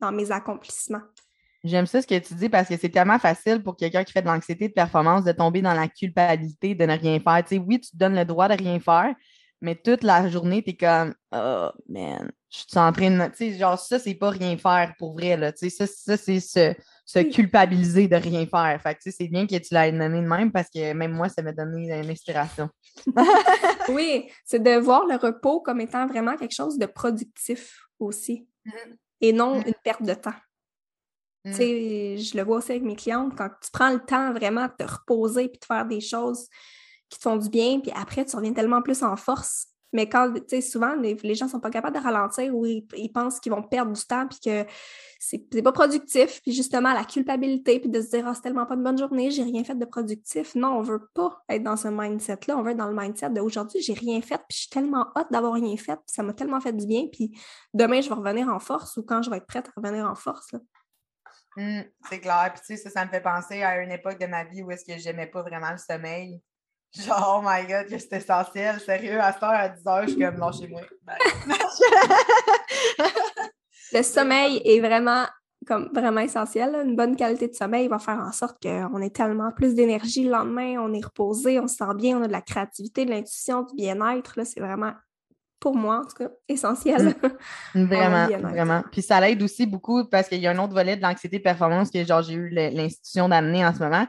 dans 0.00 0.10
mes 0.12 0.30
accomplissements. 0.32 1.02
J'aime 1.62 1.86
ça 1.86 2.00
ce 2.00 2.06
que 2.06 2.18
tu 2.18 2.34
dis 2.34 2.48
parce 2.48 2.68
que 2.68 2.76
c'est 2.78 2.88
tellement 2.88 3.18
facile 3.18 3.62
pour 3.62 3.76
quelqu'un 3.76 4.02
qui 4.02 4.12
fait 4.12 4.22
de 4.22 4.26
l'anxiété 4.26 4.68
de 4.68 4.72
performance 4.72 5.24
de 5.24 5.32
tomber 5.32 5.60
dans 5.62 5.74
la 5.74 5.88
culpabilité 5.88 6.74
de 6.74 6.84
ne 6.86 6.96
rien 6.96 7.20
faire. 7.20 7.44
Tu 7.44 7.56
sais, 7.56 7.58
oui, 7.58 7.78
tu 7.80 7.90
te 7.90 7.96
donnes 7.96 8.14
le 8.16 8.24
droit 8.24 8.48
de 8.48 8.54
rien 8.54 8.80
faire, 8.80 9.14
mais 9.60 9.76
toute 9.76 10.02
la 10.02 10.28
journée, 10.28 10.62
tu 10.62 10.70
es 10.70 10.76
comme 10.76 11.14
Oh 11.32 11.70
man, 11.88 12.30
je 12.50 12.58
suis 12.68 12.78
en 12.78 12.92
train 12.92 13.10
de. 13.10 13.26
Tu 13.30 13.36
sais, 13.36 13.58
genre, 13.58 13.78
ça, 13.78 13.98
c'est 13.98 14.14
pas 14.14 14.30
rien 14.30 14.56
faire 14.58 14.94
pour 14.98 15.12
vrai. 15.14 15.36
Là. 15.36 15.52
Tu 15.52 15.70
sais, 15.70 15.86
ça, 15.86 15.86
ça 15.86 16.16
c'est 16.16 16.40
se, 16.40 16.74
se 17.04 17.18
Oui. 17.20 17.30
culpabiliser 17.30 18.08
de 18.08 18.16
rien 18.16 18.46
faire. 18.46 18.80
Fait 18.82 18.94
que 18.94 19.00
tu 19.02 19.10
sais, 19.10 19.16
c'est 19.18 19.28
bien 19.28 19.46
que 19.46 19.56
tu 19.56 19.72
l'aies 19.74 19.92
donné 19.92 20.20
de 20.22 20.26
même 20.26 20.50
parce 20.50 20.68
que 20.70 20.92
même 20.92 21.12
moi, 21.12 21.28
ça 21.28 21.42
m'a 21.42 21.52
donné 21.52 21.88
une 21.88 22.10
inspiration. 22.10 22.68
Oui, 23.88 24.30
c'est 24.44 24.62
de 24.62 24.76
voir 24.78 25.06
le 25.06 25.16
repos 25.16 25.60
comme 25.60 25.80
étant 25.80 26.06
vraiment 26.06 26.36
quelque 26.36 26.54
chose 26.54 26.78
de 26.78 26.86
productif 26.86 27.78
aussi, 27.98 28.46
Mhm. 28.64 28.96
et 29.20 29.32
non 29.32 29.56
Mhm. 29.58 29.64
une 29.66 29.74
perte 29.84 30.02
de 30.02 30.14
temps. 30.14 30.34
Mm. 31.44 31.50
Tu 31.52 31.56
sais, 31.56 32.16
je 32.18 32.36
le 32.36 32.42
vois 32.42 32.58
aussi 32.58 32.72
avec 32.72 32.82
mes 32.82 32.96
clientes, 32.96 33.32
quand 33.36 33.48
tu 33.62 33.70
prends 33.72 33.90
le 33.90 34.00
temps 34.00 34.32
vraiment 34.32 34.66
de 34.66 34.84
te 34.84 34.90
reposer 34.92 35.48
puis 35.48 35.58
de 35.58 35.64
faire 35.64 35.86
des 35.86 36.00
choses 36.00 36.48
qui 37.10 37.18
te 37.18 37.22
font 37.22 37.36
du 37.36 37.50
bien, 37.50 37.80
puis 37.80 37.92
après, 37.94 38.24
tu 38.24 38.36
reviens 38.36 38.52
tellement 38.52 38.82
plus 38.82 39.02
en 39.02 39.16
force. 39.16 39.66
Mais 39.92 40.08
quand, 40.08 40.32
tu 40.32 40.42
sais, 40.48 40.60
souvent, 40.60 40.94
les, 40.94 41.16
les 41.24 41.34
gens 41.34 41.48
sont 41.48 41.58
pas 41.58 41.70
capables 41.70 41.96
de 41.96 42.02
ralentir 42.02 42.54
ou 42.54 42.64
ils, 42.64 43.12
pensent 43.12 43.40
qu'ils 43.40 43.50
vont 43.50 43.62
perdre 43.62 43.92
du 43.92 44.04
temps 44.04 44.28
puis 44.28 44.38
que 44.38 44.64
c'est 45.18 45.62
pas 45.62 45.72
productif. 45.72 46.40
Puis 46.42 46.52
justement, 46.52 46.92
la 46.94 47.04
culpabilité, 47.04 47.80
puis 47.80 47.90
de 47.90 48.00
se 48.00 48.10
dire, 48.10 48.26
ah, 48.28 48.34
c'est 48.34 48.42
tellement 48.42 48.66
pas 48.66 48.74
une 48.74 48.84
bonne 48.84 48.98
journée, 48.98 49.32
j'ai 49.32 49.42
rien 49.42 49.64
fait 49.64 49.74
de 49.74 49.84
productif. 49.84 50.54
Non, 50.54 50.78
on 50.78 50.82
veut 50.82 51.08
pas 51.12 51.42
être 51.48 51.64
dans 51.64 51.76
ce 51.76 51.88
mindset-là. 51.88 52.56
On 52.56 52.62
veut 52.62 52.70
être 52.70 52.76
dans 52.76 52.88
le 52.88 52.94
mindset 52.94 53.30
de 53.30 53.40
aujourd'hui, 53.40 53.82
j'ai 53.82 53.94
rien 53.94 54.20
fait, 54.20 54.38
puis 54.48 54.56
je 54.56 54.58
suis 54.58 54.70
tellement 54.70 55.08
hâte 55.16 55.32
d'avoir 55.32 55.54
rien 55.54 55.76
fait, 55.76 55.96
puis 55.96 56.14
ça 56.14 56.22
m'a 56.22 56.34
tellement 56.34 56.60
fait 56.60 56.72
du 56.72 56.86
bien, 56.86 57.06
puis 57.12 57.36
demain, 57.74 58.00
je 58.00 58.08
vais 58.08 58.14
revenir 58.14 58.48
en 58.48 58.60
force 58.60 58.96
ou 58.96 59.02
quand 59.02 59.22
je 59.22 59.30
vais 59.30 59.38
être 59.38 59.46
prête 59.46 59.68
à 59.68 59.72
revenir 59.80 60.06
en 60.08 60.14
force. 60.14 60.52
Là. 60.52 60.60
Mm, 61.56 61.82
c'est 62.08 62.20
clair. 62.20 62.52
Puis 62.54 62.62
tu 62.64 62.76
sais, 62.76 62.82
ça, 62.82 62.90
ça 62.90 63.04
me 63.04 63.10
fait 63.10 63.20
penser 63.20 63.62
à 63.62 63.82
une 63.82 63.90
époque 63.90 64.20
de 64.20 64.26
ma 64.26 64.44
vie 64.44 64.62
où 64.62 64.70
est-ce 64.70 64.84
que 64.84 64.98
j'aimais 64.98 65.26
pas 65.26 65.42
vraiment 65.42 65.72
le 65.72 65.78
sommeil. 65.78 66.40
Genre, 66.92 67.38
oh 67.38 67.42
my 67.46 67.66
god, 67.66 67.86
que 67.86 67.98
c'est 67.98 68.14
essentiel. 68.14 68.80
Sérieux, 68.80 69.20
à 69.20 69.32
cette 69.32 69.42
heure, 69.42 69.50
à 69.50 69.68
10 69.68 69.86
heures, 69.86 70.02
je 70.02 70.08
suis 70.08 70.18
comme, 70.20 70.38
non, 70.38 70.50
chez 70.50 70.66
moi. 70.68 70.80
Le 73.92 74.02
sommeil 74.02 74.60
est 74.64 74.80
vraiment 74.80 75.24
comme 75.66 75.90
vraiment 75.92 76.20
essentiel. 76.20 76.72
là. 76.72 76.82
Une 76.82 76.96
bonne 76.96 77.16
qualité 77.16 77.48
de 77.48 77.54
sommeil 77.54 77.88
va 77.88 77.98
faire 77.98 78.18
en 78.18 78.32
sorte 78.32 78.62
qu'on 78.62 79.00
ait 79.02 79.10
tellement 79.10 79.52
plus 79.52 79.74
d'énergie 79.74 80.24
le 80.24 80.30
lendemain, 80.30 80.76
on 80.78 80.92
est 80.94 81.04
reposé, 81.04 81.60
on 81.60 81.68
se 81.68 81.76
sent 81.76 81.94
bien, 81.96 82.18
on 82.18 82.22
a 82.22 82.26
de 82.26 82.32
la 82.32 82.40
créativité, 82.40 83.04
de 83.04 83.10
l'intuition, 83.10 83.62
du 83.62 83.74
bien-être. 83.76 84.32
là. 84.36 84.44
C'est 84.44 84.60
vraiment, 84.60 84.92
pour 85.58 85.76
moi 85.76 86.00
en 86.00 86.04
tout 86.04 86.16
cas, 86.16 86.30
essentiel. 86.48 87.14
Vraiment, 87.74 88.26
bien-être. 88.26 88.48
vraiment. 88.48 88.82
Puis 88.90 89.02
ça 89.02 89.20
l'aide 89.20 89.42
aussi 89.42 89.66
beaucoup 89.66 90.08
parce 90.08 90.28
qu'il 90.28 90.40
y 90.40 90.46
a 90.46 90.50
un 90.50 90.58
autre 90.58 90.72
volet 90.72 90.96
de 90.96 91.02
l'anxiété 91.02 91.38
performance 91.38 91.90
que 91.90 92.02
genre 92.04 92.22
j'ai 92.22 92.34
eu 92.34 92.48
l'institution 92.48 93.28
d'amener 93.28 93.64
en 93.64 93.74
ce 93.74 93.80
moment. 93.80 94.06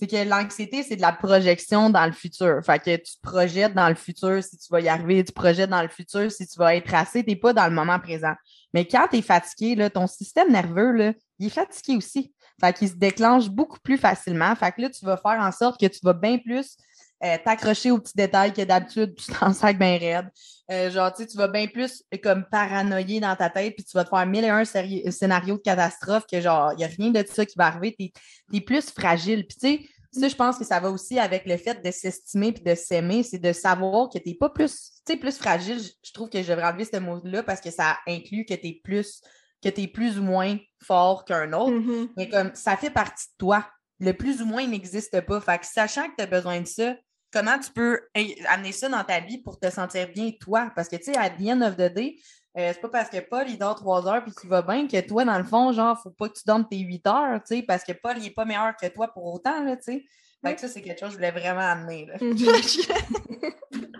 C'est 0.00 0.06
que 0.06 0.26
l'anxiété, 0.26 0.82
c'est 0.82 0.96
de 0.96 1.02
la 1.02 1.12
projection 1.12 1.90
dans 1.90 2.06
le 2.06 2.12
futur. 2.12 2.60
Fait 2.64 2.78
que 2.78 2.96
tu 2.96 3.12
projettes 3.20 3.74
dans 3.74 3.90
le 3.90 3.94
futur 3.94 4.42
si 4.42 4.56
tu 4.56 4.66
vas 4.70 4.80
y 4.80 4.88
arriver, 4.88 5.22
tu 5.22 5.32
projettes 5.32 5.68
dans 5.68 5.82
le 5.82 5.88
futur 5.88 6.32
si 6.32 6.46
tu 6.46 6.58
vas 6.58 6.74
être 6.74 6.94
assez, 6.94 7.22
tu 7.22 7.28
n'es 7.28 7.36
pas 7.36 7.52
dans 7.52 7.66
le 7.66 7.74
moment 7.74 8.00
présent. 8.00 8.32
Mais 8.72 8.86
quand 8.86 9.08
tu 9.10 9.18
es 9.18 9.22
fatigué, 9.22 9.74
là, 9.74 9.90
ton 9.90 10.06
système 10.06 10.50
nerveux, 10.52 10.92
là, 10.92 11.12
il 11.38 11.48
est 11.48 11.50
fatigué 11.50 11.98
aussi. 11.98 12.32
Fait 12.58 12.72
qu'il 12.72 12.88
se 12.88 12.94
déclenche 12.94 13.50
beaucoup 13.50 13.78
plus 13.80 13.98
facilement. 13.98 14.56
Fait 14.56 14.72
que 14.72 14.80
là, 14.80 14.88
tu 14.88 15.04
vas 15.04 15.18
faire 15.18 15.38
en 15.38 15.52
sorte 15.52 15.78
que 15.78 15.86
tu 15.86 16.00
vas 16.02 16.14
bien 16.14 16.38
plus 16.38 16.78
euh, 17.22 17.36
t'accrocher 17.44 17.90
aux 17.90 17.98
petits 17.98 18.16
détails 18.16 18.52
que 18.52 18.62
d'habitude, 18.62 19.14
tu 19.14 19.32
t'en 19.32 19.52
sacs 19.52 19.78
bien 19.78 19.98
raide. 19.98 20.30
Euh, 20.70 20.90
genre, 20.90 21.12
tu 21.12 21.22
sais, 21.22 21.28
tu 21.28 21.36
vas 21.36 21.48
bien 21.48 21.66
plus 21.66 22.02
comme 22.22 22.44
paranoïer 22.50 23.20
dans 23.20 23.34
ta 23.36 23.50
tête, 23.50 23.74
puis 23.74 23.84
tu 23.84 23.92
vas 23.96 24.04
te 24.04 24.08
faire 24.08 24.26
mille 24.26 24.44
et 24.44 24.48
un 24.48 24.64
scénarios 24.64 25.56
de 25.56 25.62
catastrophe 25.62 26.24
que 26.30 26.40
genre, 26.40 26.72
il 26.72 26.78
n'y 26.78 26.84
a 26.84 26.86
rien 26.86 27.10
de 27.10 27.24
ça 27.26 27.44
qui 27.44 27.58
va 27.58 27.66
arriver. 27.66 27.94
Tu 27.98 28.56
es, 28.56 28.60
plus 28.60 28.90
fragile. 28.90 29.46
Puis 29.46 29.58
tu 29.58 29.84
sais, 30.12 30.20
ça, 30.20 30.28
je 30.28 30.34
pense 30.34 30.58
que 30.58 30.64
ça 30.64 30.80
va 30.80 30.90
aussi 30.90 31.18
avec 31.18 31.46
le 31.46 31.56
fait 31.56 31.84
de 31.84 31.90
s'estimer 31.90 32.52
puis 32.52 32.64
de 32.64 32.74
s'aimer, 32.74 33.22
c'est 33.22 33.38
de 33.38 33.52
savoir 33.52 34.08
que 34.08 34.18
tu 34.18 34.28
n'es 34.28 34.34
pas 34.34 34.48
plus, 34.50 34.72
tu 35.06 35.12
sais, 35.12 35.16
plus 35.18 35.36
fragile. 35.36 35.78
Je- 35.80 36.12
trouve 36.12 36.28
que 36.28 36.42
je 36.42 36.48
devrais 36.48 36.66
enlever 36.66 36.84
ce 36.84 36.98
mot-là 36.98 37.42
parce 37.42 37.60
que 37.60 37.70
ça 37.70 37.98
inclut 38.06 38.44
que 38.44 38.54
tu 38.54 38.68
es 38.68 38.80
plus 38.82 39.20
que 39.62 39.68
tu 39.68 39.82
es 39.82 39.88
plus 39.88 40.18
ou 40.18 40.22
moins 40.22 40.56
fort 40.82 41.24
qu'un 41.24 41.52
autre. 41.52 41.72
Mhm. 41.72 42.08
Mais 42.16 42.28
comme 42.28 42.50
ça 42.54 42.76
fait 42.76 42.90
partie 42.90 43.26
de 43.26 43.36
toi. 43.38 43.66
Le 43.98 44.12
plus 44.12 44.40
ou 44.40 44.46
moins 44.46 44.66
n'existe 44.66 45.20
pas. 45.20 45.40
Fait 45.42 45.58
que 45.58 45.66
sachant 45.66 46.08
que 46.08 46.14
tu 46.16 46.22
as 46.22 46.26
besoin 46.26 46.62
de 46.62 46.66
ça, 46.66 46.96
comment 47.32 47.58
tu 47.58 47.70
peux 47.72 48.00
amener 48.48 48.72
ça 48.72 48.88
dans 48.88 49.04
ta 49.04 49.20
vie 49.20 49.38
pour 49.38 49.58
te 49.58 49.70
sentir 49.70 50.08
bien 50.12 50.30
toi? 50.40 50.70
Parce 50.74 50.88
que 50.88 50.96
tu 50.96 51.04
sais, 51.04 51.16
à 51.16 51.30
the 51.30 51.42
end 51.48 51.62
of 51.62 51.76
the 51.76 51.92
day, 51.92 52.16
euh, 52.58 52.72
c'est 52.74 52.80
pas 52.80 52.88
parce 52.88 53.08
que 53.08 53.18
Paul 53.20 53.44
il 53.48 53.58
dort 53.58 53.76
trois 53.76 54.06
heures 54.08 54.24
puis 54.24 54.32
qu'il 54.32 54.50
va 54.50 54.62
bien 54.62 54.88
que 54.88 55.00
toi, 55.06 55.24
dans 55.24 55.38
le 55.38 55.44
fond, 55.44 55.72
genre, 55.72 56.00
faut 56.02 56.10
pas 56.10 56.28
que 56.28 56.34
tu 56.34 56.42
dormes 56.46 56.66
tes 56.68 56.78
huit 56.78 57.06
heures, 57.06 57.40
tu 57.46 57.56
sais, 57.56 57.62
parce 57.62 57.84
que 57.84 57.92
Paul 57.92 58.14
il 58.18 58.26
est 58.26 58.34
pas 58.34 58.44
meilleur 58.44 58.74
que 58.76 58.86
toi 58.88 59.08
pour 59.08 59.24
autant, 59.26 59.62
là, 59.62 59.76
tu 59.76 59.84
sais. 59.84 60.04
Fait 60.44 60.54
que 60.54 60.60
ça, 60.60 60.68
c'est 60.68 60.80
quelque 60.80 60.98
chose 60.98 61.10
que 61.10 61.12
je 61.12 61.16
voulais 61.18 61.30
vraiment 61.30 61.60
amener. 61.60 62.06
Là. 62.06 62.14
Mhm. 62.20 62.36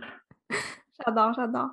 J'adore, 1.06 1.32
j'adore. 1.34 1.70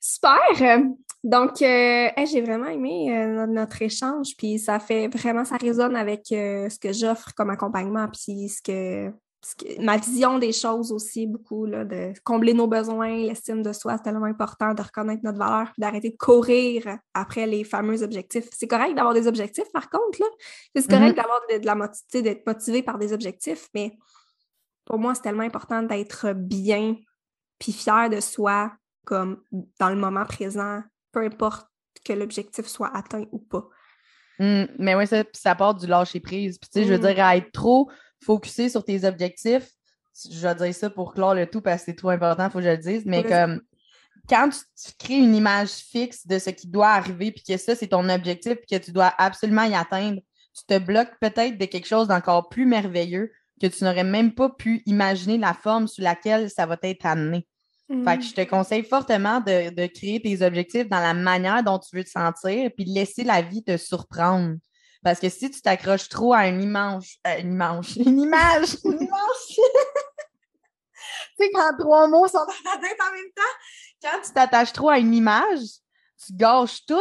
Super! 0.00 0.38
Euh, 0.60 0.84
Donc, 1.24 1.62
euh, 1.62 2.08
hey, 2.16 2.26
j'ai 2.26 2.40
vraiment 2.40 2.66
aimé 2.66 3.16
euh, 3.16 3.46
notre, 3.46 3.80
échange, 3.82 4.36
puis 4.36 4.58
ça 4.58 4.80
fait 4.80 5.06
vraiment, 5.08 5.44
ça 5.44 5.56
résonne 5.56 5.94
avec 5.94 6.22
ce 6.28 6.78
que 6.78 6.92
j'offre 6.92 7.32
comme 7.34 7.50
accompagnement, 7.50 8.08
puis 8.08 8.48
ce 8.48 8.60
que- 8.60 9.12
ma 9.80 9.96
vision 9.96 10.38
des 10.38 10.52
choses 10.52 10.92
aussi, 10.92 11.26
beaucoup, 11.26 11.66
là, 11.66 11.84
de 11.84 12.12
combler 12.22 12.54
nos 12.54 12.68
besoins, 12.68 13.16
l'estime 13.16 13.62
de 13.62 13.72
soi, 13.72 13.96
c'est 13.96 14.04
tellement 14.04 14.26
important 14.26 14.72
de 14.72 14.82
reconnaître 14.82 15.22
notre 15.24 15.38
valeur, 15.38 15.72
d'arrêter 15.78 16.10
de 16.10 16.16
courir 16.16 16.98
après 17.12 17.46
les 17.46 17.64
fameux 17.64 18.02
objectifs. 18.02 18.48
C'est 18.52 18.68
correct 18.68 18.94
d'avoir 18.94 19.14
des 19.14 19.26
objectifs, 19.26 19.70
par 19.72 19.90
contre, 19.90 20.20
là. 20.20 20.26
C'est 20.76 20.88
correct 20.88 21.10
Mhm. 21.10 21.14
d'avoir 21.16 21.40
de, 21.50 21.58
de 21.58 21.66
la 21.66 21.74
motivité, 21.74 22.22
d'être 22.22 22.46
motivé 22.46 22.82
par 22.82 22.98
des 22.98 23.12
objectifs, 23.12 23.68
mais 23.74 23.96
pour 24.84 24.98
moi, 24.98 25.14
c'est 25.14 25.22
tellement 25.22 25.42
important 25.44 25.82
d'être 25.82 26.32
bien 26.34 26.96
puis 27.58 27.72
fier 27.72 28.10
de 28.10 28.20
soi, 28.20 28.72
comme 29.04 29.42
dans 29.80 29.88
le 29.90 29.96
moment 29.96 30.24
présent, 30.24 30.82
peu 31.12 31.20
importe 31.24 31.66
que 32.04 32.12
l'objectif 32.12 32.66
soit 32.66 32.90
atteint 32.96 33.24
ou 33.32 33.38
pas. 33.38 33.68
Mm, 34.38 34.64
mais 34.78 34.94
oui, 34.96 35.06
ça, 35.06 35.22
ça 35.32 35.54
part 35.54 35.74
du 35.74 35.86
lâcher 35.86 36.18
prise. 36.20 36.58
Puis, 36.58 36.70
tu 36.70 36.80
sais, 36.80 36.86
je 36.86 36.92
veux 36.92 36.98
Mm. 36.98 37.14
dire, 37.14 37.24
à 37.24 37.36
être 37.36 37.52
trop 37.52 37.90
focusé 38.24 38.68
sur 38.68 38.84
tes 38.84 39.04
objectifs, 39.04 39.68
je 40.30 40.46
vais 40.46 40.54
dire 40.54 40.74
ça 40.74 40.90
pour 40.90 41.14
clore 41.14 41.34
le 41.34 41.46
tout 41.46 41.60
parce 41.60 41.82
que 41.82 41.86
c'est 41.86 41.96
trop 41.96 42.10
important, 42.10 42.46
il 42.46 42.50
faut 42.50 42.58
que 42.58 42.64
je 42.64 42.70
le 42.70 42.78
dise, 42.78 43.04
mais 43.06 43.22
comme 43.22 43.60
quand 44.28 44.50
tu, 44.50 44.92
crées 44.98 45.18
une 45.18 45.34
image 45.34 45.70
fixe 45.70 46.26
de 46.26 46.38
ce 46.38 46.50
qui 46.50 46.68
doit 46.68 46.90
arriver, 46.90 47.32
puis 47.32 47.42
que 47.42 47.56
ça, 47.56 47.74
c'est 47.74 47.88
ton 47.88 48.08
objectif, 48.08 48.54
puis 48.54 48.78
que 48.78 48.84
tu 48.84 48.92
dois 48.92 49.12
absolument 49.18 49.64
y 49.64 49.74
atteindre, 49.74 50.20
tu 50.56 50.64
te 50.66 50.78
bloques 50.78 51.12
peut-être 51.20 51.58
de 51.58 51.64
quelque 51.64 51.88
chose 51.88 52.08
d'encore 52.08 52.48
plus 52.48 52.66
merveilleux 52.66 53.32
que 53.60 53.66
tu 53.66 53.84
n'aurais 53.84 54.04
même 54.04 54.34
pas 54.34 54.50
pu 54.50 54.82
imaginer 54.86 55.38
la 55.38 55.54
forme 55.54 55.88
sous 55.88 56.02
laquelle 56.02 56.50
ça 56.50 56.66
va 56.66 56.76
être 56.82 57.06
amené. 57.06 57.46
Fait 58.04 58.16
que 58.16 58.24
je 58.24 58.32
te 58.32 58.40
conseille 58.48 58.84
fortement 58.84 59.40
de, 59.40 59.68
de 59.68 59.86
créer 59.86 60.22
tes 60.22 60.40
objectifs 60.40 60.88
dans 60.88 61.00
la 61.00 61.12
manière 61.12 61.62
dont 61.62 61.78
tu 61.78 61.94
veux 61.94 62.04
te 62.04 62.08
sentir, 62.08 62.70
puis 62.74 62.86
laisser 62.86 63.22
la 63.22 63.42
vie 63.42 63.62
te 63.62 63.76
surprendre. 63.76 64.56
Parce 65.02 65.18
que 65.18 65.28
si 65.28 65.50
tu 65.50 65.60
t'accroches 65.60 66.08
trop 66.08 66.32
à 66.32 66.46
une 66.46 66.62
image, 66.62 67.18
euh, 67.26 67.40
une 67.40 67.52
image, 67.52 67.96
une 67.96 68.20
image, 68.20 68.76
une 68.84 69.02
image, 69.02 69.46
tu 69.48 69.62
sais, 71.38 71.50
quand 71.52 71.76
trois 71.78 72.08
mots 72.08 72.28
sont 72.28 72.38
dans 72.38 72.72
ta 72.72 72.78
tête 72.78 72.98
en 73.00 73.12
même 73.12 73.32
temps, 73.34 73.42
quand 74.02 74.20
tu 74.24 74.32
t'attaches 74.32 74.72
trop 74.72 74.90
à 74.90 74.98
une 74.98 75.14
image, 75.14 75.60
tu 76.24 76.32
gâches 76.32 76.84
tout 76.86 76.96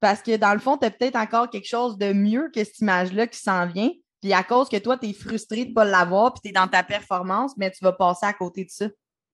parce 0.00 0.22
que 0.22 0.36
dans 0.36 0.52
le 0.52 0.60
fond, 0.60 0.76
tu 0.76 0.86
as 0.86 0.90
peut-être 0.90 1.16
encore 1.16 1.48
quelque 1.48 1.66
chose 1.66 1.96
de 1.96 2.12
mieux 2.12 2.50
que 2.54 2.62
cette 2.62 2.78
image-là 2.80 3.26
qui 3.26 3.38
s'en 3.38 3.66
vient. 3.66 3.90
Puis 4.20 4.32
à 4.32 4.42
cause 4.42 4.68
que 4.68 4.76
toi, 4.76 4.98
tu 4.98 5.08
es 5.08 5.12
frustré 5.12 5.64
de 5.64 5.70
ne 5.70 5.74
pas 5.74 5.84
l'avoir, 5.84 6.34
puis 6.34 6.42
tu 6.42 6.48
es 6.48 6.52
dans 6.52 6.68
ta 6.68 6.82
performance, 6.82 7.56
mais 7.56 7.70
tu 7.70 7.82
vas 7.82 7.92
passer 7.92 8.26
à 8.26 8.32
côté 8.32 8.64
de 8.64 8.70
ça. 8.70 8.86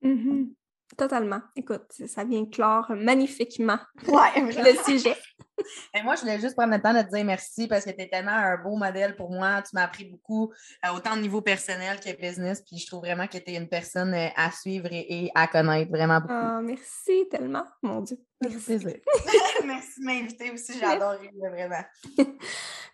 Mhm. 0.02 0.52
Totalement. 0.96 1.40
Écoute, 1.54 1.86
ça 2.06 2.24
vient 2.24 2.44
clore 2.46 2.86
magnifiquement 2.90 3.78
Ouais, 4.06 4.40
le 4.40 4.82
sujet. 4.84 5.16
Et 5.94 6.02
moi, 6.02 6.14
je 6.16 6.22
voulais 6.22 6.40
juste 6.40 6.54
prendre 6.56 6.72
le 6.74 6.80
temps 6.80 6.94
de 6.94 7.02
te 7.02 7.14
dire 7.14 7.24
merci 7.24 7.66
parce 7.68 7.84
que 7.84 7.90
tu 7.90 8.00
es 8.00 8.08
tellement 8.08 8.32
un 8.32 8.56
beau 8.56 8.76
modèle 8.76 9.16
pour 9.16 9.30
moi. 9.30 9.62
Tu 9.62 9.70
m'as 9.74 9.84
appris 9.84 10.04
beaucoup, 10.04 10.52
euh, 10.84 10.92
autant 10.94 11.14
au 11.14 11.20
niveau 11.20 11.40
personnel 11.40 11.98
que 12.00 12.10
business. 12.20 12.62
Puis 12.62 12.78
je 12.78 12.86
trouve 12.86 13.00
vraiment 13.00 13.26
que 13.26 13.38
tu 13.38 13.50
es 13.50 13.56
une 13.56 13.68
personne 13.68 14.14
euh, 14.14 14.28
à 14.36 14.50
suivre 14.50 14.88
et, 14.90 15.24
et 15.24 15.30
à 15.34 15.46
connaître 15.46 15.90
vraiment 15.90 16.20
beaucoup. 16.20 16.32
Ah, 16.34 16.60
merci 16.62 17.26
tellement, 17.30 17.64
mon 17.82 18.00
Dieu. 18.00 18.18
Merci. 18.42 18.78
merci 19.64 20.00
de 20.00 20.04
m'inviter 20.04 20.50
aussi. 20.50 20.72
J'ai 20.78 20.84
adoré, 20.84 21.30
vraiment. 21.38 21.84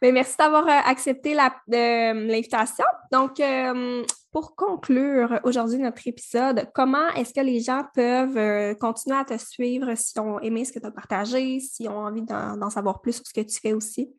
Mais 0.03 0.13
merci 0.13 0.37
d'avoir 0.39 0.67
euh, 0.67 0.81
accepté 0.85 1.35
euh, 1.39 2.13
l'invitation. 2.27 2.85
Donc, 3.13 3.41
euh, 3.41 4.05
pour 4.33 4.55
conclure 4.55 5.41
aujourd'hui 5.45 5.79
notre 5.79 6.07
épisode, 6.07 6.69
comment 6.75 7.09
est-ce 7.17 7.33
que 7.33 7.41
les 7.41 7.61
gens 7.61 7.83
peuvent 7.95 8.37
euh, 8.37 8.75
continuer 8.75 9.17
à 9.17 9.25
te 9.25 9.39
suivre 9.39 9.95
s'ils 9.97 10.21
ont 10.21 10.39
aimé 10.41 10.65
ce 10.65 10.73
que 10.73 10.79
tu 10.79 10.87
as 10.87 10.91
partagé, 10.91 11.61
s'ils 11.61 11.89
ont 11.89 12.05
envie 12.05 12.23
d'en 12.23 12.69
savoir 12.71 13.01
plus 13.01 13.15
sur 13.15 13.27
ce 13.27 13.33
que 13.33 13.41
tu 13.47 13.59
fais 13.61 13.73
aussi? 13.73 14.11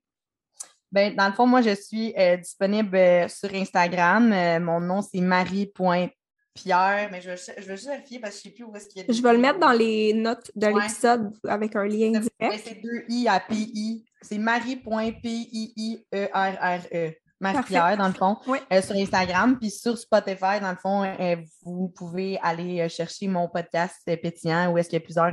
Ben, 0.92 1.16
dans 1.16 1.28
le 1.28 1.34
fond, 1.34 1.46
moi, 1.46 1.62
je 1.62 1.76
suis 1.76 2.14
euh, 2.18 2.38
disponible 2.38 2.98
sur 3.30 3.54
Instagram. 3.54 4.30
Mon 4.64 4.80
nom, 4.80 5.02
c'est 5.02 5.20
marie.pierre. 5.22 7.10
Mais 7.12 7.22
je, 7.22 7.30
vais- 7.32 7.38
je 7.62 7.68
vais 7.68 7.76
juste 7.76 7.90
vérifier 7.90 8.20
parce 8.20 8.36
que 8.38 8.44
je 8.44 8.48
ne 8.48 8.52
sais 8.52 8.56
plus 8.56 8.64
où 8.64 8.76
est-ce 8.76 8.88
qu'il 8.88 9.02
y 9.06 9.10
a. 9.10 9.14
Je 9.14 9.22
vais 9.22 9.34
le 9.34 9.38
mettre 9.40 9.60
dans 9.60 9.72
les 9.74 10.14
notes 10.14 10.50
de 10.56 10.68
Ouais. 10.68 10.82
l'épisode 10.82 11.32
avec 11.48 11.76
un 11.76 11.86
lien 11.86 12.12
direct. 12.12 12.62
c'est 12.66 12.82
deux 12.82 13.04
I 13.10 13.28
à 13.28 13.40
P-I. 13.40 14.06
C'est 14.22 14.38
marie.p-i-i-e-r-r-e. 14.38 17.14
Marie-Pierre, 17.40 17.98
dans 17.98 18.08
le 18.08 18.14
fond, 18.16 18.36
Oui. 18.48 18.58
euh, 18.74 18.82
sur 18.82 18.96
Instagram. 18.96 19.60
Puis 19.60 19.70
sur 19.70 19.96
Spotify, 19.98 20.60
dans 20.60 20.72
le 20.72 20.78
fond, 20.78 21.04
euh, 21.04 21.36
vous 21.64 21.90
pouvez 21.96 22.40
aller 22.42 22.82
euh, 22.82 22.90
chercher 22.90 23.28
mon 23.28 23.48
podcast 23.48 24.02
Pétillant 24.06 24.72
où 24.72 24.78
est-ce 24.80 24.90
qu'il 24.90 24.98
y 25.00 25.04
a 25.04 25.06
plusieurs 25.06 25.32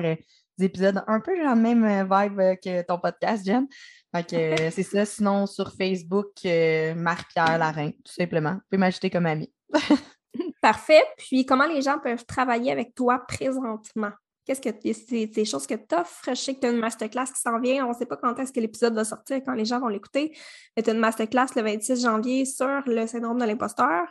épisodes 0.61 1.03
un 1.07 1.21
peu 1.21 1.35
dans 1.43 1.55
le 1.55 1.61
même 1.61 2.03
vibe 2.03 2.59
que 2.63 2.83
ton 2.83 2.99
podcast, 2.99 3.45
Jen. 3.47 3.67
Fait 4.15 4.23
que 4.23 4.71
c'est 4.71 4.83
ça. 4.83 5.07
Sinon, 5.07 5.47
sur 5.47 5.73
Facebook, 5.77 6.29
Marie-Pierre 6.45 7.59
Larin, 7.59 7.91
tout 7.91 8.13
simplement. 8.13 8.53
Vous 8.53 8.61
pouvez 8.71 8.79
m'ajouter 8.79 9.09
comme 9.11 9.27
ami. 9.27 9.51
Parfait. 10.61 11.03
Puis, 11.17 11.47
comment 11.47 11.67
les 11.67 11.81
gens 11.83 11.99
peuvent 11.99 12.25
travailler 12.27 12.71
avec 12.71 12.95
toi 12.95 13.25
présentement? 13.27 14.13
Qu'est-ce 14.45 14.61
que 14.61 14.69
c'est 14.93 15.27
des 15.27 15.45
choses 15.45 15.67
que 15.67 15.75
tu 15.75 15.95
offres? 15.95 16.23
Je 16.29 16.35
sais 16.35 16.55
que 16.55 16.61
tu 16.61 16.67
as 16.67 16.71
une 16.71 16.79
masterclass 16.79 17.27
qui 17.27 17.41
s'en 17.41 17.59
vient. 17.61 17.87
On 17.87 17.91
ne 17.91 17.95
sait 17.95 18.07
pas 18.07 18.17
quand 18.17 18.39
est-ce 18.39 18.53
que 18.53 18.61
l'épisode 18.61 18.95
va 18.95 19.05
sortir, 19.05 19.41
quand 19.45 19.55
les 19.55 19.65
gens 19.65 19.81
vont 19.81 19.89
l'écouter. 19.89 20.37
Mais 20.77 20.83
tu 20.83 20.91
as 20.91 20.93
une 20.93 21.01
masterclass 21.01 21.47
le 21.57 21.63
26 21.63 22.03
janvier 22.03 22.45
sur 22.45 22.83
le 22.87 23.07
syndrome 23.07 23.39
de 23.39 23.45
l'imposteur. 23.47 24.07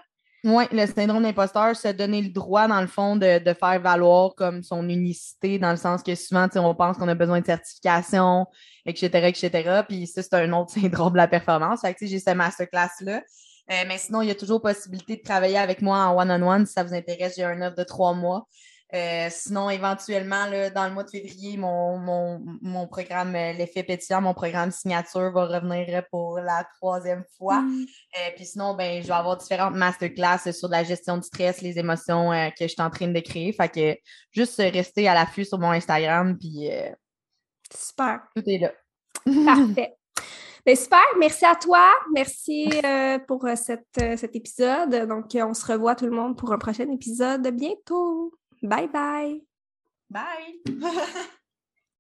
Oui, 0.46 0.66
le 0.74 0.86
syndrome 0.88 1.24
d'imposteur, 1.24 1.74
se 1.74 1.88
donner 1.88 2.22
le 2.22 2.30
droit, 2.30 2.68
dans 2.68 2.82
le 2.82 2.88
fond, 2.88 3.16
de, 3.16 3.40
de 3.42 3.54
faire 3.54 3.80
valoir 3.80 4.36
comme 4.36 4.62
son 4.62 4.90
unicité, 4.90 5.58
dans 5.58 5.72
le 5.72 5.78
sens 5.78 6.04
que 6.04 6.16
souvent, 6.16 6.50
on 6.56 6.76
pense 6.76 6.98
qu'on 6.98 7.08
a 7.08 7.16
besoin 7.16 7.40
de 7.40 7.46
certification, 7.46 8.46
etc., 8.86 9.28
etc. 9.30 9.84
Puis 9.88 10.06
ça, 10.08 10.22
c'est 10.22 10.34
un 10.34 10.52
autre 10.52 10.72
syndrome 10.82 11.14
de 11.14 11.18
la 11.18 11.30
performance. 11.30 11.82
Fait 11.82 11.94
que, 11.94 12.06
j'ai 12.06 12.20
cette 12.20 12.36
masterclass-là. 12.36 13.22
Euh, 13.72 13.84
mais 13.88 13.98
sinon, 13.98 14.22
il 14.22 14.28
y 14.28 14.32
a 14.32 14.36
toujours 14.36 14.62
possibilité 14.62 15.16
de 15.16 15.22
travailler 15.22 15.58
avec 15.58 15.82
moi 15.82 16.00
en 16.00 16.20
one-on-one 16.20 16.66
si 16.66 16.74
ça 16.74 16.84
vous 16.84 16.94
intéresse. 16.94 17.36
J'ai 17.38 17.46
un 17.46 17.62
offre 17.62 17.78
de 17.78 17.84
trois 17.84 18.14
mois. 18.14 18.46
Euh, 18.94 19.28
sinon, 19.32 19.70
éventuellement, 19.72 20.46
là, 20.46 20.70
dans 20.70 20.86
le 20.86 20.94
mois 20.94 21.04
de 21.04 21.10
février, 21.10 21.58
mon, 21.58 21.98
mon, 21.98 22.44
mon 22.62 22.88
programme 22.88 23.36
euh, 23.36 23.54
L'effet 23.54 23.82
pétillant, 23.82 24.22
mon 24.22 24.36
programme 24.36 24.72
signature 24.72 25.32
va 25.32 25.46
revenir 25.46 26.04
pour 26.12 26.40
la 26.40 26.64
troisième 26.76 27.24
fois. 27.38 27.62
Mm. 27.62 27.82
Euh, 27.82 28.30
puis 28.36 28.46
sinon, 28.46 28.76
ben, 28.76 29.02
je 29.02 29.08
vais 29.08 29.14
avoir 29.14 29.38
différentes 29.38 29.74
masterclass 29.74 30.52
sur 30.52 30.70
la 30.70 30.84
gestion 30.84 31.18
du 31.18 31.24
stress, 31.24 31.62
les 31.62 31.80
émotions 31.80 32.32
euh, 32.32 32.50
que 32.50 32.68
je 32.68 32.74
suis 32.74 32.82
en 32.82 32.92
train 32.92 33.08
de 33.08 33.20
créer. 33.20 33.52
Fait 33.52 33.70
que 33.70 33.98
juste 34.32 34.60
euh, 34.60 34.70
rester 34.70 35.08
à 35.08 35.16
l'affût 35.16 35.46
sur 35.46 35.58
mon 35.58 35.72
Instagram, 35.72 36.38
puis 36.38 36.72
euh, 36.72 36.92
Super. 37.76 38.22
tout 38.36 38.44
est 38.46 38.60
là. 38.60 38.72
Parfait. 39.46 39.96
Ben, 40.66 40.78
super. 40.78 41.04
Merci 41.20 41.44
à 41.44 41.56
toi. 41.56 41.92
Merci 42.14 42.70
euh, 42.86 43.20
pour 43.28 43.46
euh, 43.46 43.56
cette, 43.58 43.86
euh, 44.02 44.16
cet 44.16 44.34
épisode. 44.34 45.08
Donc, 45.10 45.36
euh, 45.36 45.46
on 45.46 45.54
se 45.54 45.66
revoit 45.66 45.94
tout 45.94 46.06
le 46.06 46.12
monde 46.12 46.38
pour 46.38 46.54
un 46.54 46.58
prochain 46.58 46.90
épisode 46.90 47.46
bientôt. 47.50 48.34
Bye 48.64 48.88
bye. 48.88 49.40
Bye! 50.10 51.28